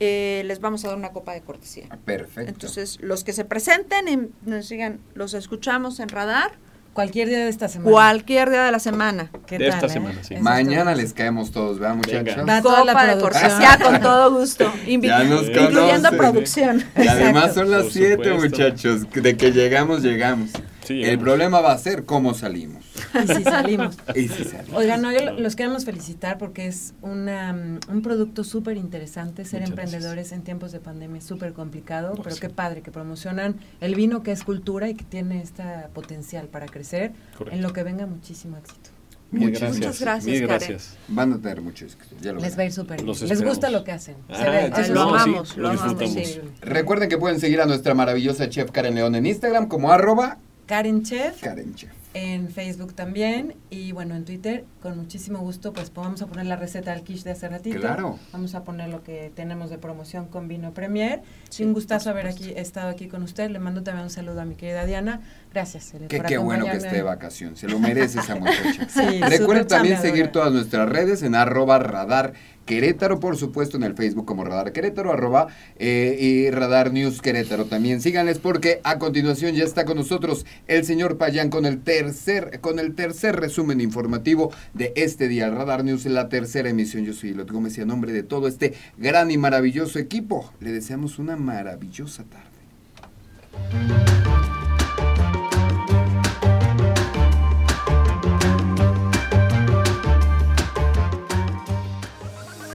Eh, 0.00 0.42
les 0.46 0.60
vamos 0.60 0.84
a 0.84 0.88
dar 0.88 0.96
una 0.96 1.10
copa 1.10 1.32
de 1.34 1.42
cortesía. 1.42 1.84
Perfecto. 2.04 2.50
Entonces, 2.50 2.98
los 3.00 3.22
que 3.22 3.32
se 3.32 3.44
presenten 3.44 4.08
y 4.08 4.48
nos 4.48 4.68
digan, 4.68 4.98
los 5.14 5.34
escuchamos 5.34 6.00
en 6.00 6.08
radar 6.08 6.52
Cualquier 6.92 7.28
día 7.28 7.38
de 7.38 7.48
esta 7.48 7.68
semana. 7.68 7.92
cualquier 7.92 8.50
día 8.50 8.64
de 8.64 8.72
la 8.72 8.80
semana. 8.80 9.30
¿Qué 9.46 9.58
De 9.58 9.68
esta 9.68 9.86
eh? 9.86 9.90
semana, 9.90 10.24
sí. 10.24 10.34
Mañana 10.40 10.92
les 10.96 11.12
caemos 11.12 11.52
todos, 11.52 11.78
¿verdad, 11.78 11.94
muchachos? 11.94 12.24
Venga. 12.36 12.44
Va 12.44 12.62
toda 12.62 12.84
la 12.84 12.92
Copa 12.94 13.06
de 13.06 13.16
producción. 13.16 13.50
cortesía 13.50 13.78
con 13.80 14.00
todo 14.02 14.32
gusto. 14.36 14.72
Invi- 14.88 15.06
Ya 15.06 15.22
nos 15.22 15.42
incluyendo 15.46 16.08
conocen. 16.08 16.18
producción. 16.18 16.84
Y 16.96 17.06
además 17.06 17.54
son 17.54 17.70
las 17.70 17.84
Por 17.84 17.92
7, 17.92 18.14
supuesto. 18.24 18.34
muchachos. 18.48 19.06
De 19.12 19.36
que 19.36 19.52
llegamos, 19.52 20.02
llegamos. 20.02 20.50
Sí, 20.84 21.04
El 21.04 21.20
problema 21.20 21.60
va 21.60 21.72
a 21.72 21.78
ser 21.78 22.04
cómo 22.04 22.34
salimos. 22.34 22.79
Y 23.14 23.26
si 23.34 23.42
salimos. 23.44 23.96
Y 24.14 24.28
si 24.28 24.44
salimos. 24.44 24.76
Oigan, 24.78 25.02
no, 25.02 25.12
yo 25.12 25.24
lo- 25.24 25.40
los 25.40 25.56
queremos 25.56 25.84
felicitar 25.84 26.38
porque 26.38 26.66
es 26.66 26.94
una, 27.02 27.52
mm, 27.52 27.80
un 27.90 28.02
producto 28.02 28.44
súper 28.44 28.76
interesante. 28.76 29.44
Ser 29.44 29.60
Muchas 29.60 29.70
emprendedores 29.70 30.32
en 30.32 30.42
tiempos 30.42 30.72
de 30.72 30.80
pandemia 30.80 31.18
es 31.18 31.24
súper 31.24 31.52
complicado, 31.52 32.14
Oh, 32.16 32.22
pero 32.22 32.34
sí. 32.34 32.40
qué 32.40 32.48
padre 32.50 32.82
que 32.82 32.90
promocionan 32.90 33.56
el 33.80 33.94
vino 33.94 34.22
que 34.22 34.32
es 34.32 34.44
cultura 34.44 34.88
y 34.88 34.94
que 34.94 35.04
tiene 35.04 35.40
este 35.42 35.62
potencial 35.94 36.48
para 36.48 36.66
crecer. 36.66 37.12
Correcto. 37.36 37.56
En 37.56 37.62
lo 37.62 37.72
que 37.72 37.82
venga 37.82 38.06
muchísimo 38.06 38.56
éxito. 38.56 38.90
Mil 39.32 39.42
Muchas 39.50 39.60
gracias. 39.60 39.76
Muchas 39.78 40.00
gracias, 40.00 40.26
Mil 40.26 40.40
Karen. 40.48 40.68
gracias. 40.68 40.96
Van 41.06 41.32
a 41.32 41.38
tener 41.38 41.60
mucho 41.62 41.84
éxito. 41.84 42.16
Ya 42.20 42.32
lo 42.32 42.40
Les 42.40 42.58
va 42.58 42.62
a 42.62 42.64
ir 42.64 42.72
súper 42.72 43.00
bien. 43.00 43.16
Les 43.28 43.42
gusta 43.44 43.70
lo 43.70 43.84
que 43.84 43.92
hacen. 43.92 44.16
Se 44.28 44.34
Ah, 44.42 44.50
ve- 44.50 44.68
lo 44.70 44.84
sí, 44.84 44.90
amamos, 44.92 45.56
lo 45.56 45.62
lo 45.62 45.68
amamos. 45.70 45.98
disfrutamos. 46.00 46.28
Sí. 46.28 46.40
Recuerden 46.62 47.08
que 47.08 47.16
pueden 47.16 47.38
seguir 47.38 47.60
a 47.60 47.66
nuestra 47.66 47.94
maravillosa 47.94 48.48
chef 48.48 48.72
Karen 48.72 48.96
León 48.96 49.14
en 49.14 49.26
Instagram 49.26 49.68
como 49.68 49.92
arroba 49.92 50.38
Karen 50.66 51.04
Chef. 51.04 51.40
Karen 51.42 51.74
Chef. 51.76 51.90
En 52.12 52.48
Facebook 52.50 52.94
también 52.94 53.54
y 53.70 53.92
bueno 53.92 54.16
en 54.16 54.24
Twitter 54.24 54.64
con 54.82 54.96
muchísimo 54.96 55.38
gusto 55.38 55.72
pues 55.72 55.92
vamos 55.94 56.20
a 56.22 56.26
poner 56.26 56.46
la 56.46 56.56
receta 56.56 56.92
del 56.92 57.02
quiche 57.02 57.24
de 57.24 57.30
hace 57.32 57.48
ratito. 57.48 57.78
Claro. 57.78 58.18
vamos 58.32 58.54
a 58.54 58.64
poner 58.64 58.88
lo 58.88 59.04
que 59.04 59.30
tenemos 59.34 59.70
de 59.70 59.78
promoción 59.78 60.26
con 60.26 60.48
vino 60.48 60.74
Premier. 60.74 61.22
Sí, 61.48 61.62
un 61.62 61.72
gustazo 61.72 62.10
haber 62.10 62.26
aquí 62.26 62.52
estado 62.56 62.88
aquí 62.88 63.06
con 63.06 63.22
usted. 63.22 63.50
Le 63.50 63.58
mando 63.58 63.82
también 63.82 64.04
un 64.04 64.10
saludo 64.10 64.40
a 64.40 64.44
mi 64.44 64.56
querida 64.56 64.84
Diana. 64.86 65.20
Gracias 65.52 65.94
Ele, 65.94 66.08
Que 66.08 66.16
por 66.18 66.26
qué 66.26 66.38
bueno 66.38 66.64
que 66.64 66.76
esté 66.76 66.96
de 66.96 67.02
vacación. 67.02 67.56
Se 67.56 67.68
lo 67.68 67.78
merece 67.78 68.18
esa 68.20 68.34
muchacha. 68.34 68.88
Sí, 68.90 69.20
Recuerden 69.20 69.66
también 69.68 70.00
seguir 70.00 70.28
todas 70.28 70.52
nuestras 70.52 70.88
redes 70.88 71.22
en 71.22 71.34
arroba 71.34 71.78
radar 71.78 72.32
Querétaro, 72.66 73.18
por 73.20 73.36
supuesto, 73.36 73.76
en 73.76 73.82
el 73.82 73.94
Facebook 73.94 74.26
como 74.26 74.44
Radar 74.44 74.72
Querétaro, 74.72 75.12
arroba 75.12 75.48
eh, 75.78 76.16
y 76.20 76.50
Radar 76.50 76.92
News 76.92 77.20
Querétaro. 77.20 77.64
También 77.64 78.00
síganles 78.00 78.38
porque 78.38 78.80
a 78.84 78.98
continuación 78.98 79.54
ya 79.54 79.64
está 79.64 79.84
con 79.84 79.96
nosotros 79.96 80.46
el 80.68 80.84
señor 80.84 81.18
Payán 81.18 81.50
con 81.50 81.66
el 81.66 81.82
tercer, 81.82 82.60
con 82.60 82.78
el 82.78 82.94
tercer 82.94 83.36
resumen 83.36 83.80
informativo 83.80 84.52
de 84.74 84.92
este 84.96 85.28
día, 85.28 85.50
Radar 85.50 85.84
News, 85.84 86.06
la 86.06 86.28
tercera 86.28 86.70
emisión. 86.70 87.04
Yo 87.04 87.12
soy 87.12 87.34
Lot 87.34 87.50
Gómez 87.50 87.76
y 87.78 87.80
a 87.80 87.86
nombre 87.86 88.12
de 88.12 88.22
todo 88.22 88.46
este 88.46 88.74
gran 88.98 89.30
y 89.30 89.38
maravilloso 89.38 89.98
equipo, 89.98 90.52
le 90.60 90.70
deseamos 90.70 91.18
una 91.18 91.36
maravillosa 91.36 92.24
tarde. 92.24 92.50